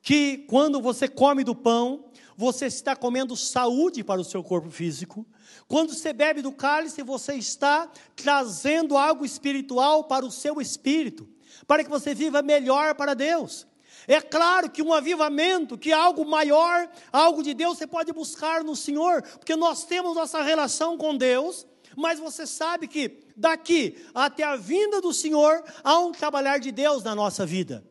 que 0.03 0.39
quando 0.49 0.80
você 0.80 1.09
come 1.09 1.43
do 1.43 1.55
pão, 1.55 2.05
você 2.37 2.66
está 2.66 2.95
comendo 2.95 3.37
saúde 3.37 4.05
para 4.05 4.20
o 4.20 4.24
seu 4.24 4.45
corpo 4.45 4.70
físico. 4.70 5.26
Quando 5.66 5.95
você 5.95 6.12
bebe 6.12 6.43
do 6.43 6.53
cálice, 6.53 7.03
você 7.03 7.34
está 7.34 7.91
trazendo 8.14 8.97
algo 8.97 9.24
espiritual 9.24 10.05
para 10.05 10.24
o 10.24 10.30
seu 10.30 10.61
espírito 10.61 11.28
para 11.66 11.84
que 11.84 11.91
você 11.91 12.14
viva 12.14 12.43
melhor 12.43 12.95
para 12.95 13.14
Deus. 13.14 13.66
É 14.09 14.20
claro 14.20 14.70
que 14.70 14.82
um 14.82 14.93
avivamento, 14.93 15.76
que 15.76 15.93
algo 15.93 16.24
maior, 16.24 16.89
algo 17.12 17.43
de 17.43 17.55
Deus, 17.55 17.78
você 17.78 17.87
pode 17.87 18.12
buscar 18.12 18.62
no 18.62 18.76
Senhor, 18.76 19.22
porque 19.22 19.57
nós 19.57 19.84
temos 19.84 20.14
nossa 20.14 20.43
relação 20.43 20.97
com 20.97 21.16
Deus, 21.16 21.66
mas 21.97 22.20
você 22.20 22.47
sabe 22.47 22.86
que 22.86 23.20
daqui 23.34 23.97
até 24.14 24.44
a 24.44 24.55
vinda 24.55 25.01
do 25.01 25.12
Senhor 25.12 25.64
há 25.82 25.99
um 25.99 26.12
trabalhar 26.12 26.59
de 26.59 26.70
Deus 26.70 27.03
na 27.03 27.14
nossa 27.14 27.47
vida. 27.47 27.82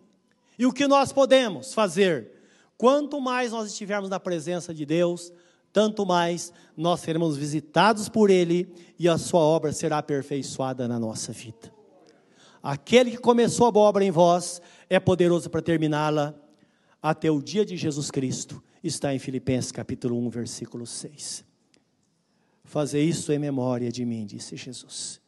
E 0.58 0.66
o 0.66 0.72
que 0.72 0.88
nós 0.88 1.12
podemos 1.12 1.74
fazer? 1.74 2.32
Quanto 2.78 3.20
mais 3.20 3.52
nós 3.52 3.72
estivermos 3.72 4.10
na 4.10 4.20
presença 4.20 4.74
de 4.74 4.86
Deus, 4.86 5.34
tanto 5.74 6.06
mais 6.06 6.54
nós 6.78 7.00
seremos 7.00 7.36
visitados 7.36 8.08
por 8.08 8.30
Ele 8.30 8.72
e 9.00 9.10
a 9.10 9.18
Sua 9.18 9.42
obra 9.42 9.74
será 9.74 9.98
aperfeiçoada 9.98 10.88
na 10.88 11.00
nossa 11.00 11.34
vida. 11.34 11.74
Aquele 12.62 13.12
que 13.12 13.18
começou 13.18 13.68
a 13.68 13.72
boa 13.72 13.88
obra 13.88 14.04
em 14.04 14.12
vós 14.12 14.62
é 14.90 15.00
poderoso 15.00 15.50
para 15.50 15.62
terminá-la 15.62 16.34
até 17.02 17.30
o 17.30 17.42
dia 17.42 17.66
de 17.66 17.76
Jesus 17.76 18.10
Cristo. 18.10 18.64
Está 18.84 19.14
em 19.14 19.20
Filipenses 19.20 19.72
capítulo 19.72 20.18
1, 20.18 20.30
versículo 20.30 20.86
6. 20.86 21.55
Fazer 22.66 23.02
isso 23.02 23.32
em 23.32 23.40
memória 23.40 23.92
de 23.92 24.04
mim, 24.04 24.26
disse 24.26 24.58
Jesus. 24.58 25.22